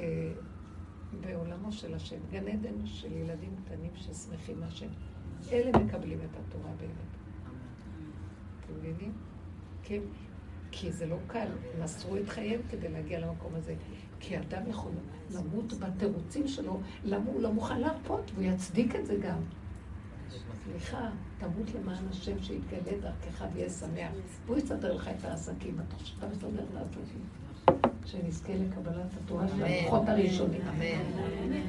[0.00, 0.32] אה,
[1.20, 2.16] בעולמו של השם.
[2.30, 4.88] גן עדן של ילדים קטנים ששמחים מהשם.
[5.52, 7.10] אלה מקבלים את התורה באמת.
[8.60, 9.12] אתם מבינים?
[9.82, 10.00] כן.
[10.72, 11.48] כי זה לא קל,
[11.82, 13.74] מסרו את חייהם כדי להגיע למקום הזה.
[14.20, 14.92] כי אדם יכול
[15.30, 19.40] למות בתירוצים שלו, למה הוא לא מוכן להרפות, והוא יצדיק את זה גם.
[20.64, 21.08] סליחה,
[21.38, 24.12] תמות למען השם שיתגלה דרכך ויהיה שמח.
[24.46, 25.78] והוא יסדר לך את העסקים.
[25.88, 27.22] אתה חושב שאתה מסדר את העסקים?
[28.06, 30.60] שנזכה לקבלת התורה של הלוחות הראשונים.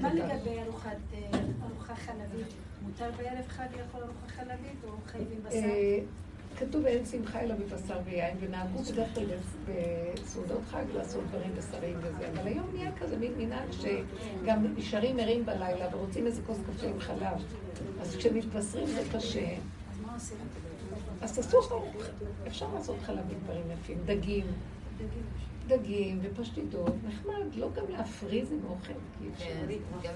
[0.02, 2.48] מה לגבי ארוחת, אה, ארוחה חלבית?
[2.82, 5.58] מותר בערב חג לאכול ארוחה חלבית או חייבים בשר?
[5.58, 6.00] אה,
[6.58, 9.26] כתוב אין שמחה אלא בבשר ויין, ונהגו בדרך כלל
[9.66, 15.46] בסעודות חג לעשות דברים בשרים וזה, אבל היום נהיה כזה מין מנהג שגם נשארים ערים
[15.46, 17.44] בלילה ורוצים איזה כוס קפה עם חלב.
[18.02, 19.56] אז כשמתבשרים זה קשה,
[21.22, 22.12] אז תעשו ארוחת,
[22.48, 24.45] אפשר לעשות חלב עם דברים יפים, דגים,
[25.68, 26.20] דגים.
[26.22, 29.45] ופשטידות, נחמד, לא גם להפריז עם אוכל, כי אפשר.
[30.02, 30.16] כן,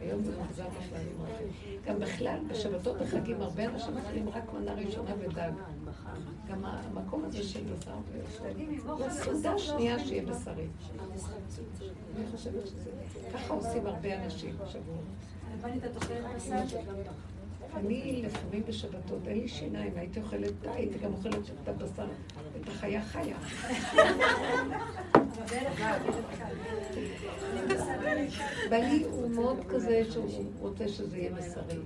[0.00, 1.44] היום זה מוגזם בכלל עם אוכל.
[1.84, 5.50] גם בכלל, בשבתות החגים הרבה אנשים אוכלים רק מנה ראשונה ודג.
[6.48, 9.10] גם המקום הזה של בשר ו...
[9.10, 10.66] סעודה שנייה שיהיה בשרי.
[12.16, 12.90] אני חושבת שזה...
[13.32, 14.96] ככה עושים הרבה אנשים בשבוע.
[17.76, 22.06] אני לפעמים בשבתות, אין לי שיניים, הייתי אוכלת, הייתי גם אוכלת את הבשר,
[22.60, 23.36] את החיה חיה.
[28.70, 31.78] בעלי הוא מאוד כזה שהוא רוצה שזה יהיה בשרי.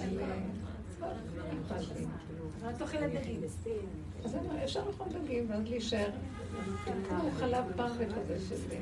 [0.00, 0.38] אה.
[4.24, 6.10] אז אני אומרת, אפשר לאכול דגים ואז להישאר
[7.08, 8.54] כמו חלב פרווה כזה של...
[8.72, 8.78] אה,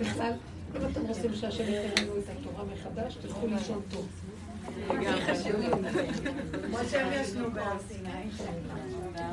[0.00, 0.32] בכלל,
[0.76, 4.08] אם אתם רוצים שהשם ייתן לנו את התורה מחדש, תלכו לישון טוב.
[6.66, 8.30] כמו שהם ישנו בהר סיני.